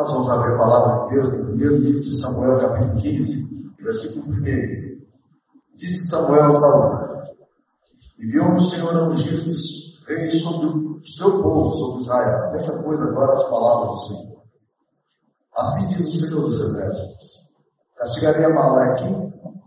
Nós 0.00 0.12
vamos 0.12 0.30
abrir 0.30 0.54
a 0.54 0.56
palavra 0.56 1.08
de 1.08 1.14
Deus 1.14 1.30
no 1.30 1.44
primeiro 1.44 1.76
livro 1.76 2.00
de 2.00 2.20
Samuel, 2.22 2.58
capítulo 2.58 3.02
15, 3.02 3.74
versículo 3.82 4.34
1. 4.34 4.40
Disse 5.74 6.08
Samuel 6.08 6.44
a 6.44 6.52
Saúl, 6.52 6.98
enviou 8.18 8.54
o 8.54 8.60
Senhor 8.62 8.96
a 8.96 9.08
ungir 9.10 9.44
rei 10.08 10.30
sobre 10.30 10.68
o 10.68 11.00
seu 11.04 11.42
povo, 11.42 11.70
sobre 11.72 12.00
Israel. 12.00 12.50
Mesma 12.50 12.82
coisa 12.82 13.04
agora 13.04 13.34
as 13.34 13.50
palavras 13.50 13.90
do 13.90 14.00
Senhor. 14.00 14.42
Assim 15.54 15.88
diz 15.88 16.06
o 16.06 16.26
Senhor 16.26 16.40
dos 16.44 16.60
Exércitos. 16.62 17.50
Castigarei 17.98 18.44
Amaleque 18.46 19.04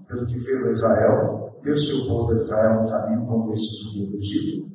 pelo 0.08 0.26
que 0.26 0.40
fez 0.40 0.66
a 0.66 0.72
Israel, 0.72 1.60
deixe 1.62 1.94
o 1.94 2.08
povo 2.08 2.32
de 2.32 2.38
Israel 2.38 2.82
no 2.82 2.90
caminho 2.90 3.28
quando 3.28 3.54
este 3.54 3.84
subiu 3.84 4.10
do 4.10 4.18
Egito. 4.18 4.68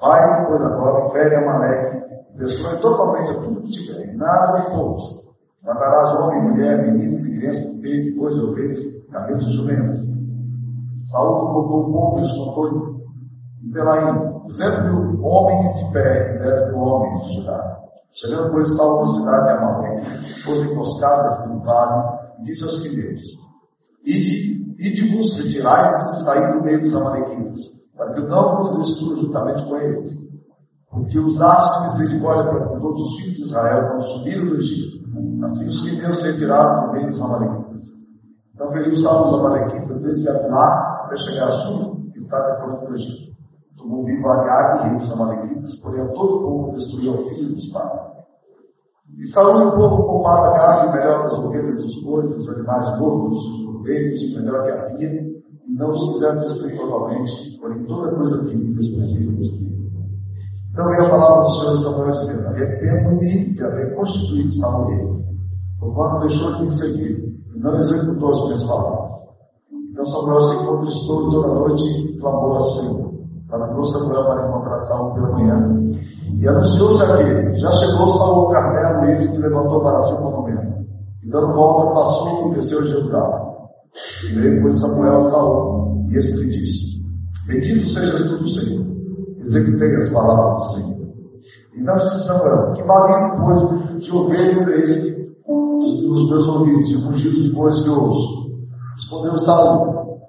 Vai, 0.00 0.46
pois 0.48 0.60
agora, 0.60 1.08
fere 1.10 1.36
Amaleque, 1.36 2.13
destrói 2.36 2.80
totalmente 2.80 3.30
a 3.30 3.40
tudo 3.40 3.62
que 3.62 3.70
tiver, 3.70 4.14
nada 4.16 4.60
de 4.60 4.70
povos. 4.70 5.24
Matarás 5.62 6.20
homem, 6.20 6.50
mulher, 6.50 6.82
meninos 6.82 7.24
e 7.24 7.38
crianças, 7.38 7.80
peito, 7.80 8.18
bois, 8.18 8.36
ovelhas, 8.36 9.06
cabelos 9.10 9.46
e 9.46 9.52
jumentos. 9.52 9.96
Saúl 10.96 11.40
convocou 11.40 11.80
o 11.80 11.92
povo 11.92 12.20
e 12.20 12.22
os 12.22 12.32
contou 12.32 13.00
em 13.62 13.72
Pelaim, 13.72 14.42
duzentos 14.46 14.84
mil 14.84 15.24
homens 15.24 15.78
de 15.78 15.92
pé 15.92 16.36
e 16.36 16.38
dez 16.38 16.70
mil 16.70 16.80
homens 16.80 17.22
de 17.22 17.34
Judá. 17.36 17.80
Chegando, 18.12 18.50
pois, 18.50 18.76
Saúl 18.76 19.00
na 19.00 19.06
cidade 19.06 19.44
de 19.44 19.50
Amaleque, 19.50 20.44
pôs 20.44 20.62
emboscadas 20.62 21.48
no 21.48 21.60
vale 21.60 22.18
e 22.38 22.42
disse 22.42 22.64
aos 22.64 22.78
quineus, 22.80 23.22
Ide, 24.04 24.76
ide-vos, 24.78 25.36
retirai-vos 25.38 26.10
e 26.10 26.24
saí 26.24 26.52
do 26.52 26.62
meio 26.62 26.80
dos 26.82 26.94
amalequitas, 26.94 27.90
para 27.96 28.12
que 28.12 28.20
eu 28.20 28.28
não 28.28 28.54
vos 28.54 28.76
destrua 28.76 29.16
juntamente 29.16 29.64
com 29.64 29.76
eles. 29.78 30.33
Porque 30.94 31.18
usaste 31.18 31.82
misericórdia 31.82 32.52
para 32.52 32.80
todos 32.80 33.00
os 33.00 33.16
filhos 33.16 33.34
de 33.34 33.42
Israel 33.42 33.88
quando 33.88 34.02
subiram 34.02 34.46
do 34.46 34.56
Egito. 34.56 35.04
Assim 35.44 35.68
os 35.68 35.80
quineus 35.80 36.20
se 36.20 36.30
retiraram 36.30 36.86
do 36.86 36.92
meio 36.92 37.08
dos 37.08 37.20
amalequitas. 37.20 37.82
Então 38.54 38.70
feriu 38.70 38.96
Saúl 38.96 39.24
os 39.24 39.34
amalequitas 39.34 40.00
desde 40.02 40.28
Avilá 40.28 41.02
até 41.04 41.18
chegar 41.18 41.48
a 41.48 41.52
Sul, 41.52 42.10
que 42.12 42.18
está 42.18 42.38
de 42.38 42.60
fora 42.60 42.86
do 42.86 42.94
Egito. 42.94 43.34
Tomou 43.76 44.04
vivo 44.04 44.28
Agag, 44.28 44.88
rei 44.88 44.98
dos 44.98 45.10
amalequitas, 45.10 45.82
porém 45.82 46.06
todo 46.14 46.36
o 46.36 46.42
povo 46.42 46.72
destruiu 46.78 47.14
o 47.14 47.28
filho 47.28 47.52
dos 47.52 47.66
pais. 47.72 48.04
E 49.18 49.26
Saúl 49.26 49.62
e 49.62 49.66
o 49.66 49.72
povo 49.72 50.02
pouparam 50.04 50.44
a 50.44 50.54
carne 50.54 50.92
melhor 50.92 51.22
das 51.24 51.34
ovelhas, 51.34 51.76
dos 51.76 52.02
bois, 52.04 52.28
dos 52.28 52.48
animais 52.48 52.98
gordos, 52.98 53.48
dos 53.48 53.64
cordeiros, 53.64 54.22
o 54.22 54.36
melhor 54.36 54.64
que 54.64 54.70
havia, 54.70 55.10
e 55.66 55.74
não 55.74 55.90
os 55.90 56.12
quiseram 56.12 56.38
destruir 56.38 56.76
totalmente, 56.76 57.58
porém 57.60 57.84
toda 57.84 58.14
coisa 58.14 58.42
vil 58.44 58.60
e 58.60 58.74
desprezível 58.74 59.36
destruíram. 59.36 59.93
Então 60.74 60.88
veio 60.88 61.06
a 61.06 61.08
palavra 61.10 61.44
do 61.44 61.52
Senhor 61.52 61.78
Samuel 61.78 62.12
dizendo, 62.14 62.48
arrependo-me 62.48 63.54
de 63.54 63.62
haver 63.62 63.94
constituído 63.94 64.50
Samuel 64.50 65.14
porquanto 65.78 66.26
deixou 66.26 66.56
de 66.56 66.62
me 66.62 66.70
seguir, 66.70 67.32
e 67.54 67.60
não 67.60 67.76
executou 67.76 68.30
as 68.32 68.42
minhas 68.42 68.62
palavras. 68.64 69.14
Então 69.92 70.04
Samuel 70.04 70.40
se 70.40 70.66
contristou 70.66 71.30
toda 71.30 71.54
noite 71.54 71.84
e 71.84 72.18
clamou 72.18 72.54
ao 72.54 72.70
Senhor. 72.72 73.14
Parou 73.48 73.84
Samuel 73.84 74.24
para 74.24 74.48
encontrar 74.48 74.78
Saul 74.78 75.14
pela 75.14 75.30
manhã. 75.30 75.80
E 76.40 76.48
anunciou-se 76.48 77.04
aquele, 77.04 77.56
já 77.56 77.70
chegou 77.70 78.08
Saul 78.08 78.40
ao 78.40 78.50
Carmelo, 78.50 79.12
e 79.12 79.16
que 79.16 79.38
levantou 79.38 79.80
para 79.80 79.96
o 79.96 80.22
monumento. 80.24 80.84
E 81.22 81.30
dando 81.30 81.54
volta, 81.54 81.94
passou 81.94 82.50
e 82.50 82.54
desceu 82.56 82.80
a 82.80 82.86
Gilgal. 82.86 83.70
E 84.24 84.34
veio, 84.34 84.60
pois, 84.60 84.80
Samuel 84.80 85.18
a 85.18 85.20
Saul, 85.20 86.08
e 86.10 86.16
este 86.16 86.36
lhe 86.36 86.50
disse, 86.50 87.14
Bendito 87.46 87.86
sejas 87.86 88.22
tu 88.22 88.48
Senhor. 88.48 88.93
Executei 89.44 89.96
as 89.96 90.08
palavras 90.08 90.56
do 90.56 90.64
Senhor. 90.64 91.14
Então 91.76 91.98
disse 91.98 92.26
Samuel, 92.26 92.72
que 92.72 92.82
valendo, 92.84 93.44
pois, 93.44 94.02
de 94.02 94.12
ovelhas 94.12 94.68
é 94.68 94.78
esse 94.78 95.24
nos 95.46 96.30
meus 96.30 96.48
ouvidos, 96.48 96.90
e 96.90 96.96
o 96.96 97.12
de 97.12 97.52
bois 97.52 97.80
que 97.80 97.90
ouço. 97.90 98.44
Respondeu 98.94 99.36
Saul, 99.36 100.20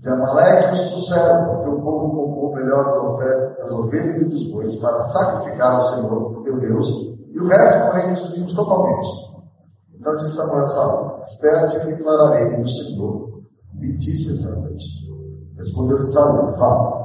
de 0.00 0.08
Amaleque 0.08 0.72
os 0.72 0.88
trouxeram, 0.88 1.48
porque 1.48 1.70
o 1.70 1.82
povo 1.82 2.14
poupou 2.14 2.54
melhor 2.54 2.84
das, 2.84 3.72
ovelhas 3.72 4.20
e 4.20 4.30
dos 4.30 4.52
bois 4.52 4.76
para 4.76 4.98
sacrificar 4.98 5.74
ao 5.74 5.80
Senhor, 5.80 6.42
teu 6.44 6.58
Deus, 6.60 7.18
e 7.30 7.38
o 7.38 7.46
resto, 7.46 7.90
porém, 7.90 8.10
destruímos 8.10 8.52
totalmente. 8.54 9.08
Então 9.98 10.16
disse 10.18 10.36
Samuel 10.36 10.64
a 10.64 10.66
Saul, 10.66 11.20
espera-te 11.20 11.80
que 11.80 11.86
declararei 11.94 12.56
no 12.56 12.68
Senhor, 12.68 13.42
me 13.74 13.98
disse 13.98 14.30
exatamente. 14.30 15.04
Respondeu-lhe 15.56 16.04
Saul, 16.06 16.52
fala. 16.52 17.03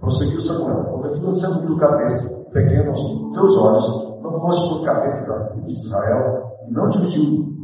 Prosseguiu 0.00 0.40
Samuel, 0.40 0.84
porventura 0.84 1.32
sendo 1.32 1.66
tu 1.66 1.76
cabeça, 1.78 2.44
pequeno 2.52 2.90
aos 2.90 3.02
teus 3.32 3.56
olhos, 3.58 4.20
não 4.22 4.32
foste 4.40 4.68
por 4.68 4.84
cabeça 4.84 5.26
das 5.26 5.52
tribos 5.52 5.74
de 5.74 5.86
Israel, 5.86 6.42
e 6.68 6.72
não 6.72 6.88
te 6.88 6.98
ungiu 6.98 7.22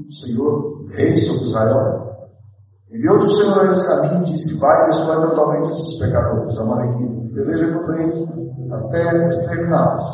o 0.09 0.12
Senhor, 0.12 0.87
rei 0.91 1.16
sobre 1.19 1.44
Israel? 1.44 2.03
Enviou-te 2.91 3.25
o 3.25 3.37
Senhor 3.37 3.59
a 3.60 3.66
esse 3.66 3.87
caminho 3.87 4.22
e 4.22 4.32
disse, 4.32 4.59
vai 4.59 4.84
e 4.84 4.88
destrói 4.88 5.28
totalmente 5.28 5.69
esses 5.69 5.98
pecadores, 5.98 6.59
amalequitas, 6.59 7.25
e 7.25 7.34
peleja 7.34 7.72
contra 7.72 8.03
eles 8.03 8.37
até 8.70 9.26
exterminá-los. 9.26 10.04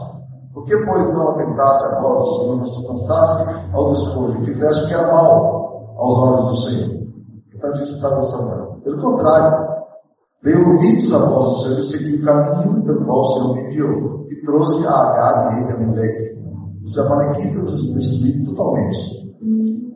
Por 0.54 0.64
que, 0.64 0.76
pois, 0.84 1.06
não 1.06 1.30
atentaste 1.30 1.84
a 1.84 2.00
voz 2.00 2.18
do 2.18 2.30
Senhor, 2.30 2.56
mas 2.56 2.70
descansaste 2.70 3.70
ao 3.72 3.92
despojo, 3.92 4.38
e 4.38 4.44
fizeste 4.44 4.84
o 4.84 4.88
que 4.88 4.94
era 4.94 5.12
mal 5.12 5.94
aos 5.96 6.18
olhos 6.18 6.46
do 6.46 6.56
Senhor? 6.56 6.98
Então 7.54 7.72
disse 7.72 8.00
Samuel, 8.00 8.80
pelo 8.84 9.02
contrário, 9.02 9.67
veio 10.42 10.60
a 10.60 11.18
voz 11.18 11.50
do 11.50 11.56
Senhor 11.62 11.78
e 11.78 11.82
seguiu 11.82 12.20
o 12.20 12.24
caminho 12.24 12.84
pelo 12.84 13.04
qual 13.04 13.20
o 13.20 13.24
Senhor 13.24 13.54
me 13.54 13.66
enviou, 13.66 14.26
e 14.30 14.36
trouxe 14.44 14.86
a 14.86 14.92
Agag, 14.92 15.54
rei 15.54 15.64
de 15.64 15.72
Amaleque. 15.72 16.38
Os 16.84 16.98
amalequitas 16.98 17.72
os 17.72 17.94
destruí 17.94 18.44
totalmente. 18.46 18.98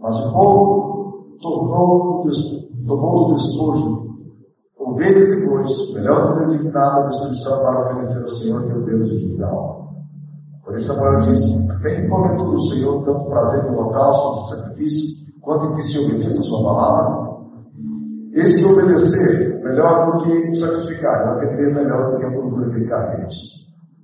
Mas 0.00 0.18
o 0.18 0.32
povo 0.32 1.36
tornou, 1.40 2.26
tomou 2.86 3.28
do 3.28 3.34
despojo 3.34 4.12
ovelhas 4.78 5.28
e 5.28 5.46
bois, 5.48 5.94
melhor 5.94 6.34
do 6.34 6.40
designado 6.40 7.00
a 7.00 7.08
destruição 7.08 7.58
para 7.62 7.80
oferecer 7.80 8.24
ao 8.24 8.30
Senhor 8.30 8.66
teu 8.66 8.84
Deus 8.84 9.08
em 9.10 9.18
Gilgal. 9.20 9.94
Por 10.64 10.76
isso 10.76 10.94
Samuel 10.94 11.20
disse, 11.20 11.68
tem 11.82 12.08
porventura 12.08 12.56
o 12.56 12.60
Senhor 12.60 13.04
tanto 13.04 13.24
prazer 13.26 13.64
em 13.64 13.74
holocaustos 13.74 14.44
e 14.44 14.56
sacrifício, 14.56 15.40
quanto 15.40 15.66
em 15.66 15.74
que 15.74 15.82
se 15.82 15.98
obedeça 15.98 16.40
a 16.40 16.44
sua 16.44 16.64
palavra? 16.64 17.32
Eis 18.32 18.56
que 18.56 18.64
obedecer 18.64 19.51
melhor 19.62 20.06
do 20.06 20.24
que 20.24 20.54
sacrificar, 20.54 21.26
e 21.26 21.30
atender 21.30 21.74
melhor 21.74 22.10
do 22.10 22.18
que 22.18 22.24
a 22.26 22.30
purificar 22.30 23.10
carnes. 23.10 23.36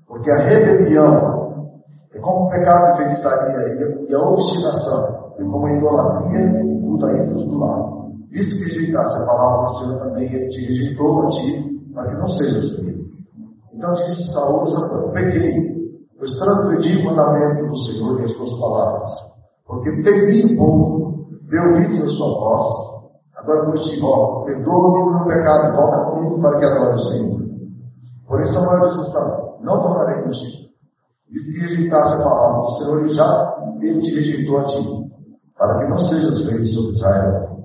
Porque 0.07 0.31
a 0.31 0.39
rebelião 0.39 1.83
é 2.13 2.19
como 2.21 2.47
o 2.47 2.51
pecado 2.51 2.93
de 2.93 2.97
feitiçaria 2.99 4.07
e 4.09 4.15
a 4.15 4.21
obstinação 4.21 5.35
é 5.39 5.45
como 5.45 5.67
a 5.67 5.73
idolatria 5.73 6.41
e 6.41 6.81
culto 6.81 7.07
a 7.07 7.13
ídolos 7.13 7.45
do 7.45 7.59
lado. 7.59 7.99
Visto 8.31 8.57
que 8.57 8.65
rejeitasse 8.65 9.23
a 9.23 9.27
palavra 9.27 9.67
do 9.67 9.73
Senhor 9.73 9.99
também, 10.01 10.49
te 10.49 10.61
rejeitou 10.67 11.27
a 11.27 11.29
ti, 11.29 11.81
para 11.95 12.07
que 12.09 12.17
não 12.17 12.29
seja 12.29 12.61
seguido. 12.61 13.09
Então 13.73 13.95
disse 13.95 14.33
Saúl 14.33 14.63
a 14.63 15.11
pequei, 15.13 15.79
pois 16.19 16.33
transgredi 16.33 16.99
o 16.99 17.05
mandamento 17.07 17.69
do 17.69 17.77
Senhor 17.77 18.21
e 18.21 18.25
as 18.25 18.33
tuas 18.33 18.53
palavras, 18.59 19.11
porque 19.67 20.03
temi 20.03 20.55
o 20.55 20.59
povo, 20.59 21.29
deu 21.49 21.63
ouvidos 21.75 22.03
à 22.03 22.07
sua 22.09 22.27
voz, 22.27 22.98
Agora, 23.49 23.65
pois 23.65 23.81
te 23.81 23.99
rogo, 23.99 24.45
perdoa-me 24.45 25.03
o 25.05 25.15
meu 25.15 25.25
pecado, 25.25 25.75
volta 25.75 26.05
comigo 26.05 26.39
para 26.43 26.59
que 26.59 26.65
adore 26.67 26.97
o 26.97 26.99
Senhor. 26.99 27.49
Por 28.27 28.41
isso, 28.43 28.53
Samuel 28.53 28.89
disse 28.89 29.01
a 29.01 29.05
Samuel, 29.07 29.59
não 29.63 29.81
tornarei 29.81 30.23
contigo. 30.23 30.69
E 31.31 31.39
se 31.39 31.61
rejeitasse 31.61 32.17
a 32.17 32.25
palavra 32.25 32.61
do 32.61 32.71
Senhor, 32.73 33.01
ele 33.01 33.15
já 33.15 33.57
ele 33.81 34.03
te 34.03 34.15
rejeitou 34.15 34.59
a 34.59 34.65
ti, 34.65 35.11
para 35.57 35.79
que 35.79 35.89
não 35.89 35.99
sejas 35.99 36.45
rei 36.51 36.63
sobre 36.67 36.91
Israel. 36.91 37.65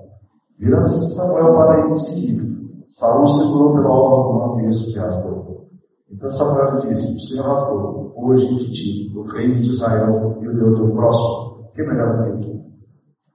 Virando-se 0.58 1.16
Samuel 1.16 1.54
para 1.54 1.80
ele 1.80 1.98
seguir, 1.98 2.84
Saúl 2.88 3.28
segurou 3.28 3.74
pela 3.74 3.90
obra 3.90 4.32
do 4.32 4.38
mão 4.38 4.60
e 4.60 4.72
se 4.72 4.98
rasgou. 4.98 5.66
Então 6.10 6.30
Samuel 6.30 6.78
disse, 6.78 7.14
o 7.14 7.28
Senhor 7.28 7.44
rasgou, 7.44 8.14
hoje 8.16 8.48
de 8.56 8.72
ti, 8.72 9.14
o 9.14 9.22
reino 9.24 9.60
de 9.60 9.68
Israel, 9.68 10.38
e 10.40 10.48
o 10.48 10.54
deu 10.54 10.74
teu 10.76 10.90
próximo, 10.92 11.68
que 11.74 11.82
é 11.82 11.86
melhor 11.86 12.16
do 12.16 12.24
que 12.24 12.46
tu. 12.46 12.64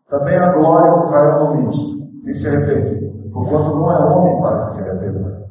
Também 0.09 0.35
a 0.35 0.53
glória 0.53 0.91
de 0.93 1.05
Israel 1.05 1.39
não 1.45 1.55
mente, 1.55 1.88
nem 2.29 2.33
se 2.33 2.47
arrepende, 2.47 3.31
porquanto 3.31 3.75
não 3.75 3.91
é 3.91 4.05
homem 4.05 4.41
para 4.41 4.65
que 4.65 4.73
se 4.73 4.89
arrependa. 4.89 5.49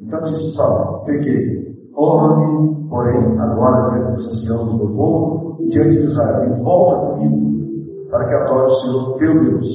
Então 0.00 0.22
disse 0.22 0.56
Saul, 0.56 1.04
pequei, 1.04 1.90
honra-me, 1.94 2.88
porém, 2.88 3.38
agora 3.38 3.90
diante 3.90 4.12
dos 4.12 4.26
anciãos 4.26 4.70
do 4.70 4.76
meu 4.78 4.88
povo 4.96 5.58
e 5.62 5.68
diante 5.68 5.98
de 5.98 6.04
Israel, 6.04 6.50
e 6.50 6.62
volta 6.62 7.14
comigo, 7.14 8.08
para 8.10 8.26
que 8.26 8.34
adore 8.34 8.72
o 8.72 8.76
Senhor 8.76 9.16
teu 9.18 9.44
Deus. 9.44 9.68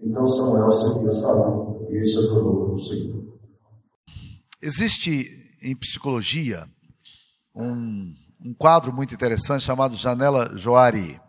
Então 0.00 0.26
Samuel 0.26 0.68
a 0.68 1.12
Saul, 1.12 1.86
e 1.90 1.96
este 1.98 2.18
adorou 2.18 2.72
o 2.72 2.78
Senhor. 2.78 3.24
Existe 4.62 5.28
em 5.62 5.76
psicologia 5.76 6.64
um, 7.54 8.10
um 8.42 8.54
quadro 8.54 8.90
muito 8.90 9.14
interessante 9.14 9.64
chamado 9.64 9.96
Janela 9.96 10.50
Joari. 10.56 11.20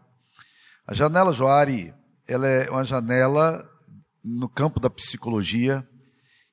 A 0.88 0.94
janela 0.94 1.34
Joari, 1.34 1.94
ela 2.28 2.48
é 2.48 2.69
uma 2.69 2.86
janela 2.86 3.75
no 4.25 4.50
campo 4.50 4.80
da 4.80 4.89
psicologia 4.89 5.88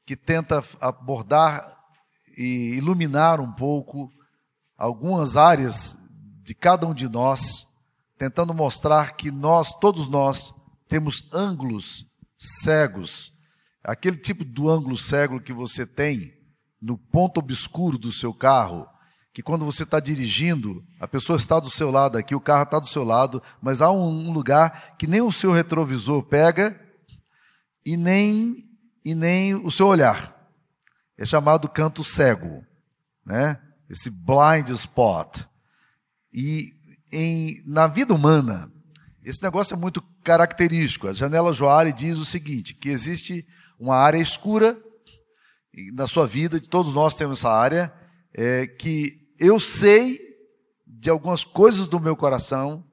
que 0.04 0.14
tenta 0.14 0.62
abordar 0.78 1.74
e 2.36 2.74
iluminar 2.76 3.40
um 3.40 3.50
pouco 3.50 4.12
algumas 4.76 5.36
áreas 5.36 5.96
de 6.42 6.54
cada 6.54 6.86
um 6.86 6.92
de 6.92 7.08
nós 7.08 7.72
tentando 8.18 8.52
mostrar 8.52 9.16
que 9.16 9.30
nós, 9.30 9.72
todos 9.80 10.06
nós, 10.06 10.52
temos 10.86 11.28
ângulos 11.32 12.06
cegos. 12.38 13.32
Aquele 13.82 14.16
tipo 14.16 14.44
do 14.44 14.68
ângulo 14.68 14.96
cego 14.96 15.40
que 15.40 15.52
você 15.52 15.86
tem 15.86 16.32
no 16.80 16.98
ponto 16.98 17.38
obscuro 17.38 17.96
do 17.96 18.12
seu 18.12 18.34
carro, 18.34 18.86
que 19.32 19.42
quando 19.42 19.64
você 19.64 19.84
está 19.84 19.98
dirigindo, 19.98 20.84
a 21.00 21.08
pessoa 21.08 21.36
está 21.36 21.58
do 21.58 21.70
seu 21.70 21.90
lado 21.90 22.18
aqui, 22.18 22.34
o 22.34 22.40
carro 22.40 22.64
está 22.64 22.78
do 22.78 22.86
seu 22.86 23.02
lado, 23.02 23.42
mas 23.62 23.80
há 23.80 23.90
um, 23.90 24.30
lugar 24.30 24.94
que 24.98 25.06
nem 25.06 25.22
o 25.22 25.32
seu 25.32 25.50
retrovisor 25.50 26.22
pega 26.22 26.78
e 27.84 27.96
nem, 27.96 28.68
e 29.04 29.14
nem 29.14 29.54
o 29.54 29.70
seu 29.70 29.86
olhar. 29.86 30.32
É 31.16 31.26
chamado 31.26 31.68
canto 31.68 32.02
cego, 32.02 32.64
né? 33.24 33.60
esse 33.88 34.10
blind 34.10 34.68
spot. 34.70 35.44
E 36.32 36.70
em, 37.12 37.62
na 37.66 37.86
vida 37.86 38.14
humana, 38.14 38.72
esse 39.22 39.42
negócio 39.42 39.74
é 39.74 39.76
muito 39.76 40.02
característico. 40.24 41.08
A 41.08 41.12
janela 41.12 41.52
Joari 41.52 41.92
diz 41.92 42.18
o 42.18 42.24
seguinte: 42.24 42.74
que 42.74 42.88
existe 42.88 43.46
uma 43.78 43.96
área 43.96 44.18
escura 44.18 44.76
na 45.92 46.06
sua 46.06 46.26
vida, 46.26 46.60
todos 46.60 46.94
nós 46.94 47.14
temos 47.14 47.38
essa 47.38 47.50
área, 47.50 47.92
é, 48.34 48.66
que 48.66 49.28
eu 49.38 49.58
sei 49.58 50.20
de 50.86 51.10
algumas 51.10 51.44
coisas 51.44 51.86
do 51.86 51.98
meu 51.98 52.14
coração 52.14 52.84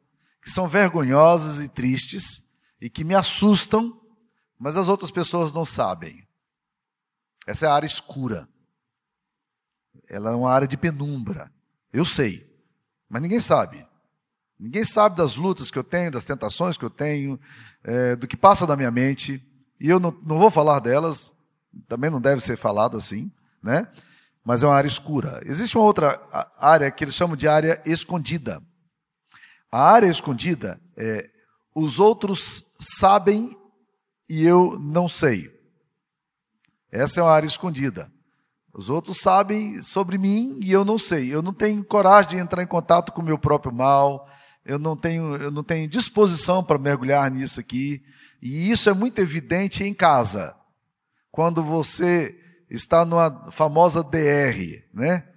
que 0.42 0.50
são 0.50 0.68
vergonhosas 0.68 1.60
e 1.60 1.68
tristes 1.68 2.42
e 2.82 2.90
que 2.90 3.04
me 3.04 3.14
assustam, 3.14 3.99
mas 4.60 4.76
as 4.76 4.88
outras 4.88 5.10
pessoas 5.10 5.54
não 5.54 5.64
sabem. 5.64 6.28
Essa 7.48 7.66
é 7.66 7.70
a 7.70 7.74
área 7.74 7.88
escura. 7.88 8.48
Ela 10.08 10.32
é 10.32 10.36
uma 10.36 10.52
área 10.52 10.68
de 10.68 10.78
penumbra. 10.78 11.52
Eu 11.92 12.04
sei, 12.04 12.48
mas 13.08 13.22
ninguém 13.22 13.40
sabe. 13.40 13.88
Ninguém 14.60 14.84
sabe 14.84 15.16
das 15.16 15.38
lutas 15.38 15.72
que 15.72 15.80
eu 15.80 15.84
tenho, 15.84 16.12
das 16.12 16.26
tentações 16.26 16.78
que 16.78 16.84
eu 16.84 16.90
tenho, 16.90 17.40
é, 17.84 18.16
do 18.16 18.28
que 18.28 18.36
passa 18.36 18.68
na 18.68 18.76
minha 18.76 18.92
mente. 18.92 19.42
E 19.80 19.90
eu 19.90 20.00
não, 20.00 20.12
não 20.24 20.38
vou 20.38 20.52
falar 20.52 20.80
delas, 20.80 21.32
também 21.88 22.10
não 22.10 22.20
deve 22.20 22.42
ser 22.42 22.58
falado 22.58 22.98
assim, 22.98 23.32
né? 23.64 23.88
mas 24.50 24.64
é 24.64 24.66
uma 24.66 24.76
área 24.76 24.88
escura. 24.88 25.42
Existe 25.46 25.78
uma 25.78 25.86
outra 25.86 26.20
área 26.58 26.90
que 26.90 27.04
eles 27.04 27.14
chamam 27.14 27.36
de 27.36 27.48
área 27.48 27.82
escondida. 27.86 28.62
A 29.72 29.92
área 29.92 30.08
escondida 30.08 30.82
é 30.98 31.30
os 31.76 32.00
outros 32.00 32.66
sabem 32.80 33.56
e 34.30 34.46
eu 34.46 34.78
não 34.80 35.10
sei. 35.10 35.50
Essa 36.92 37.20
é 37.20 37.24
uma 37.24 37.32
área 37.32 37.48
escondida. 37.48 38.12
Os 38.74 38.90
outros 38.90 39.20
sabem 39.20 39.82
sobre 39.82 40.18
mim 40.18 40.60
e 40.62 40.72
eu 40.72 40.86
não 40.86 40.98
sei. 40.98 41.34
Eu 41.34 41.42
não 41.42 41.54
tenho 41.54 41.84
coragem 41.84 42.30
de 42.30 42.38
entrar 42.38 42.62
em 42.62 42.68
contato 42.68 43.12
com 43.12 43.22
o 43.22 43.26
meu 43.26 43.38
próprio 43.38 43.74
mal. 43.74 44.28
Eu 44.64 44.78
não 44.78 44.96
tenho, 44.96 45.36
eu 45.36 45.52
não 45.52 45.64
tenho 45.64 45.90
disposição 45.90 46.64
para 46.64 46.78
mergulhar 46.78 47.30
nisso 47.32 47.60
aqui. 47.60 48.04
E 48.42 48.70
isso 48.72 48.90
é 48.90 48.94
muito 48.94 49.20
evidente 49.20 49.84
em 49.84 49.94
casa. 49.94 50.56
Quando 51.32 51.64
você 51.64 52.36
está 52.70 53.04
numa 53.04 53.52
famosa 53.52 54.04
DR, 54.04 54.84
né? 54.94 55.28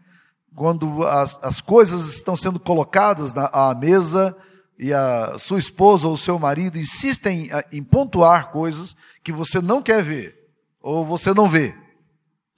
Quando 0.55 1.07
as, 1.07 1.43
as 1.43 1.61
coisas 1.61 2.15
estão 2.15 2.37
sendo 2.37 2.61
colocadas 2.61 3.33
na, 3.33 3.47
à 3.47 3.75
mesa 3.75 4.37
e 4.79 4.93
a 4.93 5.39
sua 5.39 5.59
esposa 5.59 6.09
ou 6.09 6.17
seu 6.17 6.39
marido 6.39 6.79
insistem 6.79 7.49
em, 7.71 7.79
em 7.79 7.83
pontuar 7.83 8.51
coisas 8.51 8.97
que 9.23 9.33
você 9.33 9.61
não 9.61 9.83
quer 9.83 10.03
ver 10.03 10.51
ou 10.81 11.05
você 11.05 11.33
não 11.33 11.49
vê, 11.49 11.75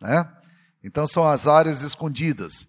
né? 0.00 0.28
Então 0.82 1.06
são 1.06 1.26
as 1.26 1.46
áreas 1.46 1.82
escondidas. 1.82 2.66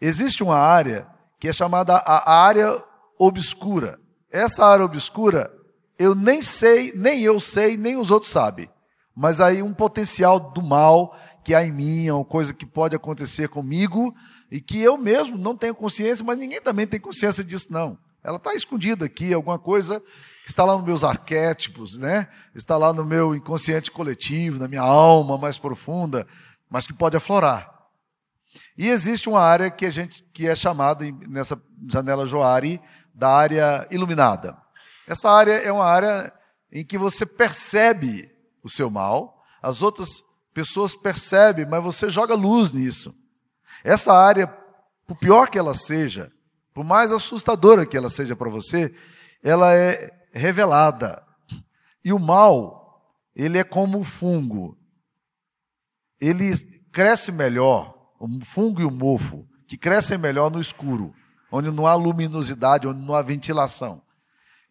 Existe 0.00 0.42
uma 0.42 0.56
área 0.56 1.06
que 1.38 1.48
é 1.48 1.52
chamada 1.52 1.96
a 1.96 2.40
área 2.40 2.82
obscura. 3.18 3.98
Essa 4.30 4.64
área 4.64 4.84
obscura 4.84 5.52
eu 5.98 6.14
nem 6.14 6.40
sei, 6.40 6.92
nem 6.94 7.22
eu 7.22 7.40
sei, 7.40 7.76
nem 7.76 7.96
os 7.96 8.10
outros 8.10 8.30
sabem. 8.30 8.70
Mas 9.14 9.40
aí 9.40 9.62
um 9.62 9.74
potencial 9.74 10.38
do 10.38 10.62
mal 10.62 11.18
que 11.44 11.54
há 11.54 11.64
em 11.64 11.72
mim, 11.72 12.06
é 12.06 12.12
uma 12.12 12.24
coisa 12.24 12.54
que 12.54 12.64
pode 12.64 12.94
acontecer 12.94 13.48
comigo 13.48 14.14
e 14.50 14.60
que 14.60 14.80
eu 14.80 14.96
mesmo 14.96 15.36
não 15.36 15.56
tenho 15.56 15.74
consciência, 15.74 16.24
mas 16.24 16.38
ninguém 16.38 16.60
também 16.60 16.86
tem 16.86 17.00
consciência 17.00 17.42
disso, 17.42 17.72
não. 17.72 17.98
Ela 18.28 18.36
está 18.36 18.54
escondida 18.54 19.06
aqui, 19.06 19.32
alguma 19.32 19.58
coisa 19.58 20.02
está 20.50 20.64
lá 20.64 20.74
nos 20.74 20.84
meus 20.84 21.04
arquétipos, 21.04 21.98
né? 21.98 22.26
Está 22.54 22.76
lá 22.76 22.92
no 22.92 23.04
meu 23.04 23.34
inconsciente 23.34 23.90
coletivo, 23.90 24.58
na 24.58 24.66
minha 24.66 24.80
alma 24.80 25.36
mais 25.36 25.58
profunda, 25.58 26.26
mas 26.70 26.86
que 26.86 26.92
pode 26.94 27.16
aflorar. 27.16 27.70
E 28.76 28.88
existe 28.88 29.28
uma 29.28 29.40
área 29.40 29.70
que 29.70 29.84
a 29.84 29.90
gente 29.90 30.24
que 30.32 30.48
é 30.48 30.54
chamada 30.54 31.04
nessa 31.28 31.60
janela 31.86 32.26
Joari 32.26 32.80
da 33.14 33.28
área 33.28 33.86
iluminada. 33.90 34.56
Essa 35.06 35.30
área 35.30 35.52
é 35.52 35.70
uma 35.70 35.84
área 35.84 36.32
em 36.72 36.84
que 36.84 36.96
você 36.96 37.26
percebe 37.26 38.30
o 38.62 38.70
seu 38.70 38.90
mal, 38.90 39.42
as 39.62 39.82
outras 39.82 40.22
pessoas 40.54 40.94
percebem, 40.94 41.66
mas 41.66 41.82
você 41.82 42.08
joga 42.08 42.34
luz 42.34 42.72
nisso. 42.72 43.14
Essa 43.84 44.12
área, 44.12 44.46
por 45.06 45.16
pior 45.18 45.50
que 45.50 45.58
ela 45.58 45.74
seja, 45.74 46.32
por 46.78 46.84
mais 46.84 47.10
assustadora 47.10 47.84
que 47.84 47.96
ela 47.96 48.08
seja 48.08 48.36
para 48.36 48.48
você, 48.48 48.94
ela 49.42 49.74
é 49.74 50.12
revelada. 50.32 51.20
E 52.04 52.12
o 52.12 52.20
mal, 52.20 53.04
ele 53.34 53.58
é 53.58 53.64
como 53.64 53.98
o 53.98 54.04
fungo. 54.04 54.78
Ele 56.20 56.54
cresce 56.92 57.32
melhor, 57.32 58.12
o 58.20 58.28
fungo 58.44 58.80
e 58.80 58.84
o 58.84 58.92
mofo, 58.92 59.44
que 59.66 59.76
crescem 59.76 60.16
melhor 60.16 60.52
no 60.52 60.60
escuro, 60.60 61.12
onde 61.50 61.68
não 61.68 61.84
há 61.84 61.96
luminosidade, 61.96 62.86
onde 62.86 63.00
não 63.00 63.12
há 63.12 63.22
ventilação. 63.22 64.00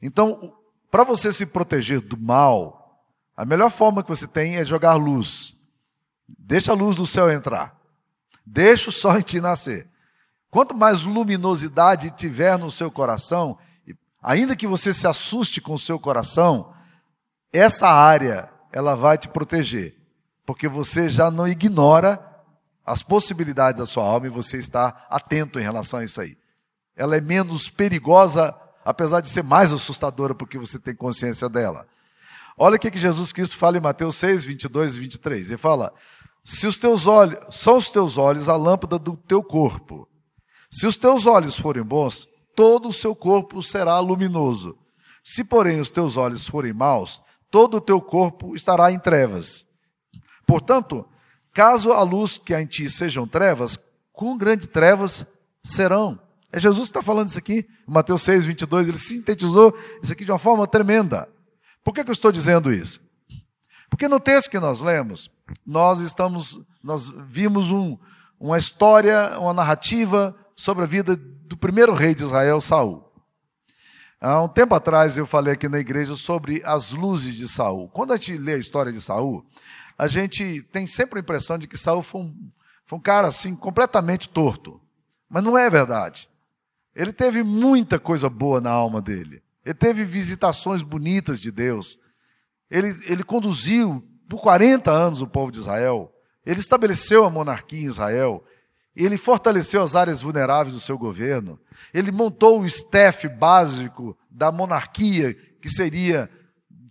Então, 0.01 0.57
para 0.89 1.03
você 1.03 1.33
se 1.33 1.45
proteger 1.45 1.99
do 1.99 2.17
mal, 2.17 3.03
a 3.35 3.43
melhor 3.43 3.69
forma 3.69 4.01
que 4.01 4.07
você 4.07 4.25
tem 4.25 4.55
é 4.55 4.63
jogar 4.63 4.95
luz. 4.95 5.53
Deixa 6.25 6.71
a 6.71 6.75
luz 6.75 6.95
do 6.95 7.05
céu 7.05 7.29
entrar. 7.29 7.77
Deixa 8.45 8.91
o 8.91 8.93
sol 8.93 9.19
em 9.19 9.23
ti 9.23 9.41
nascer. 9.41 9.91
Quanto 10.49 10.75
mais 10.75 11.03
luminosidade 11.03 12.11
tiver 12.11 12.57
no 12.57 12.71
seu 12.71 12.89
coração, 12.89 13.57
ainda 14.21 14.55
que 14.55 14.67
você 14.67 14.93
se 14.93 15.05
assuste 15.05 15.59
com 15.59 15.73
o 15.73 15.79
seu 15.79 15.99
coração, 15.99 16.73
essa 17.51 17.89
área 17.89 18.49
ela 18.71 18.95
vai 18.95 19.17
te 19.17 19.27
proteger, 19.27 19.95
porque 20.45 20.67
você 20.67 21.09
já 21.09 21.29
não 21.29 21.47
ignora 21.47 22.23
as 22.85 23.03
possibilidades 23.03 23.79
da 23.79 23.85
sua 23.85 24.05
alma 24.05 24.27
e 24.27 24.29
você 24.29 24.57
está 24.57 25.05
atento 25.09 25.59
em 25.59 25.63
relação 25.63 25.99
a 25.99 26.03
isso 26.03 26.21
aí. 26.21 26.37
Ela 26.95 27.17
é 27.17 27.21
menos 27.21 27.69
perigosa, 27.69 28.55
apesar 28.83 29.19
de 29.19 29.27
ser 29.27 29.43
mais 29.43 29.73
assustadora, 29.73 30.33
porque 30.33 30.57
você 30.57 30.79
tem 30.79 30.95
consciência 30.95 31.49
dela. 31.49 31.85
Olha 32.57 32.77
o 32.77 32.79
que 32.79 32.97
Jesus 32.97 33.31
Cristo 33.33 33.57
fala 33.57 33.77
em 33.77 33.81
Mateus 33.81 34.15
6, 34.15 34.45
22 34.45 34.95
e 34.95 34.99
23. 34.99 35.49
Ele 35.49 35.57
fala: 35.57 35.93
se 36.43 36.65
os 36.65 36.77
teus 36.77 37.05
olhos, 37.05 37.39
são 37.55 37.77
os 37.77 37.89
teus 37.89 38.17
olhos 38.17 38.49
a 38.49 38.55
lâmpada 38.55 38.97
do 38.97 39.15
teu 39.15 39.43
corpo. 39.43 40.07
Se 40.77 40.85
os 40.85 40.95
teus 40.95 41.25
olhos 41.25 41.57
forem 41.57 41.81
bons, 41.81 42.27
todo 42.55 42.89
o 42.89 42.93
seu 42.93 43.15
corpo 43.15 43.63
será 43.63 43.99
luminoso. 43.99 44.77
Se, 45.23 45.43
porém, 45.43 45.79
os 45.79 45.89
teus 45.89 46.17
olhos 46.17 46.45
forem 46.45 46.71
maus, 46.71 47.19
todo 47.49 47.77
o 47.77 47.81
teu 47.81 47.99
corpo 47.99 48.55
estará 48.55 48.91
em 48.91 48.99
trevas. 48.99 49.65
Portanto, 50.45 51.03
caso 51.51 51.91
a 51.91 52.03
luz 52.03 52.37
que 52.37 52.53
há 52.53 52.61
em 52.61 52.67
ti 52.67 52.91
sejam 52.91 53.27
trevas, 53.27 53.79
com 54.13 54.37
grande 54.37 54.67
trevas 54.67 55.25
serão. 55.63 56.19
É 56.51 56.59
Jesus 56.59 56.91
que 56.91 56.91
está 56.91 57.01
falando 57.01 57.29
isso 57.29 57.39
aqui, 57.39 57.67
Mateus 57.87 58.21
6, 58.21 58.45
22, 58.45 58.87
ele 58.87 58.99
sintetizou 58.99 59.75
isso 60.03 60.13
aqui 60.13 60.25
de 60.25 60.31
uma 60.31 60.37
forma 60.37 60.67
tremenda. 60.67 61.27
Por 61.83 61.91
que, 61.91 62.03
que 62.03 62.11
eu 62.11 62.13
estou 62.13 62.31
dizendo 62.31 62.71
isso? 62.71 63.01
Porque 63.89 64.07
no 64.07 64.19
texto 64.19 64.51
que 64.51 64.59
nós 64.59 64.79
lemos, 64.79 65.31
nós 65.65 66.01
estamos, 66.01 66.61
nós 66.83 67.09
vimos 67.27 67.71
um, 67.71 67.97
uma 68.39 68.59
história, 68.59 69.39
uma 69.39 69.55
narrativa 69.55 70.35
sobre 70.57 70.83
a 70.83 70.87
vida 70.87 71.15
do 71.15 71.55
primeiro 71.55 71.93
rei 71.93 72.15
de 72.15 72.23
Israel, 72.23 72.59
Saul. 72.59 73.07
Há 74.19 74.41
um 74.41 74.47
tempo 74.47 74.73
atrás 74.73 75.15
eu 75.15 75.27
falei 75.27 75.53
aqui 75.53 75.69
na 75.69 75.77
igreja 75.77 76.15
sobre 76.15 76.63
as 76.65 76.91
luzes 76.91 77.35
de 77.35 77.47
Saul. 77.47 77.87
Quando 77.89 78.11
a 78.11 78.17
gente 78.17 78.35
lê 78.35 78.55
a 78.55 78.57
história 78.57 78.91
de 78.91 78.99
Saul, 78.99 79.45
a 79.95 80.07
gente 80.07 80.63
tem 80.63 80.87
sempre 80.87 81.19
a 81.19 81.21
impressão 81.21 81.59
de 81.59 81.67
que 81.67 81.77
Saul 81.77 82.01
foi 82.01 82.21
um, 82.21 82.51
foi 82.83 82.97
um 82.97 83.01
cara 83.01 83.27
assim 83.27 83.55
completamente 83.55 84.27
torto. 84.27 84.81
Mas 85.29 85.43
não 85.43 85.55
é 85.55 85.69
verdade. 85.69 86.27
Ele 86.95 87.13
teve 87.13 87.43
muita 87.43 87.99
coisa 87.99 88.27
boa 88.27 88.59
na 88.59 88.71
alma 88.71 88.99
dele. 88.99 89.43
Ele 89.63 89.75
teve 89.75 90.03
visitações 90.03 90.81
bonitas 90.81 91.39
de 91.39 91.51
Deus. 91.51 91.99
Ele, 92.71 92.89
ele 93.05 93.23
conduziu 93.23 94.03
por 94.27 94.41
40 94.41 94.89
anos 94.89 95.21
o 95.21 95.27
povo 95.27 95.51
de 95.51 95.59
Israel. 95.59 96.11
Ele 96.43 96.59
estabeleceu 96.59 97.23
a 97.23 97.29
monarquia 97.29 97.81
em 97.81 97.85
Israel. 97.85 98.43
Ele 98.97 99.17
fortaleceu 99.17 99.83
as 99.83 99.95
áreas 99.95 100.23
vulneráveis 100.23 100.73
do 100.73 100.79
seu 100.79 100.97
governo. 100.97 101.59
Ele 101.93 102.11
montou 102.11 102.61
o 102.61 102.65
staff 102.65 103.29
básico 103.29 104.17
da 104.29 104.51
monarquia, 104.51 105.35
que 105.61 105.69
seria, 105.69 106.29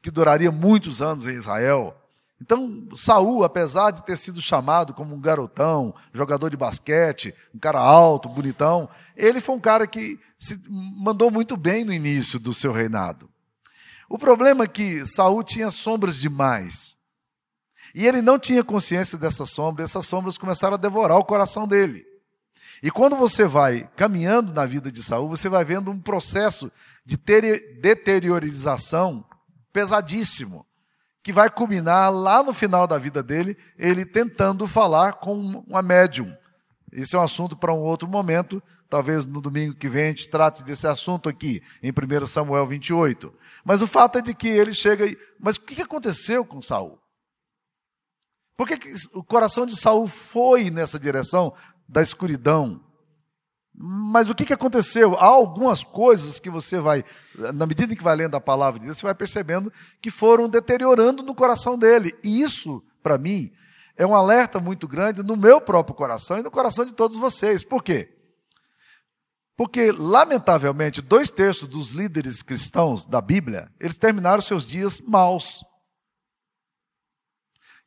que 0.01 0.11
duraria 0.11 0.53
muitos 0.53 1.03
anos 1.03 1.27
em 1.27 1.35
Israel. 1.35 1.97
Então, 2.41 2.87
Saul, 2.95 3.43
apesar 3.43 3.91
de 3.91 4.05
ter 4.05 4.17
sido 4.17 4.41
chamado 4.41 4.95
como 4.95 5.15
um 5.15 5.21
garotão, 5.21 5.95
jogador 6.13 6.49
de 6.49 6.57
basquete, 6.57 7.35
um 7.53 7.59
cara 7.59 7.81
alto, 7.81 8.29
bonitão, 8.29 8.89
ele 9.17 9.41
foi 9.41 9.57
um 9.57 9.61
cara 9.61 9.87
que 9.87 10.21
se 10.39 10.63
mandou 10.69 11.31
muito 11.31 11.57
bem 11.57 11.85
no 11.85 11.93
início 11.93 12.39
do 12.39 12.55
seu 12.55 12.73
reinado. 12.73 13.29
O 14.09 14.17
problema 14.17 14.65
é 14.65 14.69
que 14.69 15.05
Saul 15.05 15.43
tinha 15.43 15.71
sombras 15.71 16.17
demais. 16.17 16.96
E 17.97 18.07
ele 18.07 18.21
não 18.21 18.39
tinha 18.39 18.63
consciência 18.63 19.17
dessas 19.17 19.49
sombras, 19.49 19.89
essas 19.89 20.05
sombras 20.05 20.37
começaram 20.37 20.75
a 20.75 20.79
devorar 20.79 21.17
o 21.17 21.25
coração 21.25 21.67
dele. 21.67 22.05
E 22.83 22.91
quando 22.91 23.17
você 23.17 23.47
vai 23.47 23.89
caminhando 23.97 24.53
na 24.53 24.67
vida 24.67 24.93
de 24.93 25.03
Saul, 25.03 25.31
você 25.31 25.49
vai 25.49 25.65
vendo 25.65 25.91
um 25.91 25.99
processo 25.99 26.71
de 27.07 27.17
deteriorização 27.17 29.25
pesadíssimo 29.73 30.67
que 31.23 31.33
vai 31.33 31.49
culminar 31.49 32.13
lá 32.13 32.43
no 32.43 32.53
final 32.53 32.87
da 32.87 32.99
vida 32.99 33.23
dele, 33.23 33.57
ele 33.79 34.05
tentando 34.05 34.67
falar 34.67 35.15
com 35.15 35.65
uma 35.67 35.81
médium. 35.81 36.31
Esse 36.93 37.17
é 37.17 37.19
um 37.19 37.23
assunto 37.23 37.57
para 37.57 37.73
um 37.73 37.81
outro 37.81 38.07
momento, 38.07 38.63
talvez 38.91 39.25
no 39.25 39.41
domingo 39.41 39.75
que 39.75 39.89
vem 39.89 40.05
a 40.05 40.09
gente 40.09 40.29
trate 40.29 40.63
desse 40.63 40.87
assunto 40.87 41.31
aqui, 41.31 41.63
em 41.83 41.91
1 41.91 42.27
Samuel 42.27 42.67
28. 42.67 43.33
Mas 43.65 43.81
o 43.81 43.87
fato 43.87 44.19
é 44.19 44.21
de 44.21 44.35
que 44.35 44.49
ele 44.49 44.75
chega 44.75 45.07
e. 45.07 45.17
Mas 45.41 45.57
o 45.57 45.63
que 45.63 45.81
aconteceu 45.81 46.45
com 46.45 46.61
Saul? 46.61 47.01
Por 48.57 48.67
que, 48.67 48.77
que 48.79 48.93
o 49.15 49.23
coração 49.23 49.67
de 49.67 49.77
Saul 49.77 50.09
foi 50.09 50.71
nessa 50.71 50.99
direção 50.99 51.53
da 51.89 52.03
escuridão? 52.03 52.83
Mas 53.79 54.31
o 54.31 54.35
que, 54.35 54.47
que 54.47 54.55
aconteceu? 54.55 55.15
Há 55.17 55.27
algumas 55.27 55.85
coisas 55.85 56.39
que 56.41 56.49
você 56.49 56.79
vai, 56.79 57.05
na 57.55 57.67
medida 57.67 57.93
em 57.93 57.97
que 57.97 58.03
vai 58.03 58.17
lendo 58.17 58.35
a 58.35 58.41
palavra 58.41 58.81
de 58.81 58.87
Deus, 58.87 58.97
você 58.97 59.05
vai 59.05 59.15
percebendo 59.15 59.71
que 60.01 60.11
foram 60.11 60.49
deteriorando 60.49 61.23
no 61.23 61.35
coração 61.35 61.77
dele. 61.77 62.17
E 62.25 62.41
isso, 62.41 62.83
para 63.03 63.19
mim, 63.19 63.53
é 63.95 64.07
um 64.07 64.15
alerta 64.15 64.59
muito 64.59 64.89
grande 64.89 65.23
no 65.23 65.37
meu 65.37 65.61
próprio 65.61 65.95
coração 65.95 66.39
e 66.39 66.43
no 66.43 66.51
coração 66.51 66.87
de 66.87 66.95
todos 66.95 67.19
vocês. 67.19 67.63
Por 67.63 67.83
quê? 67.83 68.17
Porque, 69.55 69.93
lamentavelmente, 69.93 71.03
dois 71.03 71.31
terços 71.31 71.69
dos 71.69 71.91
líderes 71.91 72.43
cristãos 72.43 73.05
da 73.05 73.21
Bíblia, 73.21 73.71
eles 73.79 73.99
terminaram 73.99 74.41
seus 74.41 74.67
dias 74.67 75.01
maus. 75.01 75.63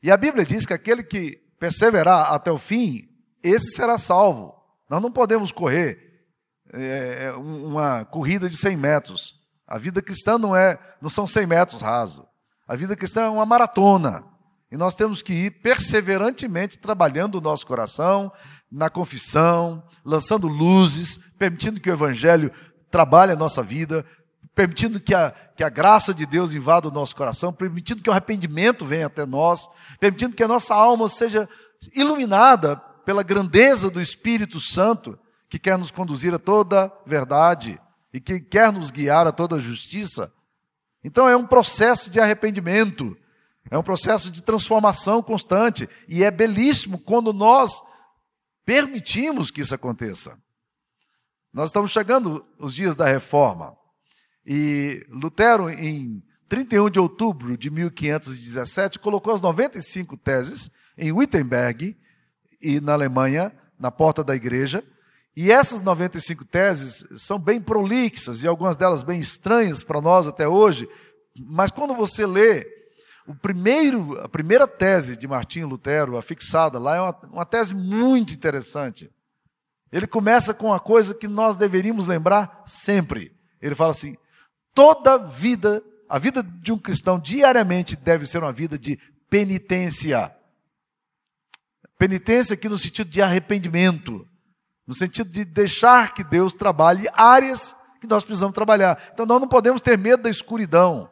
E 0.02 0.12
a 0.12 0.18
Bíblia 0.18 0.46
diz 0.46 0.66
que 0.66 0.74
aquele 0.74 1.04
que 1.04 1.38
perseverar 1.60 2.34
até 2.34 2.52
o 2.52 2.58
fim, 2.58 3.08
esse 3.44 3.72
será 3.72 3.98
salvo. 3.98 4.56
Nós 4.90 5.02
não 5.02 5.12
podemos 5.12 5.52
correr 5.52 6.10
é, 6.74 7.26
é 7.26 7.32
uma 7.34 8.06
corrida 8.06 8.48
de 8.50 8.56
100 8.58 8.78
metros. 8.78 9.36
A 9.68 9.78
vida 9.78 10.02
cristã 10.02 10.38
não 10.38 10.56
é, 10.56 10.80
não 11.02 11.10
são 11.10 11.28
100 11.28 11.46
metros 11.48 11.82
raso. 11.82 12.28
A 12.68 12.76
vida 12.76 12.96
cristã 12.96 13.22
é 13.24 13.30
uma 13.30 13.46
maratona. 13.46 14.24
E 14.72 14.78
nós 14.78 14.94
temos 14.94 15.22
que 15.22 15.34
ir 15.34 15.62
perseverantemente 15.62 16.78
trabalhando 16.78 17.36
o 17.36 17.42
nosso 17.42 17.66
coração, 17.66 18.32
na 18.72 18.90
confissão, 18.90 19.84
lançando 20.06 20.48
luzes, 20.48 21.18
permitindo 21.40 21.80
que 21.80 21.90
o 21.90 21.94
Evangelho 21.94 22.52
trabalhe 22.92 23.32
a 23.32 23.36
nossa 23.36 23.64
vida, 23.64 24.06
permitindo 24.60 25.00
que 25.00 25.16
a, 25.16 25.32
que 25.56 25.64
a 25.64 25.70
graça 25.70 26.14
de 26.14 26.26
Deus 26.26 26.54
invada 26.54 26.90
o 26.90 26.92
nosso 26.92 27.16
coração, 27.16 27.54
permitindo 27.54 28.04
que 28.04 28.10
o 28.10 28.12
arrependimento 28.12 28.86
venha 28.86 29.06
até 29.06 29.26
nós, 29.26 29.70
permitindo 30.02 30.36
que 30.36 30.44
a 30.44 30.50
nossa 30.50 30.76
alma 30.76 31.08
seja 31.08 31.48
iluminada 31.96 32.76
pela 33.06 33.24
grandeza 33.24 33.90
do 33.90 34.02
Espírito 34.02 34.60
Santo, 34.60 35.18
que 35.48 35.58
quer 35.58 35.78
nos 35.78 35.92
conduzir 35.92 36.34
a 36.34 36.38
toda 36.38 36.92
verdade 37.06 37.80
e 38.14 38.20
que 38.20 38.42
quer 38.42 38.70
nos 38.74 38.92
guiar 38.92 39.26
a 39.26 39.32
toda 39.32 39.62
justiça. 39.62 40.30
Então 41.06 41.26
é 41.26 41.38
um 41.38 41.48
processo 41.48 42.10
de 42.10 42.20
arrependimento, 42.20 43.16
é 43.72 43.78
um 43.78 43.84
processo 43.84 44.30
de 44.30 44.44
transformação 44.44 45.24
constante 45.24 45.88
e 46.06 46.22
é 46.22 46.30
belíssimo 46.30 47.00
quando 47.00 47.32
nós 47.32 47.82
permitimos 48.66 49.52
que 49.52 49.62
isso 49.62 49.74
aconteça. 49.74 50.38
Nós 51.54 51.70
estamos 51.70 51.92
chegando 51.92 52.46
os 52.60 52.76
dias 52.76 52.98
da 52.98 53.06
reforma 53.06 53.79
e 54.52 55.06
Lutero, 55.12 55.70
em 55.70 56.24
31 56.48 56.90
de 56.90 57.00
outubro 57.00 57.56
de 57.56 57.70
1517, 57.70 58.98
colocou 58.98 59.36
as 59.36 59.42
95 59.42 60.18
teses 60.18 60.72
em 60.98 61.12
Wittenberg 61.12 61.96
e 62.60 62.82
na 62.82 62.94
Alemanha, 62.94 63.54
na 63.80 63.92
porta 63.92 64.24
da 64.24 64.36
igreja. 64.36 64.84
E 65.38 65.52
essas 65.52 65.84
95 65.84 66.44
teses 66.46 67.06
são 67.16 67.38
bem 67.38 67.62
prolixas 67.62 68.42
e 68.42 68.48
algumas 68.48 68.76
delas 68.76 69.04
bem 69.04 69.20
estranhas 69.20 69.84
para 69.84 70.02
nós 70.02 70.28
até 70.28 70.48
hoje, 70.48 70.90
mas 71.52 71.70
quando 71.70 71.94
você 71.94 72.26
lê 72.26 72.68
o 73.28 73.36
primeiro, 73.36 74.20
a 74.20 74.28
primeira 74.28 74.68
tese 74.68 75.16
de 75.16 75.28
Martinho 75.28 75.68
Lutero, 75.68 76.18
afixada 76.18 76.80
lá, 76.80 76.96
é 76.96 77.02
uma, 77.02 77.20
uma 77.34 77.46
tese 77.46 77.76
muito 77.76 78.34
interessante. 78.34 79.12
Ele 79.92 80.08
começa 80.08 80.56
com 80.56 80.66
uma 80.66 80.80
coisa 80.80 81.14
que 81.14 81.28
nós 81.28 81.56
deveríamos 81.56 82.08
lembrar 82.08 82.64
sempre. 82.66 83.32
Ele 83.62 83.76
fala 83.76 83.92
assim: 83.92 84.18
toda 84.80 85.18
vida, 85.18 85.84
a 86.08 86.18
vida 86.18 86.42
de 86.42 86.72
um 86.72 86.78
cristão 86.78 87.20
diariamente 87.20 87.98
deve 87.98 88.26
ser 88.26 88.42
uma 88.42 88.54
vida 88.54 88.80
de 88.80 88.98
penitência. 89.30 90.34
Penitência 91.98 92.54
aqui 92.54 92.70
no 92.70 92.78
sentido 92.78 93.10
de 93.10 93.22
arrependimento, 93.22 94.26
no 94.88 94.96
sentido 94.96 95.30
de 95.30 95.44
deixar 95.44 96.14
que 96.14 96.24
Deus 96.24 96.54
trabalhe 96.54 97.10
áreas 97.12 97.76
que 98.00 98.08
nós 98.08 98.24
precisamos 98.24 98.56
trabalhar. 98.56 98.98
Então 99.12 99.26
nós 99.26 99.42
não 99.42 99.50
podemos 99.50 99.82
ter 99.82 99.98
medo 99.98 100.24
da 100.24 100.30
escuridão. 100.30 101.10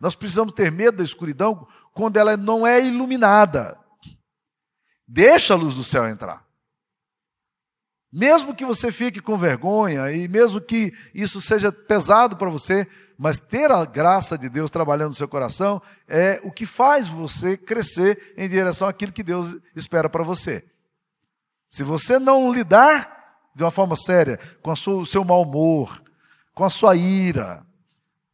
Nós 0.00 0.16
precisamos 0.16 0.52
ter 0.52 0.72
medo 0.72 0.96
da 0.98 1.04
escuridão 1.04 1.68
quando 1.94 2.16
ela 2.16 2.36
não 2.36 2.66
é 2.66 2.84
iluminada. 2.84 3.78
Deixa 5.06 5.54
a 5.54 5.56
luz 5.56 5.76
do 5.76 5.84
céu 5.84 6.08
entrar. 6.08 6.44
Mesmo 8.12 8.54
que 8.54 8.64
você 8.64 8.90
fique 8.90 9.20
com 9.20 9.36
vergonha 9.36 10.10
e 10.10 10.26
mesmo 10.28 10.60
que 10.60 10.94
isso 11.14 11.40
seja 11.40 11.70
pesado 11.70 12.36
para 12.36 12.48
você, 12.48 12.86
mas 13.18 13.40
ter 13.40 13.70
a 13.70 13.84
graça 13.84 14.38
de 14.38 14.48
Deus 14.48 14.70
trabalhando 14.70 15.10
no 15.10 15.14
seu 15.14 15.28
coração 15.28 15.82
é 16.06 16.40
o 16.42 16.50
que 16.50 16.64
faz 16.64 17.06
você 17.06 17.56
crescer 17.56 18.32
em 18.36 18.48
direção 18.48 18.88
àquilo 18.88 19.12
que 19.12 19.22
Deus 19.22 19.56
espera 19.76 20.08
para 20.08 20.24
você. 20.24 20.64
Se 21.68 21.82
você 21.82 22.18
não 22.18 22.50
lidar 22.50 23.18
de 23.54 23.62
uma 23.62 23.70
forma 23.70 23.96
séria 23.96 24.38
com 24.62 24.74
sua, 24.74 25.02
o 25.02 25.06
seu 25.06 25.22
mau 25.22 25.42
humor, 25.42 26.02
com 26.54 26.64
a 26.64 26.70
sua 26.70 26.96
ira, 26.96 27.66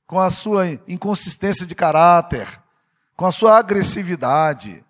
com 0.07 0.21
a 0.21 0.31
sua 0.31 0.69
inconsistência 0.87 1.67
de 1.67 1.75
caráter, 1.75 2.61
com 3.17 3.27
a 3.27 3.33
sua 3.33 3.59
agressividade, 3.59 4.85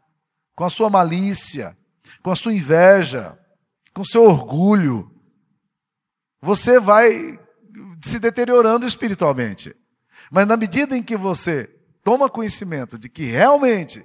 com 0.54 0.64
a 0.64 0.70
sua 0.70 0.90
malícia, 0.90 1.76
com 2.22 2.30
a 2.30 2.36
sua 2.36 2.52
inveja, 2.52 3.38
com 3.94 4.04
seu 4.04 4.24
orgulho, 4.24 5.10
você 6.42 6.80
vai 6.80 7.38
se 8.02 8.18
deteriorando 8.18 8.86
espiritualmente. 8.86 9.74
Mas 10.30 10.46
na 10.46 10.56
medida 10.56 10.96
em 10.96 11.02
que 11.02 11.16
você 11.16 11.70
toma 12.02 12.28
conhecimento 12.28 12.98
de 12.98 13.08
que 13.08 13.24
realmente 13.24 14.04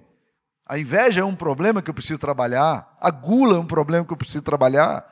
a 0.66 0.78
inveja 0.78 1.22
é 1.22 1.26
um 1.26 1.36
problema 1.36 1.82
que 1.82 1.90
eu 1.90 1.94
preciso 1.94 2.20
trabalhar, 2.20 2.96
a 3.02 3.10
gula 3.10 3.58
é 3.58 3.60
um 3.60 3.66
problema 3.66 4.06
que 4.06 4.14
eu 4.14 4.18
preciso 4.18 4.44
trabalhar, 4.44 5.04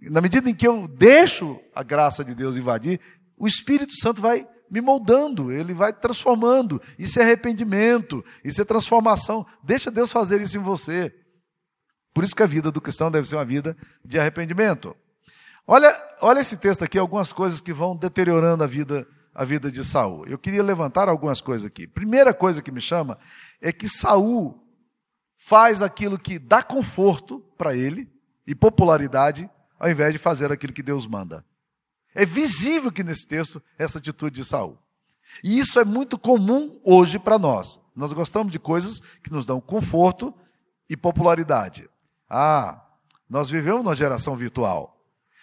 na 0.00 0.20
medida 0.20 0.48
em 0.48 0.54
que 0.54 0.66
eu 0.66 0.86
deixo 0.86 1.60
a 1.74 1.82
graça 1.82 2.24
de 2.24 2.34
Deus 2.34 2.56
invadir, 2.56 3.00
o 3.36 3.48
Espírito 3.48 3.92
Santo 4.00 4.22
vai 4.22 4.46
me 4.70 4.80
moldando, 4.80 5.50
ele 5.50 5.74
vai 5.74 5.92
transformando. 5.92 6.80
Isso 6.98 7.18
é 7.18 7.22
arrependimento, 7.22 8.24
isso 8.44 8.62
é 8.62 8.64
transformação. 8.64 9.44
Deixa 9.62 9.90
Deus 9.90 10.12
fazer 10.12 10.40
isso 10.40 10.56
em 10.56 10.62
você. 10.62 11.12
Por 12.18 12.24
isso 12.24 12.34
que 12.34 12.42
a 12.42 12.46
vida 12.46 12.72
do 12.72 12.80
cristão 12.80 13.12
deve 13.12 13.28
ser 13.28 13.36
uma 13.36 13.44
vida 13.44 13.76
de 14.04 14.18
arrependimento. 14.18 14.96
Olha, 15.64 15.88
olha 16.20 16.40
esse 16.40 16.56
texto 16.56 16.82
aqui, 16.82 16.98
algumas 16.98 17.32
coisas 17.32 17.60
que 17.60 17.72
vão 17.72 17.96
deteriorando 17.96 18.64
a 18.64 18.66
vida, 18.66 19.06
a 19.32 19.44
vida 19.44 19.70
de 19.70 19.84
Saul. 19.84 20.26
Eu 20.26 20.36
queria 20.36 20.60
levantar 20.60 21.08
algumas 21.08 21.40
coisas 21.40 21.64
aqui. 21.64 21.86
Primeira 21.86 22.34
coisa 22.34 22.60
que 22.60 22.72
me 22.72 22.80
chama 22.80 23.16
é 23.62 23.70
que 23.70 23.88
Saul 23.88 24.60
faz 25.36 25.80
aquilo 25.80 26.18
que 26.18 26.40
dá 26.40 26.60
conforto 26.60 27.38
para 27.56 27.76
ele 27.76 28.10
e 28.44 28.52
popularidade, 28.52 29.48
ao 29.78 29.88
invés 29.88 30.12
de 30.12 30.18
fazer 30.18 30.50
aquilo 30.50 30.72
que 30.72 30.82
Deus 30.82 31.06
manda. 31.06 31.44
É 32.16 32.26
visível 32.26 32.90
que 32.90 33.04
nesse 33.04 33.28
texto 33.28 33.62
essa 33.78 33.98
atitude 33.98 34.34
de 34.34 34.44
Saul. 34.44 34.76
E 35.44 35.56
isso 35.56 35.78
é 35.78 35.84
muito 35.84 36.18
comum 36.18 36.80
hoje 36.84 37.16
para 37.16 37.38
nós. 37.38 37.78
Nós 37.94 38.12
gostamos 38.12 38.50
de 38.50 38.58
coisas 38.58 39.00
que 39.22 39.30
nos 39.30 39.46
dão 39.46 39.60
conforto 39.60 40.34
e 40.90 40.96
popularidade. 40.96 41.88
Ah, 42.28 42.84
nós 43.28 43.48
vivemos 43.50 43.82
numa 43.82 43.96
geração 43.96 44.36
virtual. 44.36 45.00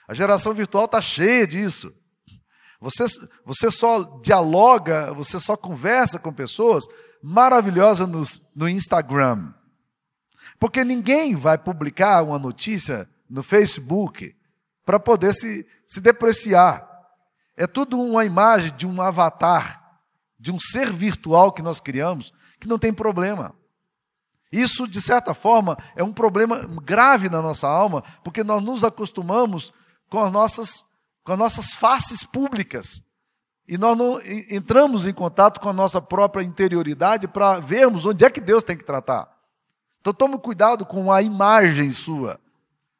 A 0.07 0.13
geração 0.13 0.53
virtual 0.53 0.85
está 0.85 1.01
cheia 1.01 1.47
disso. 1.47 1.93
Você, 2.79 3.05
você 3.43 3.71
só 3.71 4.19
dialoga, 4.21 5.13
você 5.13 5.39
só 5.39 5.57
conversa 5.57 6.19
com 6.19 6.31
pessoas 6.31 6.85
maravilhosas 7.21 8.07
no, 8.07 8.23
no 8.55 8.69
Instagram. 8.69 9.53
Porque 10.59 10.83
ninguém 10.83 11.35
vai 11.35 11.57
publicar 11.57 12.23
uma 12.23 12.37
notícia 12.37 13.09
no 13.29 13.41
Facebook 13.41 14.35
para 14.85 14.99
poder 14.99 15.33
se, 15.33 15.65
se 15.85 15.99
depreciar. 15.99 16.87
É 17.57 17.65
tudo 17.65 17.99
uma 17.99 18.23
imagem 18.25 18.71
de 18.75 18.85
um 18.85 19.01
avatar, 19.01 19.99
de 20.39 20.51
um 20.51 20.59
ser 20.59 20.91
virtual 20.91 21.51
que 21.51 21.61
nós 21.61 21.79
criamos, 21.79 22.33
que 22.59 22.67
não 22.67 22.77
tem 22.77 22.93
problema. 22.93 23.55
Isso, 24.51 24.87
de 24.87 25.01
certa 25.01 25.33
forma, 25.33 25.77
é 25.95 26.03
um 26.03 26.13
problema 26.13 26.65
grave 26.83 27.29
na 27.29 27.41
nossa 27.41 27.67
alma, 27.67 28.03
porque 28.23 28.43
nós 28.43 28.63
nos 28.63 28.83
acostumamos 28.83 29.73
com 30.09 30.19
as 30.19 30.31
nossas, 30.31 30.85
com 31.23 31.33
as 31.33 31.39
nossas 31.39 31.73
faces 31.73 32.23
públicas. 32.23 33.01
E 33.67 33.77
nós 33.77 33.97
não 33.97 34.19
entramos 34.49 35.07
em 35.07 35.13
contato 35.13 35.59
com 35.59 35.69
a 35.69 35.73
nossa 35.73 35.99
própria 35.99 36.43
interioridade 36.43 37.27
para 37.27 37.59
vermos 37.59 38.05
onde 38.05 38.23
é 38.23 38.29
que 38.29 38.39
Deus 38.39 38.63
tem 38.63 38.77
que 38.77 38.85
tratar. 38.85 39.27
Então 39.99 40.13
tome 40.13 40.37
cuidado 40.37 40.85
com 40.85 41.11
a 41.11 41.21
imagem 41.23 41.91
sua, 41.91 42.39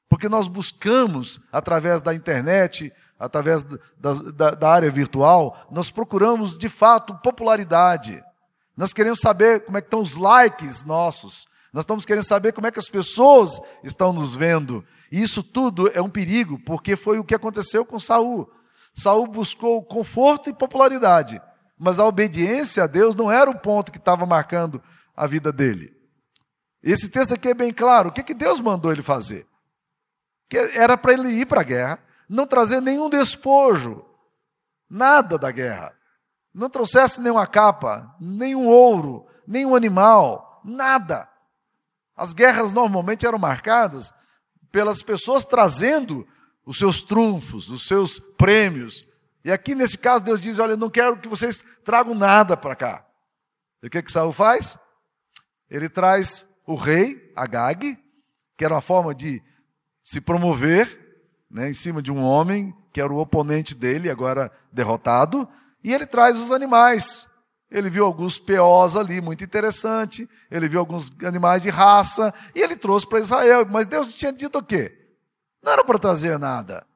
porque 0.09 0.27
nós 0.27 0.47
buscamos, 0.47 1.39
através 1.51 2.01
da 2.01 2.15
internet, 2.15 2.91
através 3.19 3.63
da, 3.63 4.13
da, 4.35 4.51
da 4.51 4.69
área 4.69 4.89
virtual, 4.89 5.55
nós 5.69 5.91
procuramos 5.91 6.57
de 6.57 6.67
fato 6.67 7.13
popularidade. 7.19 8.23
Nós 8.75 8.93
queremos 8.93 9.19
saber 9.19 9.61
como 9.61 9.77
é 9.77 9.81
que 9.81 9.87
estão 9.87 10.01
os 10.01 10.15
likes 10.15 10.83
nossos. 10.85 11.47
Nós 11.71 11.83
estamos 11.83 12.05
querendo 12.05 12.23
saber 12.23 12.51
como 12.51 12.67
é 12.67 12.71
que 12.71 12.79
as 12.79 12.89
pessoas 12.89 13.61
estão 13.83 14.11
nos 14.11 14.35
vendo. 14.35 14.85
E 15.11 15.21
isso 15.21 15.43
tudo 15.43 15.89
é 15.93 16.01
um 16.01 16.09
perigo, 16.09 16.59
porque 16.65 16.95
foi 16.95 17.19
o 17.19 17.23
que 17.23 17.35
aconteceu 17.35 17.85
com 17.85 17.99
Saul. 17.99 18.49
Saul 18.93 19.27
buscou 19.27 19.83
conforto 19.83 20.49
e 20.49 20.53
popularidade, 20.53 21.41
mas 21.77 21.99
a 21.99 22.05
obediência 22.05 22.83
a 22.83 22.87
Deus 22.87 23.15
não 23.15 23.31
era 23.31 23.49
o 23.49 23.59
ponto 23.59 23.91
que 23.91 23.97
estava 23.97 24.25
marcando 24.25 24.81
a 25.15 25.27
vida 25.27 25.51
dele. 25.51 25.95
Esse 26.81 27.09
texto 27.09 27.33
aqui 27.33 27.49
é 27.49 27.53
bem 27.53 27.73
claro. 27.73 28.09
O 28.09 28.11
que, 28.11 28.23
que 28.23 28.33
Deus 28.33 28.59
mandou 28.59 28.91
ele 28.91 29.01
fazer? 29.01 29.47
Que 30.47 30.57
era 30.57 30.97
para 30.97 31.13
ele 31.13 31.29
ir 31.29 31.45
para 31.45 31.61
a 31.61 31.63
guerra, 31.63 31.99
não 32.29 32.45
trazer 32.45 32.81
nenhum 32.81 33.09
despojo, 33.09 34.05
nada 34.89 35.37
da 35.37 35.49
guerra. 35.51 35.94
Não 36.55 36.69
trouxesse 36.69 37.21
nenhuma 37.21 37.45
capa, 37.45 38.15
nenhum 38.17 38.65
ouro, 38.65 39.27
nenhum 39.45 39.75
animal, 39.75 40.61
nada. 40.63 41.29
As 42.15 42.31
guerras 42.31 42.71
normalmente 42.71 43.25
eram 43.25 43.37
marcadas 43.37 44.13
pelas 44.71 45.03
pessoas 45.03 45.43
trazendo 45.43 46.25
os 46.65 46.77
seus 46.77 47.01
trunfos, 47.01 47.69
os 47.69 47.85
seus 47.85 48.19
prêmios. 48.19 49.05
E 49.43 49.51
aqui 49.51 49.75
nesse 49.75 49.97
caso 49.97 50.23
Deus 50.23 50.39
diz: 50.39 50.57
Olha, 50.57 50.71
eu 50.71 50.77
não 50.77 50.89
quero 50.89 51.17
que 51.17 51.27
vocês 51.27 51.61
tragam 51.83 52.15
nada 52.15 52.55
para 52.55 52.73
cá. 52.73 53.05
E 53.83 53.87
o 53.87 53.89
que 53.89 54.01
que 54.01 54.11
Saul 54.11 54.31
faz? 54.31 54.79
Ele 55.69 55.89
traz 55.89 56.47
o 56.65 56.75
rei 56.75 57.33
Agag, 57.35 57.99
que 58.55 58.63
era 58.63 58.75
uma 58.75 58.81
forma 58.81 59.13
de 59.13 59.43
se 60.01 60.21
promover, 60.21 61.19
né, 61.51 61.69
em 61.69 61.73
cima 61.73 62.01
de 62.01 62.13
um 62.13 62.23
homem 62.23 62.73
que 62.93 63.01
era 63.01 63.11
o 63.11 63.19
oponente 63.19 63.75
dele, 63.75 64.09
agora 64.09 64.49
derrotado, 64.71 65.45
e 65.85 65.93
ele 65.93 66.07
traz 66.07 66.35
os 66.41 66.51
animais. 66.51 67.27
Ele 67.69 67.91
viu 67.91 68.05
alguns 68.05 68.39
peós 68.39 68.95
ali, 68.95 69.21
muito 69.21 69.43
interessante. 69.43 70.27
Ele 70.49 70.67
viu 70.67 70.79
alguns 70.79 71.11
animais 71.23 71.61
de 71.61 71.69
raça 71.69 72.33
e 72.55 72.61
ele 72.61 72.75
trouxe 72.75 73.07
para 73.07 73.19
Israel. 73.19 73.67
Mas 73.69 73.85
Deus 73.85 74.11
tinha 74.15 74.33
dito 74.33 74.57
o 74.57 74.63
quê? 74.63 74.91
Não 75.63 75.71
era 75.71 75.83
para 75.83 75.99
trazer 75.99 76.39
nada. 76.39 76.87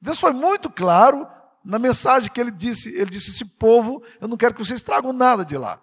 Deus 0.00 0.18
foi 0.18 0.32
muito 0.32 0.70
claro 0.70 1.28
na 1.62 1.78
mensagem 1.78 2.30
que 2.30 2.40
ele 2.40 2.50
disse. 2.50 2.88
Ele 2.94 3.10
disse: 3.10 3.30
Esse 3.30 3.44
povo, 3.44 4.02
eu 4.22 4.26
não 4.26 4.38
quero 4.38 4.54
que 4.54 4.64
vocês 4.64 4.82
tragam 4.82 5.12
nada 5.12 5.44
de 5.44 5.58
lá. 5.58 5.78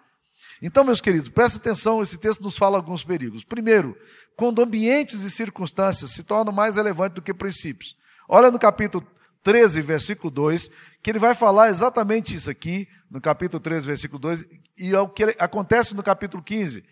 Então, 0.64 0.84
meus 0.84 1.02
queridos, 1.02 1.30
presta 1.30 1.60
atenção, 1.60 2.02
esse 2.02 2.18
texto 2.18 2.42
nos 2.42 2.58
fala 2.58 2.76
alguns 2.76 3.04
perigos. 3.04 3.44
Primeiro, 3.44 3.96
quando 4.36 4.64
ambientes 4.64 5.22
e 5.22 5.30
circunstâncias 5.30 6.10
se 6.10 6.24
tornam 6.24 6.52
mais 6.52 6.76
relevantes 6.76 7.14
do 7.14 7.22
que 7.22 7.36
princípios. 7.36 7.96
Olha 8.28 8.50
no 8.50 8.58
capítulo 8.58 9.06
13, 9.44 9.82
versículo 9.82 10.30
2, 10.30 10.70
que 11.02 11.10
ele 11.10 11.20
vai 11.20 11.34
falar 11.34 11.70
exatamente 11.70 12.36
isso 12.36 12.50
aqui, 12.50 12.88
no 13.10 13.22
capítulo 13.22 13.60
13, 13.60 13.88
versículo 13.88 14.20
2, 14.20 14.46
e 14.78 14.94
é 14.94 15.00
o 15.00 15.08
que 15.08 15.24
acontece 15.40 15.96
no 15.96 16.04
capítulo 16.04 16.44
15, 16.44 16.84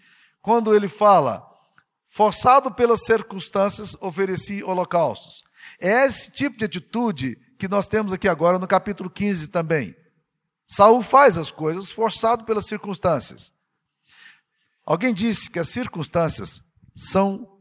quando 0.41 0.75
ele 0.75 0.87
fala: 0.87 1.45
forçado 2.07 2.71
pelas 2.71 3.03
circunstâncias, 3.05 3.95
ofereci 4.01 4.63
holocaustos. 4.63 5.43
É 5.79 6.05
esse 6.05 6.31
tipo 6.31 6.57
de 6.57 6.65
atitude 6.65 7.37
que 7.57 7.67
nós 7.67 7.87
temos 7.87 8.13
aqui 8.13 8.27
agora 8.27 8.57
no 8.57 8.67
capítulo 8.67 9.09
15 9.09 9.49
também. 9.49 9.95
Saul 10.67 11.01
faz 11.01 11.37
as 11.37 11.51
coisas 11.51 11.91
forçado 11.91 12.43
pelas 12.45 12.65
circunstâncias. 12.65 13.53
Alguém 14.85 15.13
disse 15.13 15.49
que 15.49 15.59
as 15.59 15.69
circunstâncias 15.69 16.61
são 16.95 17.56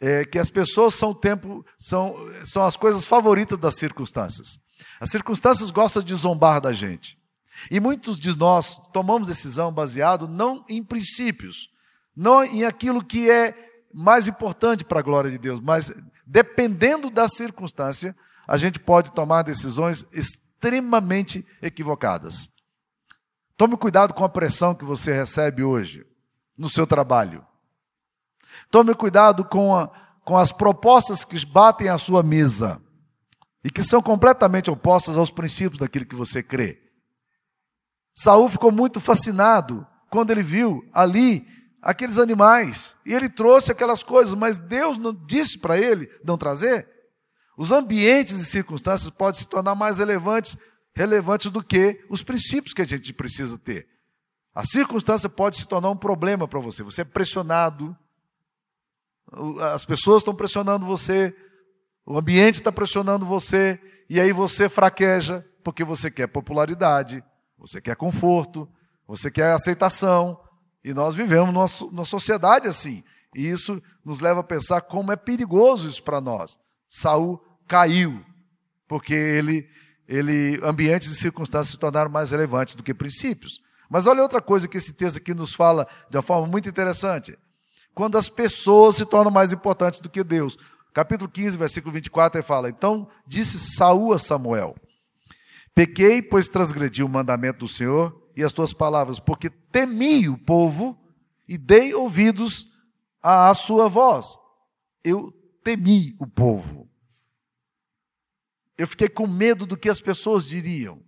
é, 0.00 0.24
que 0.24 0.38
as 0.38 0.50
pessoas 0.50 0.94
são 0.94 1.12
tempo 1.12 1.64
são, 1.78 2.14
são 2.44 2.64
as 2.64 2.76
coisas 2.76 3.04
favoritas 3.04 3.58
das 3.58 3.76
circunstâncias. 3.76 4.58
As 5.00 5.10
circunstâncias 5.10 5.70
gostam 5.70 6.02
de 6.02 6.14
zombar 6.14 6.60
da 6.60 6.72
gente. 6.72 7.18
E 7.70 7.80
muitos 7.80 8.18
de 8.20 8.36
nós 8.36 8.80
tomamos 8.92 9.26
decisão 9.26 9.72
baseado 9.72 10.28
não 10.28 10.64
em 10.68 10.82
princípios, 10.82 11.70
não 12.14 12.44
em 12.44 12.64
aquilo 12.64 13.04
que 13.04 13.30
é 13.30 13.54
mais 13.92 14.28
importante 14.28 14.84
para 14.84 15.00
a 15.00 15.02
glória 15.02 15.30
de 15.30 15.38
Deus, 15.38 15.60
mas 15.60 15.92
dependendo 16.26 17.10
da 17.10 17.28
circunstância, 17.28 18.14
a 18.46 18.56
gente 18.56 18.78
pode 18.78 19.12
tomar 19.12 19.42
decisões 19.42 20.04
extremamente 20.12 21.44
equivocadas. 21.60 22.48
Tome 23.56 23.76
cuidado 23.76 24.14
com 24.14 24.24
a 24.24 24.28
pressão 24.28 24.74
que 24.74 24.84
você 24.84 25.12
recebe 25.12 25.62
hoje 25.62 26.06
no 26.56 26.68
seu 26.68 26.86
trabalho. 26.86 27.44
Tome 28.70 28.94
cuidado 28.94 29.44
com, 29.44 29.74
a, 29.76 29.88
com 30.24 30.36
as 30.36 30.52
propostas 30.52 31.24
que 31.24 31.44
batem 31.46 31.88
à 31.88 31.98
sua 31.98 32.22
mesa 32.22 32.80
e 33.64 33.70
que 33.70 33.82
são 33.82 34.02
completamente 34.02 34.70
opostas 34.70 35.16
aos 35.16 35.30
princípios 35.30 35.78
daquilo 35.78 36.06
que 36.06 36.14
você 36.14 36.42
crê. 36.42 36.80
Saul 38.14 38.48
ficou 38.48 38.72
muito 38.72 39.00
fascinado 39.00 39.86
quando 40.10 40.30
ele 40.30 40.42
viu 40.42 40.82
ali 40.92 41.46
aqueles 41.82 42.18
animais. 42.18 42.94
E 43.06 43.14
ele 43.14 43.28
trouxe 43.28 43.70
aquelas 43.70 44.02
coisas, 44.02 44.34
mas 44.34 44.56
Deus 44.56 44.98
não 44.98 45.14
disse 45.14 45.58
para 45.58 45.78
ele 45.78 46.10
não 46.24 46.36
trazer. 46.36 46.88
Os 47.56 47.72
ambientes 47.72 48.38
e 48.40 48.44
circunstâncias 48.44 49.10
podem 49.10 49.40
se 49.40 49.48
tornar 49.48 49.74
mais 49.74 49.98
relevantes, 49.98 50.56
relevantes 50.94 51.50
do 51.50 51.62
que 51.62 52.04
os 52.08 52.22
princípios 52.22 52.74
que 52.74 52.82
a 52.82 52.86
gente 52.86 53.12
precisa 53.12 53.58
ter. 53.58 53.88
A 54.54 54.64
circunstância 54.64 55.28
pode 55.28 55.56
se 55.56 55.66
tornar 55.66 55.90
um 55.90 55.96
problema 55.96 56.46
para 56.48 56.60
você. 56.60 56.82
Você 56.82 57.02
é 57.02 57.04
pressionado, 57.04 57.96
as 59.72 59.84
pessoas 59.84 60.18
estão 60.18 60.34
pressionando 60.34 60.86
você, 60.86 61.34
o 62.06 62.18
ambiente 62.18 62.56
está 62.56 62.72
pressionando 62.72 63.26
você, 63.26 63.80
e 64.08 64.20
aí 64.20 64.32
você 64.32 64.68
fraqueja 64.68 65.44
porque 65.62 65.84
você 65.84 66.10
quer 66.10 66.28
popularidade, 66.28 67.22
você 67.58 67.80
quer 67.80 67.96
conforto, 67.96 68.68
você 69.06 69.30
quer 69.30 69.52
aceitação, 69.52 70.40
e 70.82 70.94
nós 70.94 71.14
vivemos 71.14 71.52
numa, 71.52 71.90
numa 71.92 72.04
sociedade 72.04 72.66
assim. 72.66 73.02
E 73.34 73.46
isso 73.46 73.82
nos 74.04 74.20
leva 74.20 74.40
a 74.40 74.44
pensar 74.44 74.80
como 74.80 75.12
é 75.12 75.16
perigoso 75.16 75.88
isso 75.88 76.02
para 76.02 76.20
nós. 76.20 76.58
Saul 76.88 77.38
caiu, 77.66 78.24
porque 78.86 79.12
ele, 79.12 79.68
ele, 80.06 80.58
ambientes 80.62 81.10
e 81.10 81.16
circunstâncias 81.16 81.72
se 81.72 81.78
tornaram 81.78 82.10
mais 82.10 82.30
relevantes 82.30 82.74
do 82.74 82.82
que 82.82 82.94
princípios. 82.94 83.60
Mas 83.90 84.06
olha 84.06 84.22
outra 84.22 84.40
coisa 84.40 84.66
que 84.66 84.78
esse 84.78 84.94
texto 84.94 85.18
aqui 85.18 85.34
nos 85.34 85.54
fala 85.54 85.86
de 86.08 86.16
uma 86.16 86.22
forma 86.22 86.46
muito 86.46 86.68
interessante. 86.68 87.38
Quando 87.98 88.16
as 88.16 88.28
pessoas 88.28 88.94
se 88.94 89.04
tornam 89.04 89.32
mais 89.32 89.52
importantes 89.52 89.98
do 90.00 90.08
que 90.08 90.22
Deus. 90.22 90.56
Capítulo 90.94 91.28
15, 91.28 91.58
versículo 91.58 91.92
24, 91.92 92.38
ele 92.38 92.46
fala: 92.46 92.68
Então 92.68 93.08
disse 93.26 93.58
Saul 93.58 94.12
a 94.12 94.20
Samuel: 94.20 94.76
Pequei, 95.74 96.22
pois 96.22 96.48
transgredi 96.48 97.02
o 97.02 97.08
mandamento 97.08 97.58
do 97.58 97.66
Senhor 97.66 98.16
e 98.36 98.44
as 98.44 98.52
tuas 98.52 98.72
palavras, 98.72 99.18
porque 99.18 99.50
temi 99.50 100.28
o 100.28 100.38
povo 100.38 100.96
e 101.48 101.58
dei 101.58 101.92
ouvidos 101.92 102.68
à 103.20 103.52
sua 103.52 103.88
voz. 103.88 104.38
Eu 105.02 105.32
temi 105.64 106.14
o 106.20 106.26
povo. 106.28 106.88
Eu 108.76 108.86
fiquei 108.86 109.08
com 109.08 109.26
medo 109.26 109.66
do 109.66 109.76
que 109.76 109.88
as 109.88 110.00
pessoas 110.00 110.46
diriam. 110.46 111.02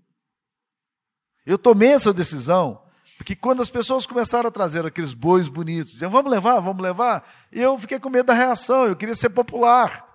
Eu 1.47 1.57
tomei 1.57 1.91
essa 1.93 2.13
decisão 2.13 2.83
porque 3.21 3.37
quando 3.37 3.61
as 3.61 3.69
pessoas 3.69 4.07
começaram 4.07 4.49
a 4.49 4.51
trazer 4.51 4.87
aqueles 4.87 5.13
bois 5.13 5.47
bonitos, 5.47 5.93
diziam, 5.93 6.11
vamos 6.11 6.33
levar, 6.33 6.59
vamos 6.59 6.83
levar, 6.83 7.23
eu 7.53 7.79
fiquei 7.79 8.01
com 8.01 8.09
medo 8.09 8.25
da 8.25 8.33
reação, 8.33 8.87
eu 8.87 8.97
queria 8.97 9.15
ser 9.15 9.29
popular. 9.29 10.09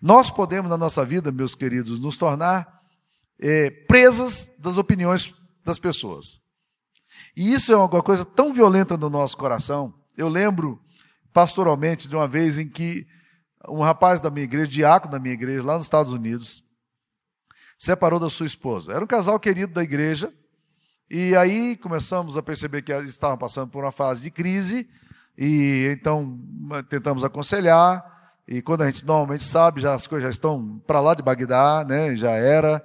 Nós 0.00 0.30
podemos, 0.30 0.70
na 0.70 0.76
nossa 0.76 1.04
vida, 1.04 1.32
meus 1.32 1.56
queridos, 1.56 1.98
nos 1.98 2.16
tornar 2.16 2.80
é, 3.40 3.70
presas 3.88 4.54
das 4.56 4.78
opiniões 4.78 5.34
das 5.64 5.80
pessoas. 5.80 6.40
E 7.36 7.52
isso 7.52 7.72
é 7.72 7.76
uma 7.76 7.88
coisa 8.04 8.24
tão 8.24 8.52
violenta 8.52 8.96
no 8.96 9.10
nosso 9.10 9.36
coração. 9.36 9.92
Eu 10.16 10.28
lembro, 10.28 10.80
pastoralmente, 11.32 12.08
de 12.08 12.14
uma 12.14 12.28
vez 12.28 12.56
em 12.56 12.68
que 12.68 13.04
um 13.68 13.80
rapaz 13.80 14.20
da 14.20 14.30
minha 14.30 14.44
igreja, 14.44 14.68
diácono 14.68 15.10
da 15.10 15.18
minha 15.18 15.34
igreja, 15.34 15.64
lá 15.64 15.74
nos 15.74 15.86
Estados 15.86 16.12
Unidos, 16.12 16.62
separou 17.76 18.20
da 18.20 18.30
sua 18.30 18.46
esposa. 18.46 18.92
Era 18.92 19.02
um 19.02 19.08
casal 19.08 19.40
querido 19.40 19.72
da 19.72 19.82
igreja, 19.82 20.32
e 21.10 21.36
aí 21.36 21.76
começamos 21.76 22.36
a 22.36 22.42
perceber 22.42 22.82
que 22.82 22.92
estavam 22.92 23.38
passando 23.38 23.68
por 23.68 23.84
uma 23.84 23.92
fase 23.92 24.22
de 24.22 24.30
crise, 24.30 24.88
e 25.38 25.88
então 25.92 26.38
tentamos 26.88 27.24
aconselhar, 27.24 28.04
e 28.48 28.62
quando 28.62 28.82
a 28.82 28.86
gente 28.86 29.04
normalmente 29.04 29.44
sabe, 29.44 29.80
já 29.80 29.94
as 29.94 30.06
coisas 30.06 30.24
já 30.24 30.30
estão 30.30 30.78
para 30.86 31.00
lá 31.00 31.14
de 31.14 31.22
Bagdá, 31.22 31.84
né, 31.88 32.16
já 32.16 32.32
era, 32.32 32.84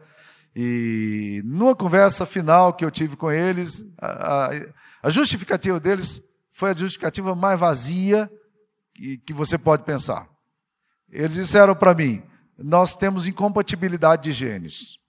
e 0.56 1.42
numa 1.46 1.76
conversa 1.76 2.26
final 2.26 2.74
que 2.74 2.84
eu 2.84 2.92
tive 2.92 3.16
com 3.16 3.32
eles, 3.32 3.86
a, 3.98 4.48
a, 4.48 4.50
a 5.04 5.10
justificativa 5.10 5.80
deles 5.80 6.22
foi 6.52 6.72
a 6.72 6.76
justificativa 6.76 7.34
mais 7.34 7.60
vazia 7.60 8.30
que, 8.94 9.18
que 9.18 9.34
você 9.34 9.58
pode 9.58 9.84
pensar. 9.84 10.28
Eles 11.10 11.34
disseram 11.34 11.76
para 11.76 11.94
mim: 11.94 12.22
nós 12.58 12.96
temos 12.96 13.28
incompatibilidade 13.28 14.24
de 14.24 14.32
gênios. 14.32 15.00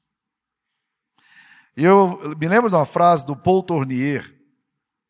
E 1.77 1.85
eu 1.85 2.37
me 2.39 2.49
lembro 2.49 2.69
de 2.69 2.77
uma 2.77 2.85
frase 2.85 3.25
do 3.25 3.35
Paul 3.35 3.63
Tournier, 3.63 4.35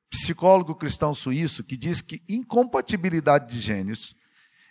psicólogo 0.08 0.74
cristão 0.74 1.14
suíço, 1.14 1.64
que 1.64 1.76
diz 1.76 2.00
que 2.00 2.22
incompatibilidade 2.28 3.52
de 3.52 3.60
gênios 3.60 4.14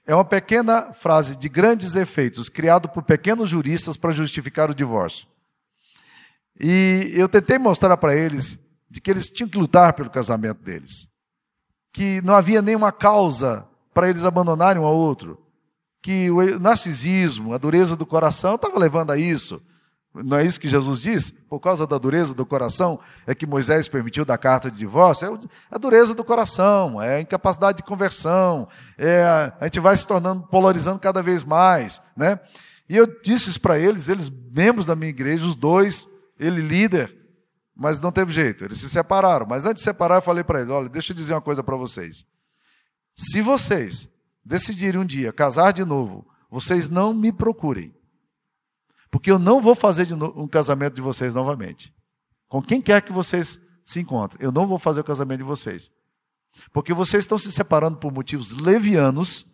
é 0.05 0.15
uma 0.15 0.25
pequena 0.25 0.93
frase 0.93 1.35
de 1.35 1.47
grandes 1.47 1.95
efeitos, 1.95 2.49
criado 2.49 2.89
por 2.89 3.03
pequenos 3.03 3.49
juristas 3.49 3.97
para 3.97 4.11
justificar 4.11 4.69
o 4.69 4.75
divórcio. 4.75 5.27
E 6.59 7.11
eu 7.13 7.29
tentei 7.29 7.57
mostrar 7.57 7.95
para 7.97 8.15
eles 8.15 8.59
de 8.89 8.99
que 8.99 9.09
eles 9.09 9.29
tinham 9.29 9.49
que 9.49 9.57
lutar 9.57 9.93
pelo 9.93 10.09
casamento 10.09 10.61
deles, 10.63 11.09
que 11.93 12.21
não 12.21 12.35
havia 12.35 12.61
nenhuma 12.61 12.91
causa 12.91 13.67
para 13.93 14.09
eles 14.09 14.25
abandonarem 14.25 14.81
um 14.81 14.85
ao 14.85 14.95
outro, 14.95 15.39
que 16.01 16.29
o 16.31 16.59
narcisismo, 16.59 17.53
a 17.53 17.57
dureza 17.57 17.95
do 17.95 18.05
coração 18.05 18.55
estava 18.55 18.77
levando 18.79 19.11
a 19.11 19.17
isso. 19.17 19.61
Não 20.13 20.37
é 20.37 20.45
isso 20.45 20.59
que 20.59 20.67
Jesus 20.67 20.99
disse? 20.99 21.31
Por 21.31 21.59
causa 21.61 21.87
da 21.87 21.97
dureza 21.97 22.33
do 22.33 22.45
coração 22.45 22.99
é 23.25 23.33
que 23.33 23.45
Moisés 23.45 23.87
permitiu 23.87 24.25
da 24.25 24.37
carta 24.37 24.69
de 24.69 24.77
divórcio? 24.77 25.25
É 25.25 25.49
a 25.73 25.77
dureza 25.77 26.13
do 26.13 26.23
coração, 26.23 27.01
é 27.01 27.15
a 27.15 27.21
incapacidade 27.21 27.77
de 27.77 27.83
conversão, 27.83 28.67
é 28.97 29.23
a, 29.23 29.53
a 29.61 29.65
gente 29.65 29.79
vai 29.79 29.95
se 29.95 30.05
tornando, 30.05 30.43
polarizando 30.47 30.99
cada 30.99 31.23
vez 31.23 31.43
mais, 31.43 32.01
né? 32.15 32.39
E 32.89 32.97
eu 32.97 33.07
disse 33.21 33.49
isso 33.49 33.61
para 33.61 33.79
eles, 33.79 34.09
eles 34.09 34.29
membros 34.29 34.85
da 34.85 34.97
minha 34.97 35.09
igreja, 35.09 35.45
os 35.45 35.55
dois, 35.55 36.09
ele 36.37 36.59
líder, 36.59 37.15
mas 37.73 38.01
não 38.01 38.11
teve 38.11 38.33
jeito, 38.33 38.65
eles 38.65 38.81
se 38.81 38.89
separaram. 38.89 39.45
Mas 39.49 39.65
antes 39.65 39.81
de 39.81 39.85
separar, 39.85 40.15
eu 40.15 40.21
falei 40.21 40.43
para 40.43 40.59
eles: 40.59 40.71
olha, 40.71 40.89
deixa 40.89 41.13
eu 41.13 41.15
dizer 41.15 41.33
uma 41.33 41.41
coisa 41.41 41.63
para 41.63 41.77
vocês. 41.77 42.25
Se 43.15 43.41
vocês 43.41 44.09
decidirem 44.43 44.99
um 44.99 45.05
dia 45.05 45.31
casar 45.31 45.71
de 45.71 45.85
novo, 45.85 46.27
vocês 46.49 46.89
não 46.89 47.13
me 47.13 47.31
procurem. 47.31 47.95
Porque 49.11 49.29
eu 49.29 49.37
não 49.37 49.59
vou 49.59 49.75
fazer 49.75 50.07
um 50.13 50.47
casamento 50.47 50.95
de 50.95 51.01
vocês 51.01 51.35
novamente. 51.35 51.93
Com 52.47 52.61
quem 52.61 52.81
quer 52.81 53.01
que 53.01 53.11
vocês 53.11 53.59
se 53.83 53.99
encontrem. 53.99 54.43
Eu 54.43 54.51
não 54.51 54.65
vou 54.65 54.79
fazer 54.79 55.01
o 55.01 55.03
casamento 55.03 55.39
de 55.39 55.43
vocês. 55.43 55.91
Porque 56.73 56.93
vocês 56.93 57.23
estão 57.23 57.37
se 57.37 57.51
separando 57.51 57.97
por 57.97 58.11
motivos 58.11 58.53
levianos, 58.53 59.45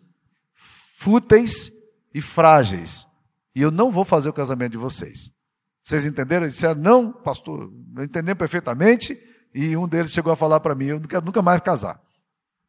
fúteis 0.54 1.72
e 2.14 2.20
frágeis. 2.20 3.06
E 3.54 3.60
eu 3.60 3.70
não 3.70 3.90
vou 3.90 4.04
fazer 4.04 4.28
o 4.28 4.32
casamento 4.32 4.72
de 4.72 4.78
vocês. 4.78 5.30
Vocês 5.82 6.04
entenderam? 6.04 6.44
Eles 6.44 6.54
disseram, 6.54 6.80
não, 6.80 7.12
pastor, 7.12 7.72
entendi 7.98 8.34
perfeitamente. 8.34 9.18
E 9.52 9.76
um 9.76 9.88
deles 9.88 10.12
chegou 10.12 10.32
a 10.32 10.36
falar 10.36 10.60
para 10.60 10.74
mim, 10.74 10.86
eu 10.86 11.00
não 11.00 11.08
quero 11.08 11.24
nunca 11.24 11.42
mais 11.42 11.60
casar. 11.60 12.00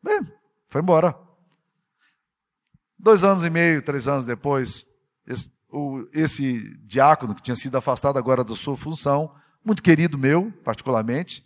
Bem, 0.02 0.22
foi 0.70 0.82
embora. 0.82 1.16
Dois 2.98 3.24
anos 3.24 3.44
e 3.46 3.50
meio, 3.50 3.84
três 3.84 4.08
anos 4.08 4.26
depois, 4.26 4.86
o, 5.72 6.08
esse 6.14 6.76
diácono 6.86 7.36
que 7.36 7.42
tinha 7.42 7.56
sido 7.56 7.78
afastado 7.78 8.18
agora 8.18 8.44
da 8.44 8.56
sua 8.56 8.76
função, 8.76 9.32
muito 9.64 9.84
querido 9.84 10.18
meu, 10.18 10.52
particularmente, 10.64 11.46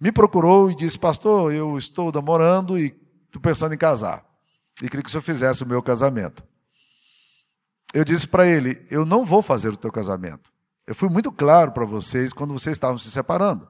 me 0.00 0.10
procurou 0.10 0.70
e 0.70 0.76
disse: 0.76 0.98
Pastor, 0.98 1.52
eu 1.52 1.78
estou 1.78 2.10
namorando 2.10 2.78
e 2.78 2.94
estou 3.26 3.40
pensando 3.40 3.74
em 3.74 3.78
casar. 3.78 4.24
E 4.82 4.88
queria 4.88 5.02
que 5.02 5.08
o 5.08 5.10
senhor 5.12 5.22
fizesse 5.22 5.62
o 5.62 5.66
meu 5.66 5.82
casamento. 5.82 6.42
Eu 7.94 8.04
disse 8.04 8.26
para 8.26 8.46
ele: 8.46 8.84
Eu 8.90 9.04
não 9.04 9.24
vou 9.24 9.42
fazer 9.42 9.68
o 9.68 9.76
teu 9.76 9.92
casamento. 9.92 10.52
Eu 10.86 10.94
fui 10.94 11.08
muito 11.08 11.30
claro 11.30 11.70
para 11.72 11.84
vocês 11.84 12.32
quando 12.32 12.52
vocês 12.52 12.76
estavam 12.76 12.98
se 12.98 13.10
separando. 13.10 13.68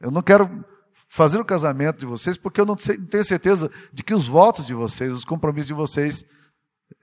Eu 0.00 0.10
não 0.10 0.22
quero 0.22 0.64
fazer 1.08 1.40
o 1.40 1.44
casamento 1.44 1.98
de 1.98 2.06
vocês 2.06 2.36
porque 2.36 2.60
eu 2.60 2.66
não 2.66 2.74
tenho 2.74 3.24
certeza 3.24 3.70
de 3.92 4.02
que 4.02 4.12
os 4.12 4.26
votos 4.26 4.66
de 4.66 4.74
vocês, 4.74 5.12
os 5.12 5.24
compromissos 5.24 5.68
de 5.68 5.74
vocês 5.74 6.24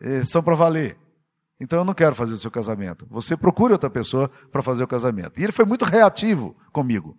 eh, 0.02 0.24
são 0.26 0.44
para 0.44 0.56
valer. 0.56 0.98
Então 1.60 1.80
eu 1.80 1.86
não 1.86 1.94
quero 1.94 2.16
fazer 2.16 2.34
o 2.34 2.38
seu 2.38 2.52
casamento. 2.52 3.08
Você 3.10 3.38
procure 3.38 3.74
outra 3.74 3.89
pessoa 3.89 4.30
para 4.52 4.62
fazer 4.62 4.84
o 4.84 4.88
casamento. 4.88 5.39
E 5.39 5.44
ele 5.44 5.52
foi 5.52 5.66
muito 5.66 5.86
reativo 5.86 6.56
comigo. 6.72 7.18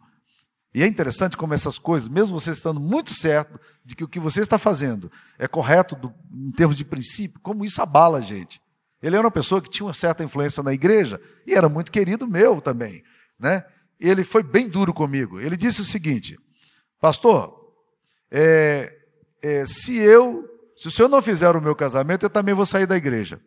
E 0.74 0.82
é 0.82 0.86
interessante 0.86 1.36
como 1.36 1.54
essas 1.54 1.78
coisas, 1.78 2.08
mesmo 2.08 2.38
você 2.38 2.50
estando 2.50 2.80
muito 2.80 3.14
certo 3.14 3.60
de 3.84 3.94
que 3.94 4.02
o 4.02 4.08
que 4.08 4.18
você 4.18 4.40
está 4.40 4.58
fazendo 4.58 5.10
é 5.38 5.46
correto 5.46 5.94
do, 5.94 6.12
em 6.32 6.50
termos 6.50 6.76
de 6.76 6.84
princípio, 6.84 7.38
como 7.40 7.64
isso 7.64 7.80
abala 7.80 8.18
a 8.18 8.20
gente. 8.20 8.60
Ele 9.00 9.14
era 9.14 9.24
uma 9.24 9.30
pessoa 9.30 9.62
que 9.62 9.70
tinha 9.70 9.86
uma 9.86 9.94
certa 9.94 10.24
influência 10.24 10.62
na 10.62 10.72
igreja 10.72 11.20
e 11.46 11.54
era 11.54 11.68
muito 11.68 11.92
querido 11.92 12.26
meu 12.26 12.60
também, 12.60 13.04
né? 13.38 13.64
Ele 14.00 14.24
foi 14.24 14.42
bem 14.42 14.68
duro 14.68 14.92
comigo. 14.92 15.38
Ele 15.38 15.56
disse 15.56 15.80
o 15.82 15.84
seguinte: 15.84 16.36
Pastor, 17.00 17.54
é, 18.30 18.92
é, 19.42 19.64
se 19.66 19.96
eu, 19.96 20.44
se 20.76 20.88
o 20.88 20.90
senhor 20.90 21.08
não 21.08 21.22
fizer 21.22 21.54
o 21.54 21.60
meu 21.60 21.76
casamento, 21.76 22.24
eu 22.24 22.30
também 22.30 22.54
vou 22.54 22.66
sair 22.66 22.86
da 22.86 22.96
igreja. 22.96 23.40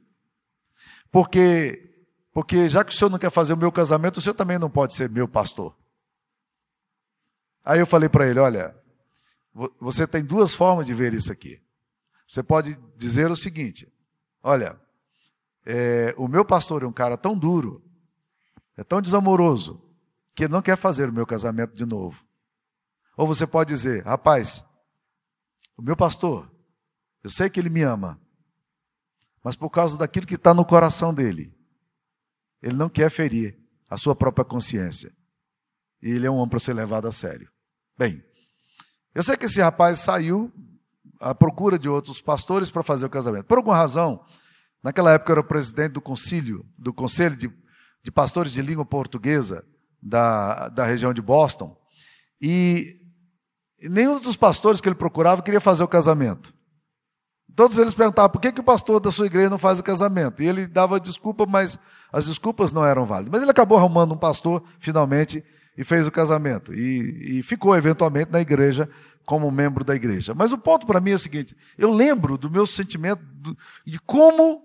Porque, 1.11 2.05
porque 2.33 2.69
já 2.69 2.83
que 2.83 2.91
o 2.91 2.95
senhor 2.95 3.09
não 3.09 3.17
quer 3.17 3.31
fazer 3.31 3.53
o 3.53 3.57
meu 3.57 3.71
casamento, 3.71 4.17
o 4.17 4.21
senhor 4.21 4.35
também 4.35 4.59
não 4.59 4.69
pode 4.69 4.93
ser 4.93 5.09
meu 5.09 5.27
pastor. 5.27 5.75
Aí 7.63 7.79
eu 7.79 7.85
falei 7.85 8.07
para 8.07 8.27
ele: 8.27 8.39
olha, 8.39 8.75
você 9.79 10.07
tem 10.07 10.23
duas 10.23 10.53
formas 10.53 10.85
de 10.85 10.93
ver 10.93 11.13
isso 11.13 11.31
aqui. 11.31 11.61
Você 12.27 12.43
pode 12.43 12.77
dizer 12.95 13.31
o 13.31 13.35
seguinte: 13.35 13.91
olha, 14.43 14.79
é, 15.65 16.13
o 16.17 16.27
meu 16.27 16.45
pastor 16.45 16.83
é 16.83 16.87
um 16.87 16.93
cara 16.93 17.17
tão 17.17 17.37
duro, 17.37 17.83
é 18.75 18.83
tão 18.83 19.01
desamoroso, 19.01 19.81
que 20.35 20.43
ele 20.43 20.53
não 20.53 20.61
quer 20.61 20.77
fazer 20.77 21.09
o 21.09 21.13
meu 21.13 21.25
casamento 21.25 21.73
de 21.73 21.85
novo. 21.85 22.25
Ou 23.17 23.25
você 23.27 23.47
pode 23.47 23.73
dizer: 23.73 24.05
rapaz, 24.05 24.63
o 25.75 25.81
meu 25.81 25.95
pastor, 25.95 26.49
eu 27.23 27.29
sei 27.29 27.49
que 27.49 27.59
ele 27.59 27.69
me 27.69 27.81
ama, 27.81 28.19
mas 29.47 29.55
por 29.55 29.69
causa 29.69 29.95
daquilo 29.97 30.27
que 30.27 30.35
está 30.35 30.53
no 30.53 30.65
coração 30.65 31.13
dele, 31.13 31.55
ele 32.61 32.75
não 32.75 32.89
quer 32.89 33.09
ferir 33.09 33.57
a 33.89 33.95
sua 33.95 34.13
própria 34.13 34.43
consciência. 34.43 35.15
E 36.01 36.09
ele 36.09 36.27
é 36.27 36.29
um 36.29 36.35
homem 36.35 36.49
para 36.49 36.59
ser 36.59 36.73
levado 36.73 37.07
a 37.07 37.13
sério. 37.13 37.49
Bem, 37.97 38.21
eu 39.15 39.23
sei 39.23 39.37
que 39.37 39.45
esse 39.45 39.61
rapaz 39.61 39.99
saiu 39.99 40.51
à 41.17 41.33
procura 41.33 41.79
de 41.79 41.87
outros 41.87 42.19
pastores 42.19 42.69
para 42.69 42.83
fazer 42.83 43.05
o 43.05 43.09
casamento. 43.09 43.45
Por 43.45 43.57
alguma 43.57 43.77
razão, 43.77 44.21
naquela 44.83 45.13
época 45.13 45.31
eu 45.31 45.35
era 45.35 45.43
presidente 45.47 45.93
do 45.93 46.01
concílio, 46.01 46.65
do 46.77 46.93
conselho 46.93 47.37
de, 47.37 47.49
de 48.03 48.11
pastores 48.11 48.51
de 48.51 48.61
língua 48.61 48.83
portuguesa 48.83 49.65
da, 50.03 50.67
da 50.67 50.83
região 50.83 51.13
de 51.13 51.21
Boston, 51.21 51.73
e 52.41 52.99
nenhum 53.79 54.19
dos 54.19 54.35
pastores 54.35 54.81
que 54.81 54.89
ele 54.89 54.95
procurava 54.95 55.41
queria 55.41 55.61
fazer 55.61 55.83
o 55.83 55.87
casamento. 55.87 56.56
Todos 57.57 57.75
eles 57.79 57.95
perguntavam 57.95 58.29
por 58.29 58.39
que, 58.39 58.51
que 58.51 58.59
o 58.59 58.63
pastor 58.63 58.99
da 58.99 59.09
sua 59.09 59.25
igreja 59.25 59.49
não 59.49 59.57
faz 59.57 59.79
o 59.79 59.83
casamento. 59.83 60.43
E 60.43 60.47
ele 60.47 60.67
dava 60.67 60.99
desculpa, 60.99 61.43
mas 61.47 61.79
as 62.13 62.27
desculpas 62.27 62.71
não 62.71 62.85
eram 62.85 63.03
válidas. 63.03 63.31
Mas 63.31 63.41
ele 63.41 63.49
acabou 63.49 63.79
arrumando 63.79 64.13
um 64.13 64.17
pastor, 64.17 64.63
finalmente, 64.77 65.43
e 65.75 65.83
fez 65.83 66.05
o 66.05 66.11
casamento. 66.11 66.71
E, 66.71 67.39
e 67.39 67.41
ficou, 67.41 67.75
eventualmente, 67.75 68.31
na 68.31 68.39
igreja, 68.39 68.87
como 69.25 69.49
membro 69.49 69.83
da 69.83 69.95
igreja. 69.95 70.35
Mas 70.35 70.51
o 70.51 70.57
ponto 70.59 70.85
para 70.85 70.99
mim 70.99 71.09
é 71.09 71.15
o 71.15 71.19
seguinte: 71.19 71.57
eu 71.79 71.91
lembro 71.91 72.37
do 72.37 72.47
meu 72.47 72.67
sentimento, 72.67 73.23
do, 73.25 73.57
de 73.83 73.99
como, 74.01 74.61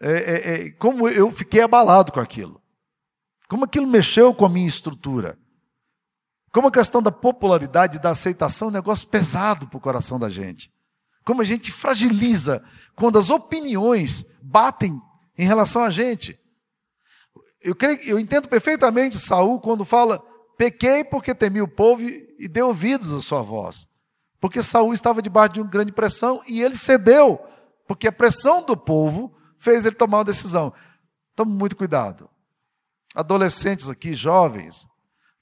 é, 0.00 0.12
é, 0.12 0.54
é, 0.54 0.70
como 0.70 1.06
eu 1.06 1.30
fiquei 1.30 1.60
abalado 1.60 2.10
com 2.10 2.20
aquilo. 2.20 2.58
Como 3.50 3.66
aquilo 3.66 3.86
mexeu 3.86 4.32
com 4.32 4.46
a 4.46 4.48
minha 4.48 4.66
estrutura. 4.66 5.38
Como 6.50 6.68
a 6.68 6.72
questão 6.72 7.02
da 7.02 7.12
popularidade, 7.12 7.98
da 7.98 8.12
aceitação, 8.12 8.68
é 8.68 8.70
um 8.70 8.74
negócio 8.74 9.06
pesado 9.08 9.66
para 9.66 9.76
o 9.76 9.80
coração 9.80 10.18
da 10.18 10.30
gente. 10.30 10.72
Como 11.24 11.42
a 11.42 11.44
gente 11.44 11.72
fragiliza 11.72 12.62
quando 12.94 13.18
as 13.18 13.30
opiniões 13.30 14.24
batem 14.42 15.00
em 15.36 15.46
relação 15.46 15.82
a 15.82 15.90
gente. 15.90 16.38
Eu, 17.60 17.74
creio, 17.74 18.00
eu 18.02 18.18
entendo 18.18 18.48
perfeitamente 18.48 19.18
Saul 19.18 19.60
quando 19.60 19.84
fala: 19.84 20.22
pequei 20.56 21.02
porque 21.02 21.34
temi 21.34 21.60
o 21.60 21.68
povo 21.68 22.02
e 22.02 22.48
dei 22.48 22.62
ouvidos 22.62 23.12
à 23.12 23.20
sua 23.20 23.42
voz. 23.42 23.86
Porque 24.40 24.62
Saul 24.62 24.92
estava 24.92 25.22
debaixo 25.22 25.54
de 25.54 25.60
uma 25.60 25.70
grande 25.70 25.92
pressão 25.92 26.42
e 26.46 26.60
ele 26.60 26.76
cedeu, 26.76 27.40
porque 27.88 28.08
a 28.08 28.12
pressão 28.12 28.62
do 28.62 28.76
povo 28.76 29.34
fez 29.58 29.86
ele 29.86 29.94
tomar 29.94 30.18
uma 30.18 30.24
decisão. 30.24 30.72
Tome 31.34 31.52
muito 31.52 31.74
cuidado. 31.74 32.28
Adolescentes 33.14 33.88
aqui, 33.88 34.12
jovens, 34.12 34.86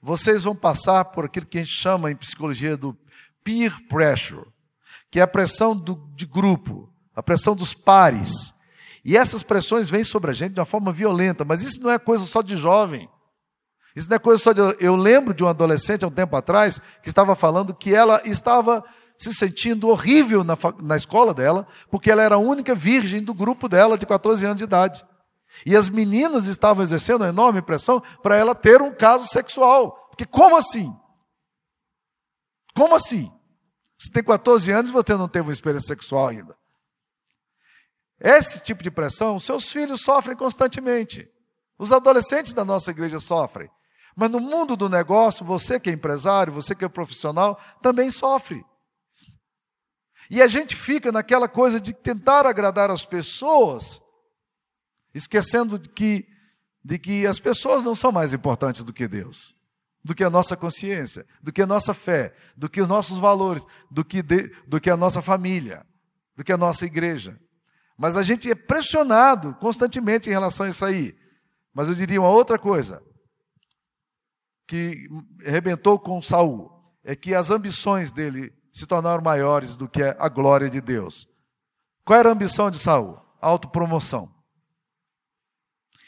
vocês 0.01 0.43
vão 0.43 0.55
passar 0.55 1.05
por 1.05 1.25
aquilo 1.25 1.45
que 1.45 1.57
a 1.57 1.61
gente 1.61 1.73
chama 1.73 2.09
em 2.09 2.15
psicologia 2.15 2.77
do 2.77 2.97
peer 3.43 3.77
pressure 3.89 4.52
que 5.13 5.19
é 5.19 5.21
a 5.21 5.27
pressão 5.27 5.75
do, 5.75 6.09
de 6.15 6.25
grupo, 6.25 6.91
a 7.15 7.21
pressão 7.21 7.55
dos 7.55 7.71
pares. 7.71 8.51
E 9.05 9.15
essas 9.15 9.43
pressões 9.43 9.87
vêm 9.87 10.03
sobre 10.03 10.31
a 10.31 10.33
gente 10.33 10.53
de 10.53 10.59
uma 10.59 10.65
forma 10.65 10.91
violenta, 10.91 11.45
mas 11.45 11.61
isso 11.61 11.83
não 11.83 11.91
é 11.91 11.99
coisa 11.99 12.25
só 12.25 12.41
de 12.41 12.55
jovem. 12.55 13.07
Isso 13.95 14.09
não 14.09 14.15
é 14.15 14.19
coisa 14.19 14.41
só 14.41 14.51
de. 14.51 14.59
Eu 14.79 14.95
lembro 14.95 15.31
de 15.31 15.43
uma 15.43 15.51
adolescente 15.51 16.03
há 16.03 16.07
um 16.07 16.11
tempo 16.11 16.35
atrás 16.35 16.81
que 17.03 17.09
estava 17.09 17.35
falando 17.35 17.75
que 17.75 17.93
ela 17.93 18.23
estava 18.25 18.83
se 19.15 19.31
sentindo 19.35 19.87
horrível 19.87 20.43
na, 20.43 20.57
na 20.81 20.97
escola 20.97 21.31
dela, 21.31 21.67
porque 21.91 22.09
ela 22.09 22.23
era 22.23 22.33
a 22.33 22.39
única 22.39 22.73
virgem 22.73 23.21
do 23.21 23.35
grupo 23.35 23.69
dela 23.69 23.99
de 23.99 24.07
14 24.07 24.43
anos 24.43 24.57
de 24.57 24.63
idade. 24.63 25.05
E 25.63 25.75
as 25.75 25.89
meninas 25.89 26.47
estavam 26.47 26.81
exercendo 26.81 27.21
uma 27.21 27.29
enorme 27.29 27.61
pressão 27.61 28.01
para 28.23 28.35
ela 28.35 28.55
ter 28.55 28.81
um 28.81 28.91
caso 28.91 29.27
sexual. 29.27 30.07
Porque 30.09 30.25
como 30.25 30.57
assim? 30.57 30.91
Como 32.73 32.95
assim? 32.95 33.31
Você 34.03 34.11
tem 34.11 34.23
14 34.23 34.69
anos 34.69 34.89
e 34.89 34.93
você 34.93 35.15
não 35.15 35.29
teve 35.29 35.47
uma 35.47 35.53
experiência 35.53 35.87
sexual 35.87 36.27
ainda. 36.27 36.57
Esse 38.19 38.61
tipo 38.61 38.83
de 38.83 38.91
pressão, 38.91 39.39
seus 39.39 39.71
filhos 39.71 40.01
sofrem 40.01 40.35
constantemente. 40.35 41.29
Os 41.79 41.93
adolescentes 41.93 42.51
da 42.51 42.65
nossa 42.65 42.91
igreja 42.91 43.21
sofrem. 43.21 43.69
Mas 44.13 44.29
no 44.29 44.41
mundo 44.41 44.75
do 44.75 44.89
negócio, 44.89 45.45
você 45.45 45.79
que 45.79 45.89
é 45.89 45.93
empresário, 45.93 46.51
você 46.51 46.75
que 46.75 46.83
é 46.83 46.89
profissional, 46.89 47.57
também 47.81 48.11
sofre. 48.11 48.65
E 50.29 50.41
a 50.41 50.47
gente 50.47 50.75
fica 50.75 51.09
naquela 51.09 51.47
coisa 51.47 51.79
de 51.79 51.93
tentar 51.93 52.45
agradar 52.45 52.91
as 52.91 53.05
pessoas, 53.05 54.01
esquecendo 55.13 55.79
de 55.79 55.87
que, 55.87 56.27
de 56.83 56.99
que 56.99 57.25
as 57.25 57.39
pessoas 57.39 57.85
não 57.85 57.95
são 57.95 58.11
mais 58.11 58.33
importantes 58.33 58.83
do 58.83 58.91
que 58.91 59.07
Deus, 59.07 59.55
do 60.03 60.13
que 60.13 60.23
a 60.23 60.29
nossa 60.29 60.57
consciência, 60.57 61.25
do 61.41 61.51
que 61.51 61.61
a 61.61 61.67
nossa 61.67 61.93
fé, 61.93 62.35
do 62.57 62.69
que 62.69 62.81
os 62.81 62.87
nossos 62.87 63.17
valores, 63.17 63.65
do 63.89 64.03
que, 64.03 64.21
de, 64.21 64.51
do 64.67 64.81
que 64.81 64.89
a 64.89 64.97
nossa 64.97 65.21
família, 65.21 65.85
do 66.35 66.43
que 66.43 66.51
a 66.51 66.57
nossa 66.57 66.85
igreja. 66.85 67.39
Mas 67.97 68.17
a 68.17 68.23
gente 68.23 68.49
é 68.49 68.55
pressionado 68.55 69.55
constantemente 69.55 70.29
em 70.29 70.33
relação 70.33 70.65
a 70.65 70.69
isso 70.69 70.83
aí. 70.83 71.15
Mas 71.73 71.87
eu 71.87 71.95
diria 71.95 72.19
uma 72.19 72.29
outra 72.29 72.59
coisa 72.59 73.01
que 74.67 75.07
arrebentou 75.45 75.99
com 75.99 76.21
Saul 76.21 76.71
é 77.03 77.15
que 77.15 77.35
as 77.35 77.49
ambições 77.49 78.11
dele 78.11 78.53
se 78.71 78.87
tornaram 78.87 79.23
maiores 79.23 79.77
do 79.77 79.87
que 79.87 80.01
a 80.01 80.27
glória 80.27 80.69
de 80.69 80.81
Deus. 80.81 81.27
Qual 82.03 82.19
era 82.19 82.29
a 82.29 82.31
ambição 82.31 82.71
de 82.71 82.79
Saul? 82.79 83.19
Autopromoção. 83.39 84.32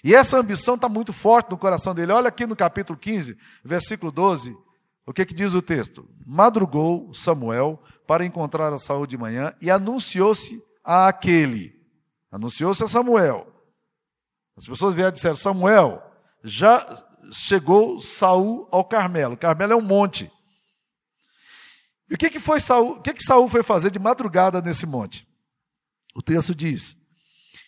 E 0.05 0.13
essa 0.13 0.37
ambição 0.37 0.75
está 0.75 0.87
muito 0.87 1.11
forte 1.11 1.49
no 1.49 1.57
coração 1.57 1.95
dele. 1.95 2.11
Olha 2.11 2.27
aqui 2.27 2.45
no 2.45 2.55
capítulo 2.55 2.95
15, 2.95 3.35
versículo 3.63 4.11
12, 4.11 4.55
o 5.03 5.11
que, 5.11 5.25
que 5.25 5.33
diz 5.33 5.55
o 5.55 5.63
texto? 5.63 6.07
Madrugou 6.23 7.11
Samuel 7.11 7.81
para 8.05 8.23
encontrar 8.23 8.71
a 8.71 8.77
Saul 8.77 9.07
de 9.07 9.17
manhã 9.17 9.55
e 9.59 9.71
anunciou-se 9.71 10.61
a 10.83 11.07
aquele. 11.07 11.73
Anunciou-se 12.31 12.83
a 12.83 12.87
Samuel. 12.87 13.51
As 14.55 14.67
pessoas 14.67 14.93
vieram 14.93 15.09
e 15.09 15.13
disseram: 15.13 15.35
Samuel, 15.35 16.03
já 16.43 16.85
chegou 17.31 17.99
Saul 17.99 18.69
ao 18.71 18.85
Carmelo. 18.85 19.35
Carmelo 19.35 19.73
é 19.73 19.75
um 19.75 19.81
monte. 19.81 20.31
E 22.07 22.13
o 22.13 22.17
que, 22.17 22.29
que 22.29 22.39
foi 22.39 22.61
Saul, 22.61 22.97
o 22.97 23.01
que, 23.01 23.11
que 23.11 23.23
Saul 23.23 23.49
foi 23.49 23.63
fazer 23.63 23.89
de 23.89 23.97
madrugada 23.97 24.61
nesse 24.61 24.85
monte? 24.85 25.27
O 26.13 26.21
texto 26.21 26.53
diz: 26.53 26.95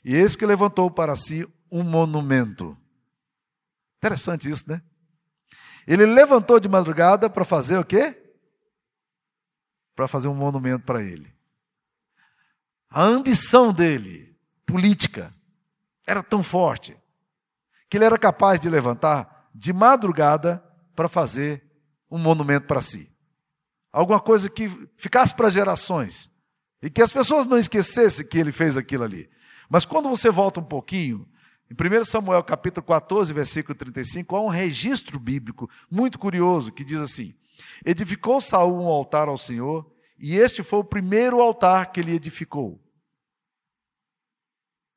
E 0.05 0.13
eis 0.15 0.35
que 0.35 0.45
levantou 0.45 0.91
para 0.91 1.15
si 1.15 1.43
um 1.71 1.83
monumento. 1.83 2.77
Interessante 3.97 4.49
isso, 4.49 4.69
né? 4.69 4.81
Ele 5.85 6.05
levantou 6.05 6.59
de 6.59 6.67
madrugada 6.67 7.29
para 7.29 7.45
fazer 7.45 7.77
o 7.77 7.85
quê? 7.85 8.35
Para 9.95 10.07
fazer 10.07 10.27
um 10.27 10.33
monumento 10.33 10.85
para 10.85 11.01
ele. 11.01 11.33
A 12.89 13.01
ambição 13.01 13.73
dele, 13.73 14.37
política, 14.65 15.33
era 16.05 16.21
tão 16.21 16.43
forte 16.43 16.97
que 17.89 17.97
ele 17.97 18.05
era 18.05 18.17
capaz 18.17 18.59
de 18.59 18.69
levantar 18.69 19.49
de 19.53 19.73
madrugada 19.73 20.63
para 20.95 21.09
fazer 21.09 21.63
um 22.09 22.17
monumento 22.17 22.67
para 22.67 22.81
si 22.81 23.11
alguma 23.97 24.19
coisa 24.19 24.47
que 24.47 24.69
ficasse 24.95 25.33
para 25.33 25.49
gerações 25.49 26.29
e 26.81 26.89
que 26.89 27.01
as 27.01 27.11
pessoas 27.11 27.47
não 27.47 27.57
esquecessem 27.57 28.27
que 28.27 28.37
ele 28.37 28.51
fez 28.51 28.77
aquilo 28.77 29.03
ali. 29.03 29.27
Mas 29.67 29.85
quando 29.85 30.07
você 30.07 30.29
volta 30.29 30.59
um 30.59 30.63
pouquinho, 30.63 31.27
em 31.69 31.73
1 31.73 32.05
Samuel 32.05 32.43
capítulo 32.43 32.85
14, 32.85 33.33
versículo 33.33 33.75
35, 33.75 34.35
há 34.35 34.41
um 34.41 34.47
registro 34.47 35.19
bíblico 35.19 35.69
muito 35.89 36.17
curioso 36.17 36.71
que 36.71 36.85
diz 36.85 36.99
assim: 36.99 37.35
Edificou 37.85 38.39
Saul 38.39 38.81
um 38.81 38.87
altar 38.87 39.27
ao 39.27 39.37
Senhor, 39.37 39.89
e 40.17 40.37
este 40.37 40.63
foi 40.63 40.79
o 40.79 40.83
primeiro 40.83 41.41
altar 41.41 41.91
que 41.91 41.99
ele 41.99 42.13
edificou. 42.13 42.81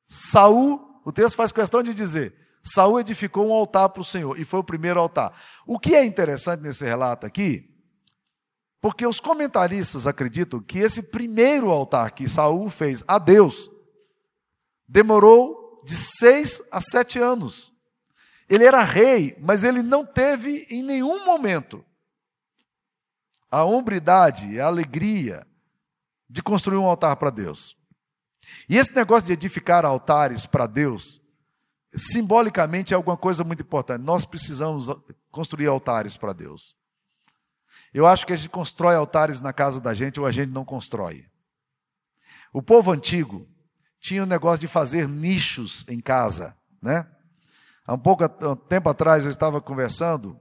Saul, 0.07 1.01
o 1.05 1.11
texto 1.11 1.35
faz 1.35 1.51
questão 1.51 1.81
de 1.81 1.93
dizer, 1.93 2.35
Saul 2.63 2.99
edificou 2.99 3.47
um 3.47 3.53
altar 3.53 3.89
para 3.89 4.01
o 4.01 4.05
Senhor, 4.05 4.39
e 4.39 4.45
foi 4.45 4.59
o 4.59 4.63
primeiro 4.63 4.99
altar. 4.99 5.33
O 5.65 5.79
que 5.79 5.95
é 5.95 6.05
interessante 6.05 6.61
nesse 6.61 6.85
relato 6.85 7.25
aqui 7.25 7.71
porque 8.81 9.05
os 9.05 9.19
comentaristas 9.19 10.07
acreditam 10.07 10.59
que 10.59 10.79
esse 10.79 11.03
primeiro 11.03 11.69
altar 11.69 12.11
que 12.11 12.27
Saul 12.27 12.67
fez 12.67 13.03
a 13.07 13.19
Deus 13.19 13.69
demorou 14.87 15.60
de 15.83 15.95
seis 15.95 16.61
a 16.71 16.79
sete 16.79 17.19
anos. 17.19 17.73
Ele 18.49 18.65
era 18.65 18.83
rei, 18.83 19.35
mas 19.39 19.63
ele 19.63 19.81
não 19.81 20.05
teve 20.05 20.65
em 20.69 20.83
nenhum 20.83 21.25
momento 21.25 21.85
a 23.49 23.63
hombridade, 23.63 24.59
a 24.59 24.67
alegria 24.67 25.45
de 26.29 26.41
construir 26.41 26.77
um 26.77 26.85
altar 26.85 27.15
para 27.17 27.29
Deus. 27.29 27.77
E 28.67 28.77
esse 28.77 28.95
negócio 28.95 29.27
de 29.27 29.33
edificar 29.33 29.85
altares 29.85 30.45
para 30.45 30.67
Deus, 30.67 31.21
simbolicamente 31.95 32.93
é 32.93 32.95
alguma 32.95 33.17
coisa 33.17 33.43
muito 33.43 33.63
importante. 33.63 34.01
Nós 34.01 34.25
precisamos 34.25 34.87
construir 35.29 35.67
altares 35.67 36.15
para 36.15 36.33
Deus. 36.33 36.75
Eu 37.93 38.07
acho 38.07 38.25
que 38.25 38.31
a 38.31 38.37
gente 38.37 38.49
constrói 38.49 38.95
altares 38.95 39.41
na 39.41 39.51
casa 39.51 39.81
da 39.81 39.93
gente 39.93 40.19
ou 40.19 40.25
a 40.25 40.31
gente 40.31 40.49
não 40.49 40.63
constrói. 40.63 41.25
O 42.53 42.61
povo 42.61 42.91
antigo 42.91 43.47
tinha 44.01 44.23
o 44.23 44.25
um 44.25 44.27
negócio 44.27 44.59
de 44.59 44.67
fazer 44.67 45.07
nichos 45.07 45.85
em 45.87 46.01
casa, 46.01 46.57
né? 46.81 47.05
Há 47.85 47.93
um 47.93 47.99
pouco 47.99 48.27
tempo 48.67 48.89
atrás 48.89 49.23
eu 49.23 49.29
estava 49.29 49.61
conversando, 49.61 50.37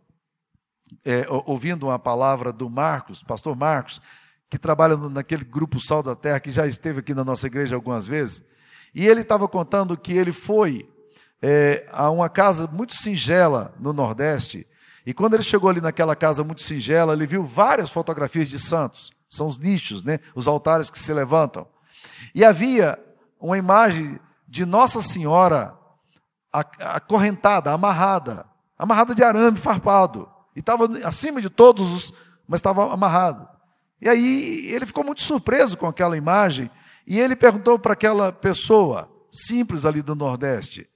é, 1.04 1.26
ouvindo 1.46 1.86
uma 1.86 1.98
palavra 1.98 2.52
do 2.52 2.68
Marcos, 2.70 3.22
pastor 3.22 3.54
Marcos, 3.54 4.00
que 4.48 4.58
trabalha 4.58 4.96
naquele 4.96 5.44
grupo 5.44 5.78
Sal 5.78 6.02
da 6.02 6.16
Terra, 6.16 6.40
que 6.40 6.50
já 6.50 6.66
esteve 6.66 7.00
aqui 7.00 7.14
na 7.14 7.24
nossa 7.24 7.46
igreja 7.46 7.76
algumas 7.76 8.06
vezes, 8.06 8.42
e 8.94 9.06
ele 9.06 9.20
estava 9.20 9.46
contando 9.46 9.96
que 9.96 10.12
ele 10.12 10.32
foi 10.32 10.88
é, 11.40 11.86
a 11.92 12.10
uma 12.10 12.28
casa 12.28 12.66
muito 12.66 12.94
singela 12.94 13.74
no 13.78 13.92
Nordeste, 13.92 14.66
e 15.04 15.12
quando 15.12 15.34
ele 15.34 15.42
chegou 15.42 15.68
ali 15.68 15.80
naquela 15.80 16.16
casa 16.16 16.42
muito 16.42 16.62
singela, 16.62 17.12
ele 17.12 17.26
viu 17.26 17.44
várias 17.44 17.90
fotografias 17.90 18.48
de 18.48 18.58
santos. 18.58 19.12
São 19.28 19.46
os 19.46 19.58
nichos, 19.58 20.04
né? 20.04 20.20
os 20.34 20.46
altares 20.46 20.90
que 20.90 20.98
se 20.98 21.12
levantam. 21.12 21.66
E 22.34 22.44
havia 22.44 22.98
uma 23.40 23.56
imagem 23.56 24.20
de 24.46 24.64
Nossa 24.64 25.00
Senhora 25.02 25.76
acorrentada, 26.52 27.72
amarrada, 27.72 28.46
amarrada 28.78 29.14
de 29.14 29.22
arame 29.22 29.56
farpado. 29.56 30.28
E 30.54 30.60
estava 30.60 30.86
acima 31.04 31.40
de 31.40 31.48
todos 31.48 31.92
os, 31.92 32.12
mas 32.46 32.58
estava 32.58 32.92
amarrado. 32.92 33.48
E 34.00 34.08
aí 34.08 34.66
ele 34.72 34.86
ficou 34.86 35.04
muito 35.04 35.22
surpreso 35.22 35.76
com 35.76 35.86
aquela 35.86 36.16
imagem. 36.16 36.70
E 37.06 37.18
ele 37.18 37.36
perguntou 37.36 37.78
para 37.78 37.92
aquela 37.92 38.32
pessoa 38.32 39.10
simples 39.30 39.84
ali 39.84 40.02
do 40.02 40.14
Nordeste: 40.14 40.88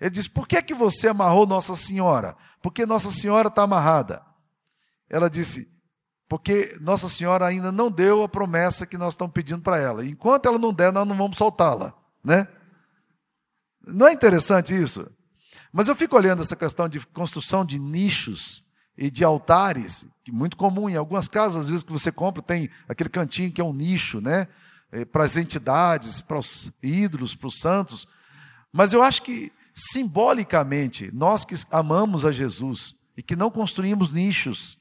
ele 0.00 0.10
disse: 0.10 0.30
Por 0.30 0.46
que, 0.46 0.56
é 0.56 0.62
que 0.62 0.74
você 0.74 1.08
amarrou 1.08 1.46
Nossa 1.46 1.74
Senhora? 1.74 2.36
Porque 2.62 2.86
Nossa 2.86 3.10
Senhora 3.10 3.48
está 3.48 3.62
amarrada. 3.62 4.22
Ela 5.10 5.28
disse: 5.28 5.70
Porque 6.28 6.76
Nossa 6.80 7.08
Senhora 7.08 7.46
ainda 7.46 7.72
não 7.72 7.90
deu 7.90 8.22
a 8.22 8.28
promessa 8.28 8.86
que 8.86 8.98
nós 8.98 9.14
estamos 9.14 9.32
pedindo 9.32 9.62
para 9.62 9.78
ela. 9.78 10.04
Enquanto 10.04 10.46
ela 10.46 10.58
não 10.58 10.72
der, 10.72 10.92
nós 10.92 11.08
não 11.08 11.16
vamos 11.16 11.38
soltá-la. 11.38 11.94
Né? 12.22 12.46
Não 13.86 14.06
é 14.06 14.12
interessante 14.12 14.78
isso? 14.78 15.10
Mas 15.72 15.88
eu 15.88 15.96
fico 15.96 16.16
olhando 16.16 16.42
essa 16.42 16.54
questão 16.54 16.88
de 16.88 17.00
construção 17.00 17.64
de 17.64 17.78
nichos 17.78 18.62
e 18.96 19.10
de 19.10 19.24
altares, 19.24 20.06
que 20.22 20.30
é 20.30 20.34
muito 20.34 20.56
comum 20.56 20.88
em 20.88 20.96
algumas 20.96 21.28
casas, 21.28 21.64
às 21.64 21.68
vezes 21.70 21.84
que 21.84 21.92
você 21.92 22.12
compra, 22.12 22.42
tem 22.42 22.68
aquele 22.88 23.08
cantinho 23.08 23.50
que 23.50 23.60
é 23.60 23.64
um 23.64 23.72
nicho, 23.72 24.20
né? 24.20 24.48
É, 24.90 25.04
para 25.04 25.24
as 25.24 25.36
entidades, 25.36 26.20
para 26.20 26.38
os 26.38 26.70
ídolos, 26.82 27.34
para 27.34 27.46
os 27.46 27.58
santos. 27.58 28.08
Mas 28.72 28.92
eu 28.92 29.02
acho 29.02 29.22
que 29.22 29.52
simbolicamente, 29.74 31.10
nós 31.12 31.44
que 31.44 31.54
amamos 31.70 32.24
a 32.24 32.32
Jesus 32.32 32.96
e 33.16 33.22
que 33.22 33.36
não 33.36 33.50
construímos 33.50 34.10
nichos 34.10 34.77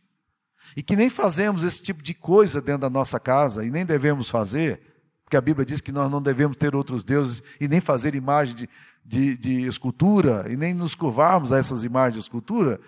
e 0.76 0.84
que 0.84 0.96
nem 0.96 1.10
fazemos 1.10 1.64
esse 1.64 1.82
tipo 1.82 2.04
de 2.04 2.14
coisa 2.14 2.62
dentro 2.62 2.82
da 2.82 2.90
nossa 2.90 3.20
casa 3.20 3.66
e 3.66 3.72
nem 3.72 3.86
devemos 3.86 4.30
fazer, 4.30 4.82
porque 5.24 5.38
a 5.38 5.42
Bíblia 5.42 5.66
diz 5.66 5.82
que 5.82 5.92
nós 5.92 6.10
não 6.10 6.22
devemos 6.22 6.58
ter 6.58 6.76
outros 6.76 7.04
deuses 7.04 7.44
e 7.60 7.68
nem 7.68 7.82
fazer 7.82 8.16
imagem 8.16 8.56
de, 8.56 8.70
de, 9.04 9.38
de 9.38 9.68
escultura 9.68 10.46
e 10.50 10.56
nem 10.56 10.74
nos 10.74 10.96
curvarmos 10.96 11.52
a 11.52 11.58
essas 11.58 11.84
imagens 11.84 12.14
de 12.14 12.20
escultura, 12.20 12.80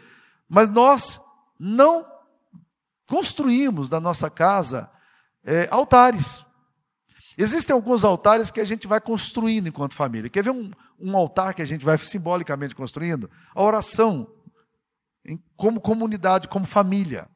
mas 0.48 0.70
nós 0.70 1.20
não 1.60 2.06
construímos 3.06 3.90
na 3.90 4.00
nossa 4.00 4.30
casa 4.30 4.90
é, 5.44 5.68
altares. 5.72 6.46
Existem 7.38 7.74
alguns 7.74 8.04
altares 8.04 8.52
que 8.52 8.60
a 8.60 8.66
gente 8.66 8.86
vai 8.86 9.00
construindo 9.00 9.68
enquanto 9.68 9.96
família. 9.96 10.30
Quer 10.30 10.44
ver 10.44 10.50
um, 10.50 10.72
um 11.00 11.16
altar 11.16 11.54
que 11.54 11.62
a 11.62 11.66
gente 11.66 11.86
vai 11.86 11.98
simbolicamente 11.98 12.76
construindo? 12.76 13.30
A 13.56 13.64
oração, 13.64 14.28
em, 15.26 15.42
como 15.56 15.80
comunidade, 15.80 16.50
como 16.50 16.66
família. 16.66 17.30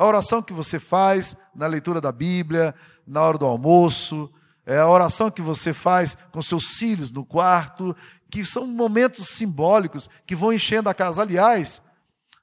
A 0.00 0.06
oração 0.06 0.40
que 0.40 0.54
você 0.54 0.78
faz 0.80 1.36
na 1.54 1.66
leitura 1.66 2.00
da 2.00 2.10
Bíblia, 2.10 2.74
na 3.06 3.20
hora 3.20 3.36
do 3.36 3.44
almoço, 3.44 4.32
é 4.64 4.78
a 4.78 4.88
oração 4.88 5.30
que 5.30 5.42
você 5.42 5.74
faz 5.74 6.16
com 6.32 6.40
seus 6.40 6.78
filhos 6.78 7.12
no 7.12 7.22
quarto, 7.22 7.94
que 8.30 8.42
são 8.42 8.66
momentos 8.66 9.28
simbólicos 9.28 10.08
que 10.26 10.34
vão 10.34 10.54
enchendo 10.54 10.88
a 10.88 10.94
casa. 10.94 11.20
Aliás, 11.20 11.82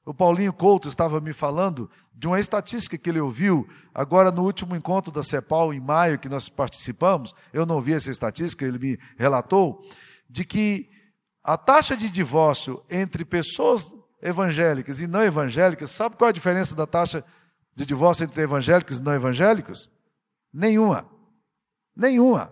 O 0.05 0.13
Paulinho 0.13 0.53
Couto 0.53 0.87
estava 0.87 1.19
me 1.19 1.33
falando 1.33 1.89
de 2.13 2.27
uma 2.27 2.39
estatística 2.39 2.95
que 2.95 3.09
ele 3.09 3.19
ouviu 3.19 3.67
agora 3.91 4.29
no 4.29 4.43
último 4.43 4.75
encontro 4.75 5.11
da 5.11 5.23
CEPAL 5.23 5.73
em 5.73 5.79
maio 5.79 6.19
que 6.19 6.29
nós 6.29 6.47
participamos. 6.47 7.33
Eu 7.51 7.65
não 7.65 7.81
vi 7.81 7.93
essa 7.93 8.11
estatística, 8.11 8.63
ele 8.63 8.77
me 8.77 8.99
relatou 9.17 9.81
de 10.29 10.45
que 10.45 10.91
a 11.43 11.57
taxa 11.57 11.97
de 11.97 12.07
divórcio 12.07 12.83
entre 12.87 13.25
pessoas 13.25 13.95
evangélicas 14.21 14.99
e 14.99 15.07
não 15.07 15.23
evangélicas, 15.23 15.89
sabe 15.89 16.15
qual 16.17 16.27
é 16.27 16.29
a 16.29 16.33
diferença 16.33 16.75
da 16.75 16.85
taxa 16.85 17.25
de 17.77 17.85
divórcio 17.85 18.23
entre 18.23 18.41
evangélicos 18.41 18.97
e 18.97 19.03
não 19.03 19.13
evangélicos? 19.13 19.87
Nenhuma. 20.51 21.07
Nenhuma. 21.95 22.51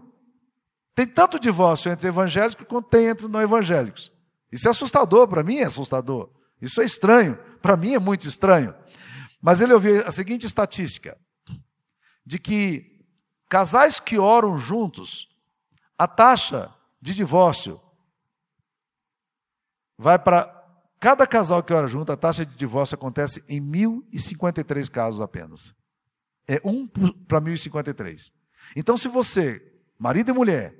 Tem 0.93 1.07
tanto 1.07 1.39
divórcio 1.39 1.91
entre 1.91 2.07
evangélicos 2.07 2.63
quanto 2.67 2.89
tem 2.89 3.07
entre 3.07 3.27
não 3.27 3.41
evangélicos. 3.41 4.11
Isso 4.51 4.67
é 4.67 4.71
assustador, 4.71 5.27
para 5.27 5.41
mim 5.41 5.57
é 5.57 5.63
assustador. 5.63 6.29
Isso 6.61 6.79
é 6.79 6.85
estranho, 6.85 7.37
para 7.59 7.75
mim 7.75 7.95
é 7.95 7.99
muito 7.99 8.27
estranho. 8.27 8.75
Mas 9.41 9.61
ele 9.61 9.73
ouviu 9.73 10.05
a 10.05 10.11
seguinte 10.11 10.45
estatística: 10.45 11.17
de 12.23 12.37
que 12.37 13.03
casais 13.49 13.99
que 13.99 14.19
oram 14.19 14.59
juntos, 14.59 15.27
a 15.97 16.07
taxa 16.07 16.71
de 17.01 17.15
divórcio 17.15 17.81
vai 19.97 20.19
para 20.19 20.64
cada 21.05 21.27
casal 21.27 21.61
que 21.61 21.71
ora 21.71 21.87
junto, 21.87 22.11
a 22.11 22.17
taxa 22.17 22.43
de 22.43 22.55
divórcio 22.55 22.95
acontece 22.95 23.43
em 23.47 23.61
1053 23.61 24.89
casos 24.89 25.21
apenas. 25.21 25.71
É 26.47 26.59
um 26.65 26.87
para 27.27 27.39
1053. 27.39 28.31
Então, 28.75 28.97
se 28.97 29.07
você, 29.07 29.61
marido 29.99 30.31
e 30.31 30.33
mulher, 30.33 30.75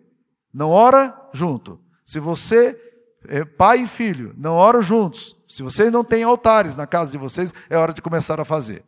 não 0.52 0.72
ora 0.72 1.16
junto, 1.32 1.80
se 2.04 2.20
você 2.20 2.76
é, 3.28 3.46
pai 3.46 3.82
e 3.82 3.88
filho 3.88 4.34
não 4.36 4.56
oram 4.56 4.82
juntos, 4.82 5.38
se 5.48 5.62
vocês 5.62 5.92
não 5.92 6.04
têm 6.04 6.24
altares 6.24 6.76
na 6.76 6.88
casa 6.88 7.12
de 7.12 7.20
vocês, 7.20 7.54
é 7.70 7.78
hora 7.78 7.94
de 7.94 8.02
começar 8.02 8.40
a 8.40 8.46
fazer. 8.46 8.84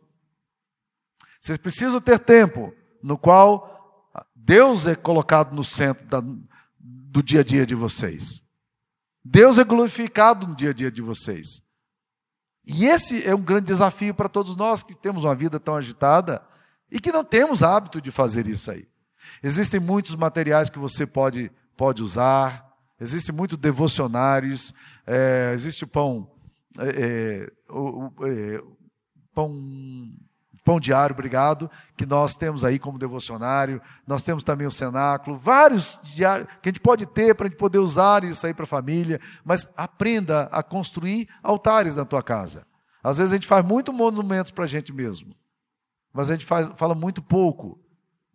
Vocês 1.40 1.56
precisam 1.56 2.00
ter 2.00 2.18
tempo 2.18 2.74
no 3.00 3.16
qual 3.16 4.10
Deus 4.34 4.88
é 4.88 4.96
colocado 4.96 5.54
no 5.54 5.62
centro 5.62 6.04
da, 6.08 6.20
do 6.80 7.22
dia 7.22 7.42
a 7.42 7.44
dia 7.44 7.64
de 7.64 7.76
vocês. 7.76 8.42
Deus 9.24 9.58
é 9.58 9.64
glorificado 9.64 10.46
no 10.46 10.54
dia 10.54 10.70
a 10.70 10.74
dia 10.74 10.90
de 10.90 11.02
vocês. 11.02 11.62
E 12.64 12.86
esse 12.86 13.26
é 13.26 13.34
um 13.34 13.42
grande 13.42 13.66
desafio 13.66 14.14
para 14.14 14.28
todos 14.28 14.54
nós 14.56 14.82
que 14.82 14.94
temos 14.94 15.24
uma 15.24 15.34
vida 15.34 15.58
tão 15.58 15.74
agitada 15.74 16.42
e 16.90 17.00
que 17.00 17.12
não 17.12 17.24
temos 17.24 17.62
hábito 17.62 18.00
de 18.00 18.10
fazer 18.10 18.46
isso 18.46 18.70
aí. 18.70 18.86
Existem 19.42 19.80
muitos 19.80 20.14
materiais 20.14 20.70
que 20.70 20.78
você 20.78 21.06
pode, 21.06 21.50
pode 21.76 22.02
usar, 22.02 22.68
Existem 23.00 23.34
muitos 23.34 23.56
devocionários, 23.56 24.74
é, 25.06 25.52
existe 25.54 25.84
o 25.84 25.86
pão, 25.86 26.28
é, 26.78 26.88
é 26.88 27.72
o, 27.72 28.10
é, 28.26 28.60
pão, 29.32 29.54
pão 30.68 30.78
diário, 30.78 31.14
obrigado, 31.14 31.70
que 31.96 32.04
nós 32.04 32.36
temos 32.36 32.62
aí 32.62 32.78
como 32.78 32.98
devocionário. 32.98 33.80
Nós 34.06 34.22
temos 34.22 34.44
também 34.44 34.66
o 34.66 34.70
cenáculo, 34.70 35.34
vários 35.34 35.98
diários 36.04 36.46
que 36.60 36.68
a 36.68 36.70
gente 36.70 36.80
pode 36.80 37.06
ter 37.06 37.34
para 37.34 37.46
a 37.46 37.48
gente 37.48 37.58
poder 37.58 37.78
usar 37.78 38.22
isso 38.22 38.46
aí 38.46 38.52
para 38.52 38.64
a 38.64 38.66
família. 38.66 39.18
Mas 39.42 39.72
aprenda 39.78 40.42
a 40.52 40.62
construir 40.62 41.26
altares 41.42 41.96
na 41.96 42.04
tua 42.04 42.22
casa. 42.22 42.66
Às 43.02 43.16
vezes 43.16 43.32
a 43.32 43.36
gente 43.36 43.46
faz 43.46 43.64
muito 43.64 43.94
monumentos 43.94 44.52
para 44.52 44.64
a 44.64 44.66
gente 44.66 44.92
mesmo, 44.92 45.34
mas 46.12 46.28
a 46.28 46.34
gente 46.34 46.44
faz, 46.44 46.70
fala 46.76 46.94
muito 46.94 47.22
pouco 47.22 47.80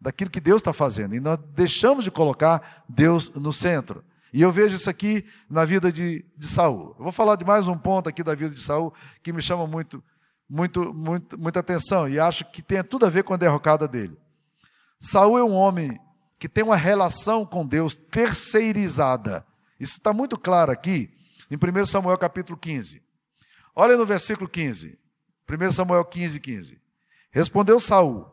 daquilo 0.01 0.31
que 0.31 0.41
Deus 0.41 0.59
está 0.59 0.73
fazendo. 0.73 1.13
E 1.13 1.19
nós 1.19 1.37
deixamos 1.53 2.03
de 2.03 2.09
colocar 2.09 2.83
Deus 2.89 3.29
no 3.29 3.53
centro. 3.53 4.03
E 4.33 4.41
eu 4.41 4.51
vejo 4.51 4.75
isso 4.75 4.89
aqui 4.89 5.23
na 5.47 5.63
vida 5.65 5.91
de, 5.91 6.25
de 6.35 6.47
Saul. 6.47 6.95
Eu 6.97 7.03
vou 7.03 7.11
falar 7.11 7.35
de 7.35 7.45
mais 7.45 7.67
um 7.67 7.77
ponto 7.77 8.09
aqui 8.09 8.23
da 8.23 8.33
vida 8.33 8.55
de 8.55 8.61
Saul 8.61 8.91
que 9.21 9.31
me 9.31 9.43
chama 9.43 9.67
muito, 9.67 10.03
muito, 10.49 10.93
muito, 10.93 11.37
muita 11.37 11.59
atenção 11.59 12.07
e 12.07 12.19
acho 12.19 12.45
que 12.51 12.61
tem 12.61 12.83
tudo 12.83 13.05
a 13.05 13.09
ver 13.09 13.23
com 13.23 13.33
a 13.33 13.37
derrocada 13.37 13.87
dele. 13.87 14.17
Saul 14.99 15.37
é 15.37 15.43
um 15.43 15.53
homem 15.53 15.99
que 16.39 16.49
tem 16.49 16.63
uma 16.63 16.75
relação 16.75 17.45
com 17.45 17.65
Deus 17.65 17.95
terceirizada. 17.95 19.45
Isso 19.79 19.93
está 19.93 20.13
muito 20.13 20.37
claro 20.37 20.71
aqui 20.71 21.11
em 21.49 21.55
1 21.55 21.85
Samuel 21.85 22.17
capítulo 22.17 22.57
15. 22.57 23.01
Olha 23.75 23.97
no 23.97 24.05
versículo 24.05 24.49
15. 24.49 24.99
1 25.49 25.71
Samuel 25.71 26.05
15, 26.05 26.39
15. 26.39 26.81
Respondeu 27.31 27.79
Saul: 27.79 28.25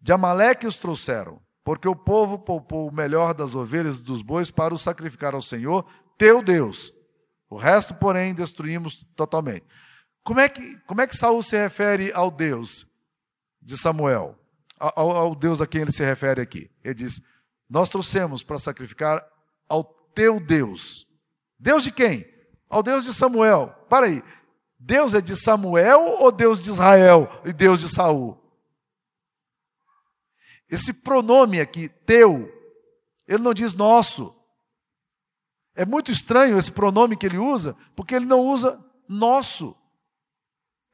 De 0.00 0.12
Amaleque 0.12 0.66
os 0.66 0.76
trouxeram 0.76 1.40
porque 1.68 1.86
o 1.86 1.94
povo 1.94 2.38
poupou 2.38 2.88
o 2.88 2.94
melhor 2.94 3.34
das 3.34 3.54
ovelhas 3.54 3.98
e 3.98 4.02
dos 4.02 4.22
bois 4.22 4.50
para 4.50 4.72
o 4.72 4.78
sacrificar 4.78 5.34
ao 5.34 5.42
Senhor, 5.42 5.84
teu 6.16 6.42
Deus. 6.42 6.94
O 7.50 7.58
resto, 7.58 7.94
porém, 7.94 8.32
destruímos 8.32 9.06
totalmente. 9.14 9.66
Como 10.28 10.40
é 10.40 10.46
que, 10.46 10.76
como 10.80 11.00
é 11.00 11.06
que 11.06 11.16
Saul 11.16 11.42
se 11.42 11.56
refere 11.56 12.12
ao 12.12 12.30
Deus 12.30 12.86
de 13.62 13.78
Samuel? 13.78 14.38
Ao, 14.78 15.10
ao 15.10 15.34
Deus 15.34 15.62
a 15.62 15.66
quem 15.66 15.80
ele 15.80 15.90
se 15.90 16.04
refere 16.04 16.42
aqui. 16.42 16.70
Ele 16.84 16.92
diz: 16.92 17.18
Nós 17.66 17.88
trouxemos 17.88 18.42
para 18.42 18.58
sacrificar 18.58 19.26
ao 19.66 19.82
teu 20.14 20.38
Deus. 20.38 21.06
Deus 21.58 21.82
de 21.82 21.90
quem? 21.90 22.30
Ao 22.68 22.82
Deus 22.82 23.04
de 23.04 23.14
Samuel. 23.14 23.68
Para 23.88 24.04
aí. 24.04 24.22
Deus 24.78 25.14
é 25.14 25.22
de 25.22 25.34
Samuel 25.34 26.02
ou 26.20 26.30
Deus 26.30 26.60
de 26.60 26.68
Israel 26.68 27.26
e 27.46 27.50
Deus 27.50 27.80
de 27.80 27.88
Saul? 27.88 28.38
Esse 30.68 30.92
pronome 30.92 31.58
aqui, 31.58 31.88
teu, 31.88 32.52
ele 33.26 33.42
não 33.42 33.54
diz 33.54 33.72
nosso. 33.72 34.36
É 35.74 35.86
muito 35.86 36.12
estranho 36.12 36.58
esse 36.58 36.70
pronome 36.70 37.16
que 37.16 37.24
ele 37.24 37.38
usa, 37.38 37.74
porque 37.96 38.14
ele 38.14 38.26
não 38.26 38.40
usa 38.40 38.78
nosso. 39.08 39.74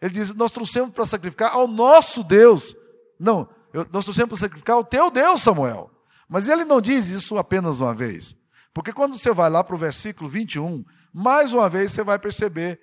Ele 0.04 0.12
diz: 0.12 0.34
Nós 0.34 0.50
trouxemos 0.50 0.90
para 0.90 1.06
sacrificar 1.06 1.54
ao 1.54 1.66
nosso 1.66 2.22
Deus. 2.22 2.76
Não, 3.18 3.48
eu, 3.72 3.86
nós 3.90 4.04
trouxemos 4.04 4.28
para 4.28 4.38
sacrificar 4.38 4.76
ao 4.76 4.84
teu 4.84 5.10
Deus, 5.10 5.40
Samuel. 5.40 5.90
Mas 6.28 6.46
ele 6.46 6.62
não 6.62 6.78
diz 6.78 7.08
isso 7.08 7.38
apenas 7.38 7.80
uma 7.80 7.94
vez. 7.94 8.36
Porque 8.74 8.92
quando 8.92 9.16
você 9.16 9.32
vai 9.32 9.48
lá 9.48 9.64
para 9.64 9.74
o 9.74 9.78
versículo 9.78 10.28
21, 10.28 10.84
mais 11.10 11.54
uma 11.54 11.70
vez 11.70 11.90
você 11.90 12.04
vai 12.04 12.18
perceber 12.18 12.78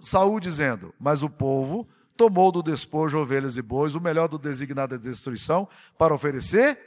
Saul 0.00 0.40
dizendo: 0.40 0.92
Mas 0.98 1.22
o 1.22 1.30
povo 1.30 1.88
tomou 2.16 2.50
do 2.50 2.64
despojo 2.64 3.18
ovelhas 3.18 3.56
e 3.56 3.62
bois, 3.62 3.94
o 3.94 4.00
melhor 4.00 4.26
do 4.26 4.38
designado 4.38 4.98
de 4.98 5.08
destruição, 5.08 5.68
para 5.96 6.12
oferecer 6.12 6.80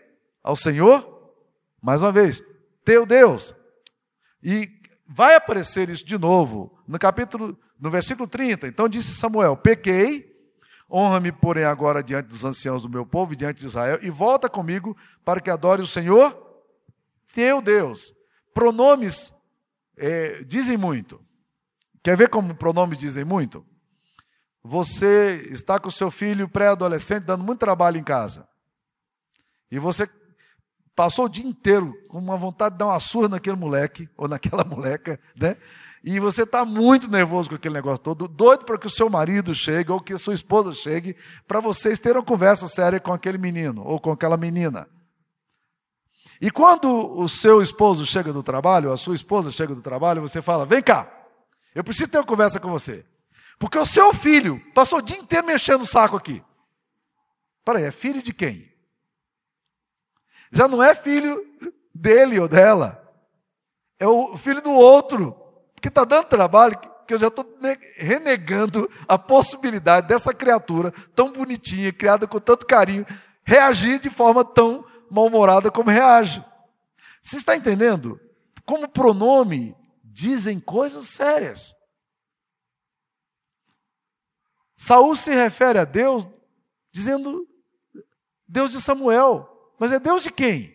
ao 0.43 0.57
Senhor, 0.57 1.33
mais 1.81 2.01
uma 2.01 2.11
vez, 2.11 2.43
teu 2.83 3.05
Deus. 3.05 3.55
E 4.43 4.69
vai 5.07 5.35
aparecer 5.35 5.89
isso 5.89 6.05
de 6.05 6.17
novo 6.17 6.77
no 6.85 6.99
capítulo, 6.99 7.57
no 7.79 7.89
versículo 7.89 8.27
30. 8.27 8.67
Então 8.67 8.89
disse 8.89 9.15
Samuel: 9.15 9.57
Pequei, 9.57 10.33
honra-me, 10.91 11.31
porém, 11.31 11.63
agora 11.63 12.03
diante 12.03 12.27
dos 12.27 12.43
anciãos 12.43 12.81
do 12.81 12.89
meu 12.89 13.05
povo 13.05 13.33
e 13.33 13.35
diante 13.35 13.59
de 13.59 13.65
Israel, 13.65 13.99
e 14.01 14.09
volta 14.09 14.49
comigo 14.49 14.95
para 15.23 15.41
que 15.41 15.49
adore 15.49 15.81
o 15.81 15.87
Senhor, 15.87 16.35
teu 17.33 17.61
Deus. 17.61 18.13
Pronomes 18.53 19.33
é, 19.97 20.43
dizem 20.43 20.77
muito. 20.77 21.21
Quer 22.03 22.15
ver 22.15 22.29
como 22.29 22.53
pronomes 22.55 22.97
dizem 22.97 23.25
muito? 23.25 23.65
você 24.67 25.47
está 25.51 25.79
com 25.79 25.89
o 25.89 25.91
seu 25.91 26.09
filho 26.09 26.49
pré-adolescente 26.49 27.23
dando 27.23 27.43
muito 27.43 27.59
trabalho 27.59 27.97
em 27.97 28.03
casa. 28.03 28.47
E 29.69 29.77
você 29.77 30.09
passou 30.95 31.25
o 31.25 31.29
dia 31.29 31.45
inteiro 31.45 31.93
com 32.07 32.17
uma 32.17 32.35
vontade 32.35 32.73
de 32.73 32.79
dar 32.79 32.87
uma 32.87 32.99
surra 32.99 33.29
naquele 33.29 33.55
moleque 33.55 34.09
ou 34.17 34.27
naquela 34.27 34.63
moleca, 34.65 35.19
né? 35.39 35.55
E 36.07 36.19
você 36.19 36.43
está 36.43 36.63
muito 36.63 37.09
nervoso 37.09 37.49
com 37.49 37.55
aquele 37.55 37.73
negócio 37.73 37.97
todo, 37.97 38.27
doido 38.27 38.63
para 38.63 38.77
que 38.77 38.85
o 38.85 38.91
seu 38.91 39.09
marido 39.09 39.55
chegue 39.55 39.91
ou 39.91 39.99
que 39.99 40.13
a 40.13 40.19
sua 40.19 40.35
esposa 40.35 40.71
chegue, 40.71 41.15
para 41.47 41.59
vocês 41.59 41.99
terem 41.99 42.19
uma 42.19 42.23
conversa 42.23 42.67
séria 42.67 42.99
com 42.99 43.11
aquele 43.11 43.39
menino 43.39 43.81
ou 43.83 43.99
com 43.99 44.11
aquela 44.11 44.37
menina. 44.37 44.87
E 46.39 46.51
quando 46.51 46.87
o 47.17 47.27
seu 47.27 47.59
esposo 47.59 48.05
chega 48.05 48.31
do 48.31 48.43
trabalho, 48.43 48.91
a 48.91 48.97
sua 48.97 49.15
esposa 49.15 49.49
chega 49.49 49.73
do 49.73 49.81
trabalho, 49.81 50.21
você 50.21 50.43
fala: 50.43 50.63
Vem 50.63 50.83
cá, 50.83 51.11
eu 51.73 51.83
preciso 51.83 52.11
ter 52.11 52.19
uma 52.19 52.23
conversa 52.23 52.59
com 52.59 52.69
você. 52.69 53.03
Porque 53.57 53.79
o 53.79 53.85
seu 53.85 54.13
filho 54.13 54.61
passou 54.75 54.99
o 54.99 55.01
dia 55.01 55.17
inteiro 55.17 55.47
mexendo 55.47 55.81
o 55.81 55.87
saco 55.87 56.17
aqui. 56.17 56.43
Peraí, 57.63 57.83
é 57.83 57.89
filho 57.89 58.21
de 58.21 58.31
quem? 58.31 58.71
Já 60.51 60.67
não 60.67 60.83
é 60.83 60.93
filho 60.93 61.43
dele 61.95 62.39
ou 62.39 62.47
dela. 62.47 63.01
É 63.97 64.07
o 64.07 64.37
filho 64.37 64.61
do 64.61 64.71
outro. 64.71 65.44
Que 65.85 65.89
está 65.89 66.03
dando 66.03 66.25
trabalho, 66.25 66.75
que 67.05 67.13
eu 67.13 67.19
já 67.19 67.27
estou 67.27 67.45
renegando 67.95 68.89
a 69.07 69.19
possibilidade 69.19 70.07
dessa 70.07 70.33
criatura 70.33 70.91
tão 71.13 71.31
bonitinha, 71.31 71.93
criada 71.93 72.25
com 72.25 72.39
tanto 72.39 72.65
carinho, 72.65 73.05
reagir 73.43 73.99
de 73.99 74.09
forma 74.09 74.43
tão 74.43 74.83
mal-humorada 75.11 75.69
como 75.69 75.91
reage. 75.91 76.43
Você 77.21 77.37
está 77.37 77.55
entendendo? 77.55 78.19
Como 78.65 78.89
pronome 78.89 79.77
dizem 80.03 80.59
coisas 80.59 81.05
sérias. 81.09 81.75
Saul 84.75 85.15
se 85.15 85.35
refere 85.35 85.77
a 85.77 85.85
Deus 85.85 86.27
dizendo 86.91 87.47
Deus 88.47 88.71
de 88.71 88.81
Samuel, 88.81 89.47
mas 89.77 89.91
é 89.91 89.99
Deus 89.99 90.23
de 90.23 90.31
quem? 90.31 90.74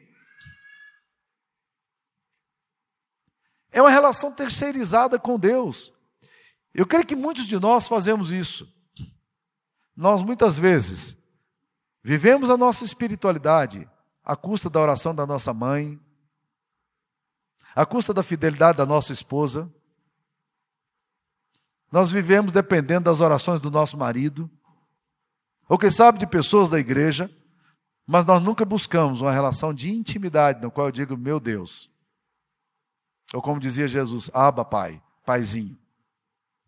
É 3.72 3.80
uma 3.80 3.90
relação 3.90 4.32
terceirizada 4.32 5.18
com 5.18 5.38
Deus. 5.38 5.92
Eu 6.74 6.86
creio 6.86 7.06
que 7.06 7.16
muitos 7.16 7.46
de 7.46 7.58
nós 7.58 7.86
fazemos 7.86 8.32
isso. 8.32 8.72
Nós 9.96 10.22
muitas 10.22 10.58
vezes 10.58 11.16
vivemos 12.02 12.48
a 12.48 12.56
nossa 12.56 12.84
espiritualidade 12.84 13.88
à 14.24 14.36
custa 14.36 14.70
da 14.70 14.80
oração 14.80 15.14
da 15.14 15.26
nossa 15.26 15.52
mãe, 15.52 16.00
à 17.74 17.84
custa 17.84 18.14
da 18.14 18.22
fidelidade 18.22 18.78
da 18.78 18.86
nossa 18.86 19.12
esposa. 19.12 19.70
Nós 21.90 22.10
vivemos 22.10 22.52
dependendo 22.52 23.04
das 23.04 23.20
orações 23.20 23.60
do 23.60 23.70
nosso 23.70 23.96
marido, 23.96 24.48
ou 25.68 25.78
quem 25.78 25.90
sabe 25.90 26.18
de 26.18 26.26
pessoas 26.26 26.70
da 26.70 26.78
igreja, 26.78 27.30
mas 28.06 28.24
nós 28.24 28.42
nunca 28.42 28.64
buscamos 28.64 29.20
uma 29.20 29.32
relação 29.32 29.74
de 29.74 29.90
intimidade, 29.90 30.62
no 30.62 30.70
qual 30.70 30.88
eu 30.88 30.92
digo, 30.92 31.16
meu 31.16 31.38
Deus. 31.38 31.89
Ou 33.32 33.40
como 33.40 33.60
dizia 33.60 33.86
Jesus, 33.86 34.30
Aba, 34.34 34.64
Pai, 34.64 35.00
Paizinho. 35.24 35.78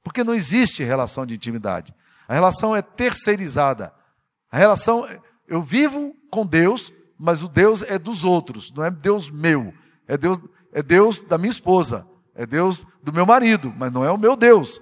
Porque 0.03 0.25
não 0.25 0.35
existe 0.35 0.83
relação 0.83 1.27
de 1.27 1.35
intimidade. 1.35 1.95
A 2.29 2.35
relação 2.35 2.75
é 2.75 2.83
terceirizada. 2.83 3.93
A 4.51 4.59
relação, 4.59 5.07
eu 5.47 5.61
vivo 5.63 6.15
com 6.31 6.47
Deus, 6.47 6.93
mas 7.19 7.43
o 7.43 7.49
Deus 7.49 7.83
é 7.83 7.99
dos 7.99 8.25
outros, 8.25 8.73
não 8.73 8.85
é 8.85 8.91
Deus 8.91 9.31
meu. 9.31 9.73
É 10.07 10.17
Deus, 10.17 10.41
é 10.73 10.83
Deus 10.83 11.23
da 11.23 11.39
minha 11.39 11.51
esposa, 11.51 12.07
é 12.35 12.45
Deus 12.45 12.87
do 13.03 13.13
meu 13.13 13.25
marido, 13.25 13.73
mas 13.77 13.93
não 13.93 14.05
é 14.05 14.11
o 14.11 14.19
meu 14.19 14.37
Deus. 14.37 14.81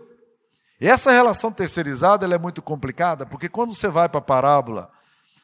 E 0.80 0.88
essa 0.88 1.10
relação 1.10 1.52
terceirizada 1.52 2.24
ela 2.24 2.34
é 2.34 2.38
muito 2.38 2.62
complicada, 2.62 3.26
porque 3.26 3.48
quando 3.48 3.74
você 3.74 3.88
vai 3.88 4.08
para 4.08 4.18
a 4.18 4.22
parábola 4.22 4.90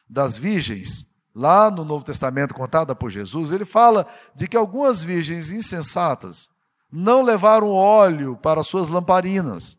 das 0.09 0.37
virgens, 0.37 1.06
lá 1.37 1.69
no 1.69 1.85
Novo 1.85 2.03
Testamento 2.03 2.55
contada 2.55 2.95
por 2.95 3.11
Jesus, 3.11 3.51
ele 3.51 3.63
fala 3.63 4.07
de 4.33 4.47
que 4.47 4.57
algumas 4.57 5.03
virgens 5.03 5.51
insensatas 5.51 6.49
não 6.91 7.21
levaram 7.21 7.69
óleo 7.69 8.35
para 8.37 8.63
suas 8.63 8.89
lamparinas. 8.89 9.77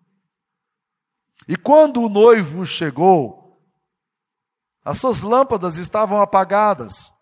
E 1.48 1.56
quando 1.56 2.00
o 2.00 2.08
noivo 2.08 2.64
chegou, 2.64 3.60
as 4.84 4.98
suas 4.98 5.22
lâmpadas 5.22 5.78
estavam 5.78 6.20
apagadas. 6.20 7.12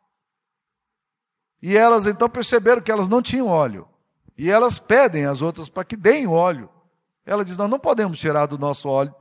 E 1.62 1.74
elas 1.74 2.06
então 2.06 2.28
perceberam 2.28 2.82
que 2.82 2.92
elas 2.92 3.08
não 3.08 3.22
tinham 3.22 3.46
óleo. 3.46 3.88
E 4.36 4.50
elas 4.50 4.78
pedem 4.78 5.24
às 5.24 5.40
outras 5.40 5.66
para 5.66 5.84
que 5.84 5.96
deem 5.96 6.26
óleo. 6.26 6.68
Ela 7.24 7.42
diz: 7.42 7.56
Nós 7.56 7.70
não 7.70 7.78
podemos 7.78 8.18
tirar 8.18 8.44
do 8.44 8.58
nosso 8.58 8.86
óleo, 8.86 9.14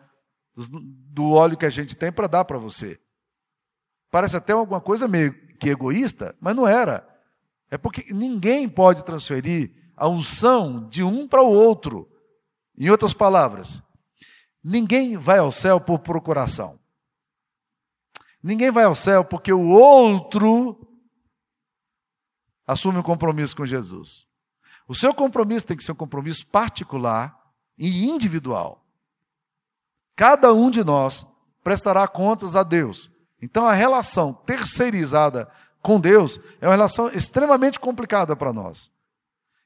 do 0.57 1.31
óleo 1.31 1.55
que 1.57 1.65
a 1.65 1.69
gente 1.69 1.95
tem 1.95 2.11
para 2.11 2.27
dar 2.27 2.43
para 2.43 2.57
você. 2.57 2.99
Parece 4.15 4.37
até 4.37 4.53
alguma 4.53 4.79
coisa 4.79 5.09
meio 5.09 5.33
que 5.57 5.69
egoísta, 5.69 6.33
mas 6.39 6.55
não 6.55 6.65
era. 6.65 7.05
É 7.69 7.77
porque 7.77 8.13
ninguém 8.13 8.69
pode 8.69 9.03
transferir 9.03 9.73
a 9.93 10.07
unção 10.07 10.87
de 10.87 11.03
um 11.03 11.27
para 11.27 11.41
o 11.41 11.51
outro. 11.51 12.09
Em 12.77 12.89
outras 12.89 13.13
palavras, 13.13 13.83
ninguém 14.63 15.17
vai 15.17 15.39
ao 15.39 15.51
céu 15.51 15.81
por 15.81 15.99
procuração. 15.99 16.79
Ninguém 18.41 18.71
vai 18.71 18.85
ao 18.85 18.95
céu 18.95 19.25
porque 19.25 19.51
o 19.51 19.67
outro 19.67 20.79
assume 22.65 22.99
um 22.99 23.03
compromisso 23.03 23.53
com 23.53 23.65
Jesus. 23.65 24.29
O 24.87 24.95
seu 24.95 25.13
compromisso 25.13 25.65
tem 25.65 25.75
que 25.75 25.83
ser 25.83 25.91
um 25.91 25.95
compromisso 25.95 26.47
particular 26.47 27.37
e 27.77 28.05
individual. 28.05 28.81
Cada 30.15 30.53
um 30.53 30.71
de 30.71 30.85
nós 30.85 31.27
prestará 31.61 32.07
contas 32.07 32.55
a 32.55 32.63
Deus. 32.63 33.13
Então 33.41 33.65
a 33.65 33.73
relação 33.73 34.33
terceirizada 34.33 35.47
com 35.81 35.99
Deus 35.99 36.39
é 36.59 36.67
uma 36.67 36.73
relação 36.73 37.09
extremamente 37.09 37.79
complicada 37.79 38.35
para 38.35 38.51
nós. 38.51 38.91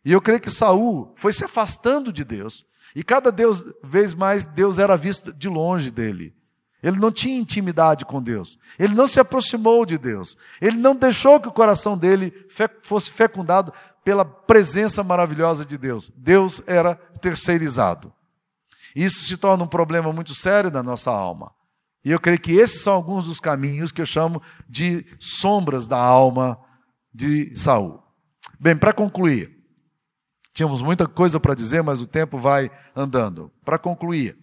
E 0.03 0.11
eu 0.11 0.21
creio 0.21 0.39
que 0.39 0.51
Saul 0.51 1.13
foi 1.15 1.31
se 1.33 1.45
afastando 1.45 2.11
de 2.11 2.23
Deus. 2.23 2.65
E 2.95 3.03
cada 3.03 3.31
Deus, 3.31 3.63
vez 3.83 4.13
mais, 4.13 4.45
Deus 4.45 4.79
era 4.79 4.97
visto 4.97 5.33
de 5.33 5.47
longe 5.47 5.91
dele. 5.91 6.35
Ele 6.81 6.97
não 6.97 7.11
tinha 7.11 7.37
intimidade 7.37 8.05
com 8.05 8.21
Deus. 8.21 8.57
Ele 8.77 8.95
não 8.95 9.05
se 9.05 9.19
aproximou 9.19 9.85
de 9.85 9.97
Deus. 9.97 10.37
Ele 10.61 10.77
não 10.77 10.95
deixou 10.95 11.39
que 11.39 11.47
o 11.47 11.53
coração 11.53 11.97
dele 11.97 12.33
fosse 12.81 13.11
fecundado 13.11 13.73
pela 14.03 14.23
presença 14.23 15.03
maravilhosa 15.03 15.65
de 15.65 15.77
Deus. 15.77 16.09
Deus 16.15 16.61
era 16.65 16.95
terceirizado. 16.95 18.13
Isso 18.95 19.25
se 19.25 19.37
torna 19.37 19.63
um 19.63 19.67
problema 19.67 20.11
muito 20.13 20.33
sério 20.33 20.71
na 20.71 20.81
nossa 20.81 21.11
alma. 21.11 21.51
E 22.03 22.11
eu 22.11 22.19
creio 22.19 22.39
que 22.39 22.53
esses 22.53 22.81
são 22.81 22.93
alguns 22.93 23.25
dos 23.25 23.39
caminhos 23.39 23.91
que 23.91 24.01
eu 24.01 24.05
chamo 24.05 24.41
de 24.67 25.05
sombras 25.19 25.87
da 25.87 25.97
alma 25.97 26.57
de 27.13 27.55
Saul. 27.55 28.01
Bem, 28.59 28.75
para 28.75 28.93
concluir, 28.93 29.57
tínhamos 30.53 30.81
muita 30.81 31.07
coisa 31.07 31.39
para 31.39 31.55
dizer, 31.55 31.83
mas 31.83 32.01
o 32.01 32.07
tempo 32.07 32.37
vai 32.37 32.71
andando. 32.95 33.51
Para 33.65 33.77
concluir, 33.77 34.37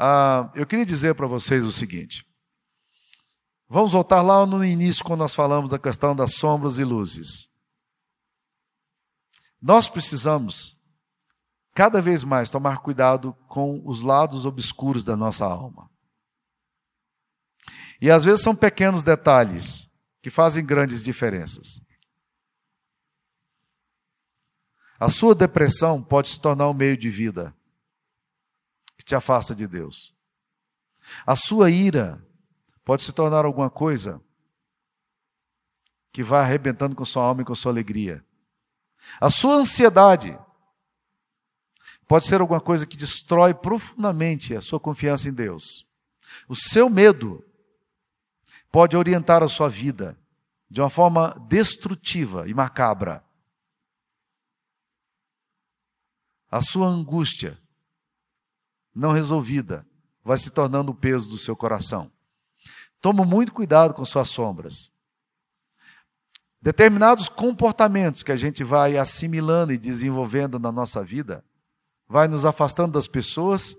uh, 0.00 0.50
eu 0.54 0.66
queria 0.66 0.86
dizer 0.86 1.14
para 1.14 1.26
vocês 1.26 1.64
o 1.64 1.72
seguinte. 1.72 2.24
Vamos 3.68 3.92
voltar 3.92 4.20
lá 4.22 4.44
no 4.44 4.64
início, 4.64 5.04
quando 5.04 5.20
nós 5.20 5.34
falamos 5.34 5.70
da 5.70 5.78
questão 5.78 6.14
das 6.14 6.34
sombras 6.34 6.78
e 6.78 6.84
luzes. 6.84 7.48
Nós 9.60 9.88
precisamos, 9.88 10.76
cada 11.74 12.00
vez 12.00 12.24
mais, 12.24 12.50
tomar 12.50 12.78
cuidado 12.78 13.34
com 13.48 13.80
os 13.86 14.02
lados 14.02 14.44
obscuros 14.44 15.04
da 15.04 15.16
nossa 15.16 15.46
alma. 15.46 15.91
E 18.02 18.10
às 18.10 18.24
vezes 18.24 18.42
são 18.42 18.56
pequenos 18.56 19.04
detalhes 19.04 19.88
que 20.20 20.28
fazem 20.28 20.66
grandes 20.66 21.04
diferenças. 21.04 21.80
A 24.98 25.08
sua 25.08 25.36
depressão 25.36 26.02
pode 26.02 26.30
se 26.30 26.40
tornar 26.40 26.68
um 26.68 26.74
meio 26.74 26.96
de 26.96 27.08
vida 27.08 27.54
que 28.98 29.04
te 29.04 29.14
afasta 29.14 29.54
de 29.54 29.68
Deus. 29.68 30.12
A 31.24 31.36
sua 31.36 31.70
ira 31.70 32.20
pode 32.84 33.04
se 33.04 33.12
tornar 33.12 33.44
alguma 33.44 33.70
coisa 33.70 34.20
que 36.10 36.24
vai 36.24 36.40
arrebentando 36.40 36.96
com 36.96 37.04
sua 37.04 37.22
alma 37.22 37.42
e 37.42 37.44
com 37.44 37.54
sua 37.54 37.70
alegria. 37.70 38.24
A 39.20 39.30
sua 39.30 39.54
ansiedade 39.54 40.36
pode 42.08 42.26
ser 42.26 42.40
alguma 42.40 42.60
coisa 42.60 42.84
que 42.84 42.96
destrói 42.96 43.54
profundamente 43.54 44.56
a 44.56 44.60
sua 44.60 44.80
confiança 44.80 45.28
em 45.28 45.32
Deus. 45.32 45.88
O 46.48 46.56
seu 46.56 46.90
medo 46.90 47.44
pode 48.72 48.96
orientar 48.96 49.42
a 49.42 49.48
sua 49.48 49.68
vida 49.68 50.18
de 50.70 50.80
uma 50.80 50.88
forma 50.88 51.38
destrutiva 51.46 52.48
e 52.48 52.54
macabra. 52.54 53.22
A 56.50 56.62
sua 56.62 56.88
angústia 56.88 57.58
não 58.94 59.12
resolvida 59.12 59.86
vai 60.24 60.38
se 60.38 60.50
tornando 60.50 60.92
o 60.92 60.94
peso 60.94 61.28
do 61.28 61.36
seu 61.36 61.54
coração. 61.54 62.10
Tome 63.00 63.24
muito 63.26 63.52
cuidado 63.52 63.92
com 63.92 64.04
suas 64.04 64.30
sombras. 64.30 64.90
Determinados 66.60 67.28
comportamentos 67.28 68.22
que 68.22 68.32
a 68.32 68.36
gente 68.36 68.64
vai 68.64 68.96
assimilando 68.96 69.72
e 69.72 69.78
desenvolvendo 69.78 70.58
na 70.58 70.70
nossa 70.70 71.02
vida, 71.04 71.44
vai 72.08 72.28
nos 72.28 72.44
afastando 72.44 72.92
das 72.92 73.08
pessoas, 73.08 73.76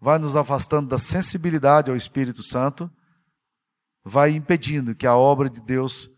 vai 0.00 0.18
nos 0.18 0.34
afastando 0.34 0.88
da 0.88 0.98
sensibilidade 0.98 1.90
ao 1.90 1.96
Espírito 1.96 2.42
Santo 2.42 2.90
vai 4.04 4.30
impedindo 4.30 4.94
que 4.94 5.06
a 5.06 5.16
obra 5.16 5.50
de 5.50 5.60
Deus 5.60 6.10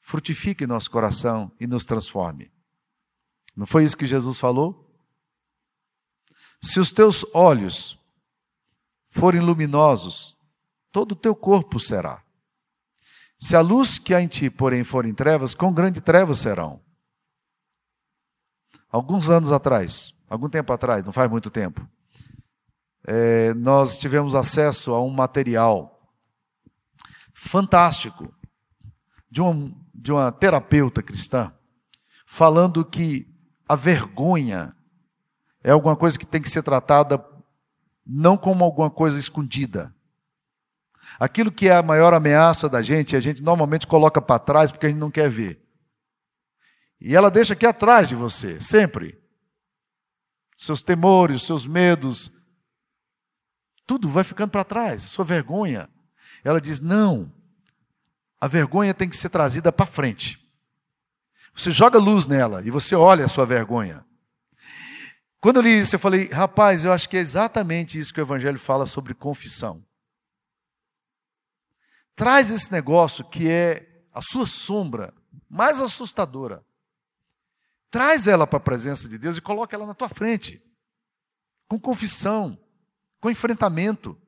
frutifique 0.00 0.64
em 0.64 0.66
nosso 0.66 0.90
coração 0.90 1.50
e 1.58 1.66
nos 1.66 1.84
transforme. 1.84 2.52
Não 3.56 3.66
foi 3.66 3.84
isso 3.84 3.96
que 3.96 4.06
Jesus 4.06 4.38
falou? 4.38 4.84
Se 6.60 6.78
os 6.80 6.92
teus 6.92 7.24
olhos 7.34 7.98
forem 9.10 9.40
luminosos, 9.40 10.36
todo 10.90 11.12
o 11.12 11.16
teu 11.16 11.34
corpo 11.34 11.78
será. 11.78 12.22
Se 13.38 13.54
a 13.56 13.60
luz 13.60 13.98
que 13.98 14.14
há 14.14 14.20
em 14.20 14.26
ti, 14.26 14.50
porém, 14.50 14.84
for 14.84 15.04
em 15.04 15.14
trevas, 15.14 15.54
com 15.54 15.72
grande 15.72 16.00
trevas 16.00 16.38
serão. 16.38 16.80
Alguns 18.90 19.28
anos 19.28 19.52
atrás, 19.52 20.14
algum 20.28 20.48
tempo 20.48 20.72
atrás, 20.72 21.04
não 21.04 21.12
faz 21.12 21.30
muito 21.30 21.50
tempo, 21.50 21.86
é, 23.06 23.52
nós 23.54 23.98
tivemos 23.98 24.34
acesso 24.34 24.92
a 24.92 25.02
um 25.02 25.10
material 25.10 25.93
fantástico 27.34 28.32
de, 29.28 29.42
um, 29.42 29.74
de 29.92 30.12
uma 30.12 30.30
terapeuta 30.32 31.02
cristã, 31.02 31.52
falando 32.24 32.84
que 32.84 33.28
a 33.68 33.74
vergonha 33.74 34.74
é 35.62 35.72
alguma 35.72 35.96
coisa 35.96 36.18
que 36.18 36.26
tem 36.26 36.40
que 36.40 36.48
ser 36.48 36.62
tratada 36.62 37.22
não 38.06 38.36
como 38.36 38.64
alguma 38.64 38.90
coisa 38.90 39.18
escondida. 39.18 39.94
Aquilo 41.18 41.50
que 41.50 41.68
é 41.68 41.76
a 41.76 41.82
maior 41.82 42.12
ameaça 42.12 42.68
da 42.68 42.82
gente, 42.82 43.16
a 43.16 43.20
gente 43.20 43.42
normalmente 43.42 43.86
coloca 43.86 44.20
para 44.20 44.38
trás 44.38 44.70
porque 44.70 44.86
a 44.86 44.88
gente 44.88 44.98
não 44.98 45.10
quer 45.10 45.28
ver. 45.30 45.62
E 47.00 47.14
ela 47.14 47.30
deixa 47.30 47.54
aqui 47.54 47.66
atrás 47.66 48.08
de 48.08 48.14
você, 48.14 48.60
sempre. 48.60 49.20
Seus 50.56 50.82
temores, 50.82 51.42
seus 51.42 51.66
medos, 51.66 52.32
tudo 53.86 54.08
vai 54.08 54.24
ficando 54.24 54.50
para 54.50 54.64
trás, 54.64 55.02
sua 55.02 55.24
vergonha. 55.24 55.88
Ela 56.44 56.60
diz: 56.60 56.80
não, 56.80 57.32
a 58.38 58.46
vergonha 58.46 58.92
tem 58.92 59.08
que 59.08 59.16
ser 59.16 59.30
trazida 59.30 59.72
para 59.72 59.86
frente. 59.86 60.38
Você 61.54 61.72
joga 61.72 61.98
luz 61.98 62.26
nela 62.26 62.62
e 62.64 62.70
você 62.70 62.94
olha 62.94 63.24
a 63.24 63.28
sua 63.28 63.46
vergonha. 63.46 64.04
Quando 65.40 65.56
eu 65.56 65.62
li 65.62 65.78
isso, 65.78 65.94
eu 65.94 66.00
falei, 66.00 66.28
rapaz, 66.28 66.84
eu 66.84 66.92
acho 66.92 67.08
que 67.08 67.16
é 67.16 67.20
exatamente 67.20 67.98
isso 67.98 68.12
que 68.12 68.20
o 68.20 68.24
Evangelho 68.24 68.58
fala 68.58 68.86
sobre 68.86 69.14
confissão. 69.14 69.84
Traz 72.16 72.50
esse 72.50 72.72
negócio 72.72 73.24
que 73.28 73.50
é 73.50 74.04
a 74.12 74.22
sua 74.22 74.46
sombra 74.46 75.12
mais 75.48 75.80
assustadora. 75.80 76.64
Traz 77.90 78.26
ela 78.26 78.46
para 78.46 78.56
a 78.56 78.60
presença 78.60 79.08
de 79.08 79.18
Deus 79.18 79.36
e 79.36 79.40
coloca 79.40 79.76
ela 79.76 79.86
na 79.86 79.94
tua 79.94 80.08
frente. 80.08 80.62
Com 81.68 81.78
confissão, 81.78 82.58
com 83.20 83.30
enfrentamento, 83.30 84.20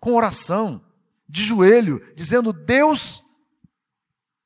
com 0.00 0.14
oração, 0.14 0.84
de 1.28 1.44
joelho, 1.44 2.00
dizendo: 2.14 2.52
Deus, 2.52 3.22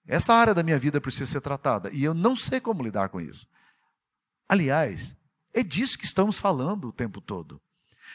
essa 0.06 0.32
área 0.32 0.54
da 0.54 0.62
minha 0.62 0.78
vida 0.78 1.00
precisa 1.00 1.26
ser 1.26 1.40
tratada 1.40 1.90
e 1.92 2.04
eu 2.04 2.14
não 2.14 2.36
sei 2.36 2.60
como 2.60 2.82
lidar 2.82 3.08
com 3.08 3.20
isso. 3.20 3.46
Aliás, 4.48 5.16
é 5.52 5.62
disso 5.62 5.98
que 5.98 6.06
estamos 6.06 6.38
falando 6.38 6.88
o 6.88 6.92
tempo 6.92 7.20
todo. 7.20 7.60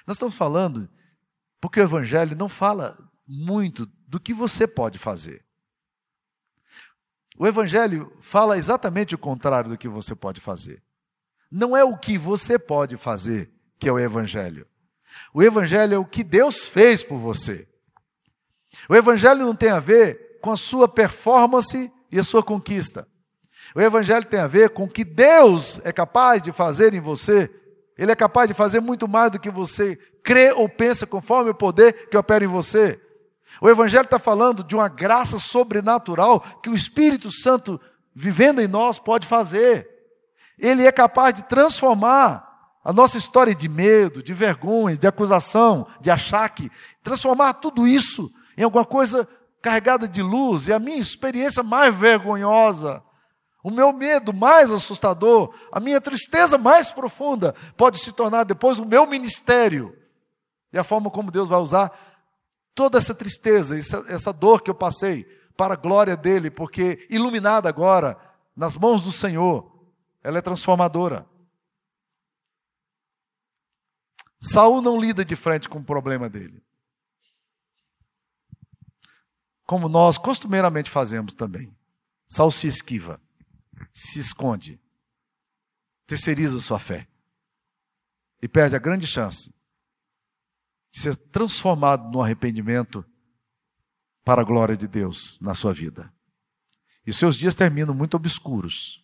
Nós 0.05 0.15
estamos 0.15 0.35
falando 0.35 0.89
porque 1.61 1.79
o 1.79 1.83
Evangelho 1.83 2.35
não 2.35 2.49
fala 2.49 2.97
muito 3.27 3.85
do 4.07 4.19
que 4.19 4.33
você 4.33 4.67
pode 4.67 4.97
fazer. 4.97 5.45
O 7.37 7.47
Evangelho 7.47 8.15
fala 8.21 8.57
exatamente 8.57 9.15
o 9.15 9.17
contrário 9.17 9.69
do 9.69 9.77
que 9.77 9.87
você 9.87 10.15
pode 10.15 10.39
fazer. 10.41 10.83
Não 11.51 11.75
é 11.75 11.83
o 11.83 11.97
que 11.97 12.17
você 12.17 12.59
pode 12.59 12.97
fazer 12.97 13.51
que 13.79 13.87
é 13.87 13.91
o 13.91 13.99
Evangelho. 13.99 14.67
O 15.33 15.43
Evangelho 15.43 15.93
é 15.93 15.97
o 15.97 16.05
que 16.05 16.23
Deus 16.23 16.67
fez 16.67 17.03
por 17.03 17.17
você. 17.17 17.67
O 18.89 18.95
Evangelho 18.95 19.45
não 19.45 19.55
tem 19.55 19.69
a 19.69 19.79
ver 19.79 20.39
com 20.41 20.51
a 20.51 20.57
sua 20.57 20.87
performance 20.87 21.91
e 22.11 22.19
a 22.19 22.23
sua 22.23 22.43
conquista. 22.43 23.07
O 23.75 23.81
Evangelho 23.81 24.25
tem 24.25 24.39
a 24.39 24.47
ver 24.47 24.69
com 24.69 24.83
o 24.83 24.89
que 24.89 25.03
Deus 25.03 25.79
é 25.83 25.91
capaz 25.91 26.41
de 26.41 26.51
fazer 26.51 26.93
em 26.93 26.99
você. 26.99 27.49
Ele 27.97 28.11
é 28.11 28.15
capaz 28.15 28.47
de 28.47 28.53
fazer 28.53 28.79
muito 28.79 29.07
mais 29.07 29.31
do 29.31 29.39
que 29.39 29.49
você 29.49 29.95
crê 30.23 30.51
ou 30.51 30.69
pensa, 30.69 31.05
conforme 31.05 31.51
o 31.51 31.55
poder 31.55 32.07
que 32.09 32.17
opera 32.17 32.43
em 32.43 32.47
você. 32.47 32.99
O 33.61 33.69
Evangelho 33.69 34.05
está 34.05 34.19
falando 34.19 34.63
de 34.63 34.75
uma 34.75 34.89
graça 34.89 35.39
sobrenatural 35.39 36.41
que 36.61 36.69
o 36.69 36.75
Espírito 36.75 37.31
Santo, 37.31 37.79
vivendo 38.13 38.61
em 38.61 38.67
nós, 38.67 38.99
pode 38.99 39.27
fazer. 39.27 39.87
Ele 40.57 40.85
é 40.85 40.91
capaz 40.91 41.33
de 41.33 41.43
transformar 41.43 42.51
a 42.83 42.91
nossa 42.91 43.17
história 43.17 43.55
de 43.55 43.69
medo, 43.69 44.21
de 44.21 44.33
vergonha, 44.33 44.97
de 44.97 45.07
acusação, 45.07 45.87
de 46.01 46.11
achaque, 46.11 46.69
transformar 47.01 47.53
tudo 47.53 47.87
isso 47.87 48.29
em 48.57 48.63
alguma 48.63 48.85
coisa 48.85 49.27
carregada 49.61 50.07
de 50.07 50.21
luz. 50.21 50.67
E 50.67 50.73
a 50.73 50.79
minha 50.79 50.97
experiência 50.97 51.63
mais 51.63 51.95
vergonhosa, 51.95 53.03
o 53.63 53.71
meu 53.71 53.93
medo 53.93 54.33
mais 54.33 54.71
assustador, 54.71 55.53
a 55.71 55.79
minha 55.79 56.01
tristeza 56.01 56.57
mais 56.57 56.91
profunda, 56.91 57.55
pode 57.77 57.97
se 57.99 58.11
tornar 58.11 58.43
depois 58.43 58.79
o 58.79 58.85
meu 58.85 59.07
ministério. 59.07 59.97
E 60.71 60.77
a 60.77 60.83
forma 60.83 61.09
como 61.09 61.31
Deus 61.31 61.49
vai 61.49 61.59
usar 61.59 61.91
toda 62.75 62.97
essa 62.97 63.13
tristeza, 63.13 63.77
essa, 63.77 64.03
essa 64.09 64.33
dor 64.33 64.61
que 64.61 64.69
eu 64.69 64.75
passei, 64.75 65.25
para 65.55 65.75
a 65.75 65.77
glória 65.77 66.17
dele, 66.17 66.49
porque 66.49 67.05
iluminada 67.09 67.69
agora, 67.69 68.17
nas 68.55 68.75
mãos 68.75 69.01
do 69.01 69.11
Senhor, 69.11 69.71
ela 70.23 70.39
é 70.39 70.41
transformadora. 70.41 71.27
Saul 74.41 74.81
não 74.81 74.99
lida 74.99 75.23
de 75.23 75.35
frente 75.35 75.69
com 75.69 75.79
o 75.79 75.83
problema 75.83 76.27
dele. 76.27 76.61
Como 79.65 79.87
nós 79.87 80.17
costumeiramente 80.17 80.89
fazemos 80.89 81.33
também. 81.33 81.75
Saul 82.27 82.51
se 82.51 82.67
esquiva, 82.67 83.21
se 83.93 84.19
esconde, 84.19 84.79
terceiriza 86.05 86.59
sua 86.59 86.79
fé 86.79 87.07
e 88.41 88.47
perde 88.47 88.75
a 88.75 88.79
grande 88.79 89.07
chance 89.07 89.53
ser 90.91 91.15
transformado 91.15 92.09
no 92.11 92.21
arrependimento 92.21 93.03
para 94.23 94.41
a 94.41 94.45
glória 94.45 94.77
de 94.77 94.87
Deus 94.87 95.39
na 95.41 95.55
sua 95.55 95.73
vida. 95.73 96.13
E 97.05 97.11
seus 97.11 97.35
dias 97.35 97.55
terminam 97.55 97.93
muito 97.93 98.15
obscuros, 98.15 99.03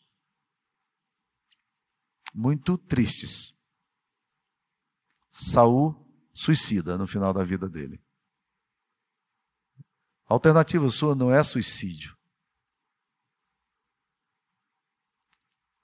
muito 2.33 2.77
tristes. 2.77 3.57
Saul 5.31 5.95
suicida 6.33 6.97
no 6.97 7.07
final 7.07 7.33
da 7.33 7.43
vida 7.43 7.67
dele. 7.67 8.01
A 10.29 10.33
alternativa 10.35 10.87
sua 10.91 11.15
não 11.15 11.33
é 11.33 11.43
suicídio. 11.43 12.15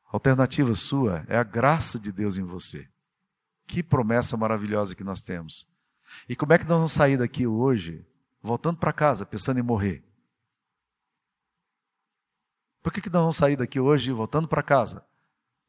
A 0.06 0.16
alternativa 0.16 0.76
sua 0.76 1.26
é 1.28 1.36
a 1.36 1.44
graça 1.44 2.00
de 2.00 2.12
Deus 2.12 2.38
em 2.38 2.44
você. 2.44 2.88
Que 3.66 3.82
promessa 3.82 4.38
maravilhosa 4.38 4.94
que 4.94 5.04
nós 5.04 5.24
temos. 5.24 5.76
E 6.30 6.36
como 6.36 6.54
é 6.54 6.60
que 6.60 6.66
nós 6.66 6.78
vamos 6.78 6.92
sair 6.92 7.18
daqui 7.18 7.48
hoje, 7.48 8.08
voltando 8.40 8.78
para 8.78 8.94
casa, 8.94 9.26
pensando 9.26 9.60
em 9.60 9.64
morrer? 9.64 10.06
Por 12.84 12.94
que, 12.94 13.02
que 13.02 13.10
nós 13.10 13.24
vamos 13.24 13.38
sair 13.38 13.56
daqui 13.56 13.80
hoje, 13.80 14.12
voltando 14.12 14.48
para 14.48 14.62
casa, 14.62 15.04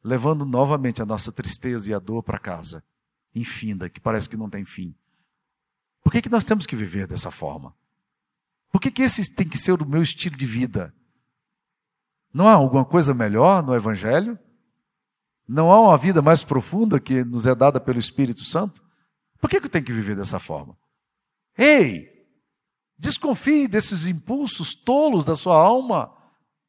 levando 0.03 0.45
novamente 0.45 1.01
a 1.01 1.05
nossa 1.05 1.31
tristeza 1.31 1.89
e 1.89 1.93
a 1.95 1.99
dor 1.99 2.21
para 2.21 2.37
casa, 2.37 2.83
infinda, 3.33 3.89
que 3.89 3.99
parece 3.99 4.29
que 4.29 4.37
não 4.37 4.51
tem 4.51 4.63
fim? 4.63 4.95
Por 6.03 6.11
que, 6.11 6.21
que 6.21 6.29
nós 6.29 6.45
temos 6.45 6.67
que 6.67 6.75
viver 6.75 7.07
dessa 7.07 7.31
forma? 7.31 7.75
Por 8.71 8.81
que, 8.81 8.91
que 8.91 9.01
esse 9.01 9.33
tem 9.33 9.47
que 9.47 9.57
ser 9.57 9.81
o 9.81 9.87
meu 9.87 10.01
estilo 10.01 10.35
de 10.35 10.45
vida? 10.45 10.93
Não 12.33 12.47
há 12.47 12.53
alguma 12.53 12.85
coisa 12.85 13.13
melhor 13.13 13.63
no 13.63 13.73
Evangelho? 13.73 14.37
Não 15.47 15.71
há 15.71 15.79
uma 15.79 15.97
vida 15.97 16.21
mais 16.21 16.43
profunda 16.43 16.99
que 16.99 17.23
nos 17.23 17.47
é 17.47 17.55
dada 17.55 17.79
pelo 17.79 17.99
Espírito 17.99 18.43
Santo? 18.43 18.83
Por 19.39 19.49
que, 19.49 19.57
eu 19.57 19.69
tenho 19.69 19.85
que 19.85 19.93
viver 19.93 20.15
dessa 20.15 20.39
forma? 20.39 20.77
Ei, 21.57 22.09
desconfie 22.97 23.67
desses 23.67 24.07
impulsos 24.07 24.75
tolos 24.75 25.23
da 25.23 25.35
sua 25.35 25.55
alma. 25.55 26.13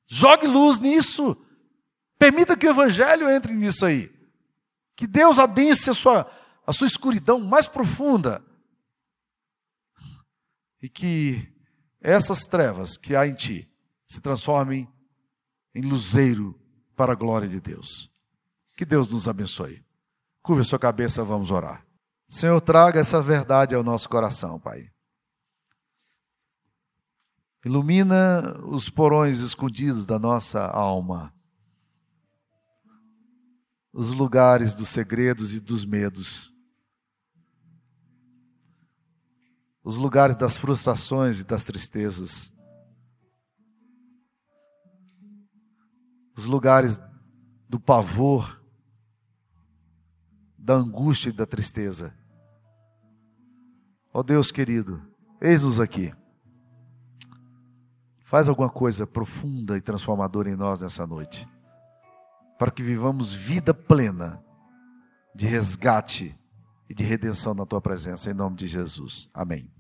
Jogue 0.07 0.47
luz 0.47 0.79
nisso. 0.79 1.37
Permita 2.19 2.57
que 2.57 2.67
o 2.67 2.71
Evangelho 2.71 3.29
entre 3.29 3.55
nisso 3.55 3.85
aí. 3.85 4.13
Que 4.95 5.07
Deus 5.07 5.39
adense 5.39 5.91
a 5.91 5.95
sua, 5.95 6.31
a 6.67 6.73
sua 6.73 6.87
escuridão 6.87 7.41
mais 7.41 7.67
profunda. 7.67 8.45
E 10.81 10.89
que 10.89 11.58
essas 12.01 12.47
trevas 12.47 12.97
que 12.97 13.17
há 13.17 13.27
em 13.27 13.35
ti 13.35 13.71
se 14.07 14.21
transformem 14.21 14.89
em 15.75 15.83
luzeiro 15.83 16.59
para 16.97 17.13
a 17.13 17.17
glória 17.17 17.49
de 17.49 17.61
Deus. 17.61 18.11
Que 18.77 18.85
Deus 18.85 19.11
nos 19.11 19.29
abençoe. 19.29 19.85
Curva 20.43 20.65
sua 20.65 20.79
cabeça, 20.79 21.25
vamos 21.25 21.51
orar. 21.51 21.85
Senhor, 22.29 22.61
traga 22.61 23.01
essa 23.01 23.23
verdade 23.23 23.75
ao 23.75 23.83
nosso 23.83 24.09
coração, 24.09 24.59
Pai. 24.61 24.91
Ilumina 27.65 28.57
os 28.65 28.89
porões 28.89 29.41
escondidos 29.41 30.07
da 30.07 30.19
nossa 30.19 30.65
alma, 30.67 31.35
os 33.93 34.11
lugares 34.13 34.75
dos 34.75 34.89
segredos 34.89 35.53
e 35.53 35.61
dos 35.61 35.85
medos, 35.85 36.53
os 39.89 39.97
lugares 39.97 40.37
das 40.37 40.55
frustrações 40.55 41.41
e 41.41 41.45
das 41.47 41.65
tristezas, 41.65 42.53
os 46.37 46.45
lugares 46.45 47.01
do 47.67 47.81
pavor 47.81 48.63
da 50.59 50.75
angústia 50.75 51.31
e 51.31 51.33
da 51.33 51.47
tristeza. 51.47 52.15
Ó 54.13 54.21
oh 54.21 54.23
Deus 54.23 54.51
querido, 54.51 55.03
eis-nos 55.41 55.81
aqui. 55.81 56.13
Faz 58.27 58.47
alguma 58.47 58.69
coisa 58.69 59.07
profunda 59.07 59.75
e 59.75 59.81
transformadora 59.81 60.51
em 60.51 60.55
nós 60.55 60.83
nessa 60.83 61.07
noite, 61.07 61.49
para 62.59 62.71
que 62.71 62.83
vivamos 62.83 63.33
vida 63.33 63.73
plena 63.73 64.45
de 65.35 65.47
resgate 65.47 66.39
e 66.91 66.95
de 66.95 67.05
redenção 67.05 67.55
na 67.55 67.65
tua 67.65 67.81
presença, 67.81 68.31
em 68.31 68.35
nome 68.35 68.55
de 68.55 68.69
Jesus. 68.69 69.31
Amém. 69.33 69.78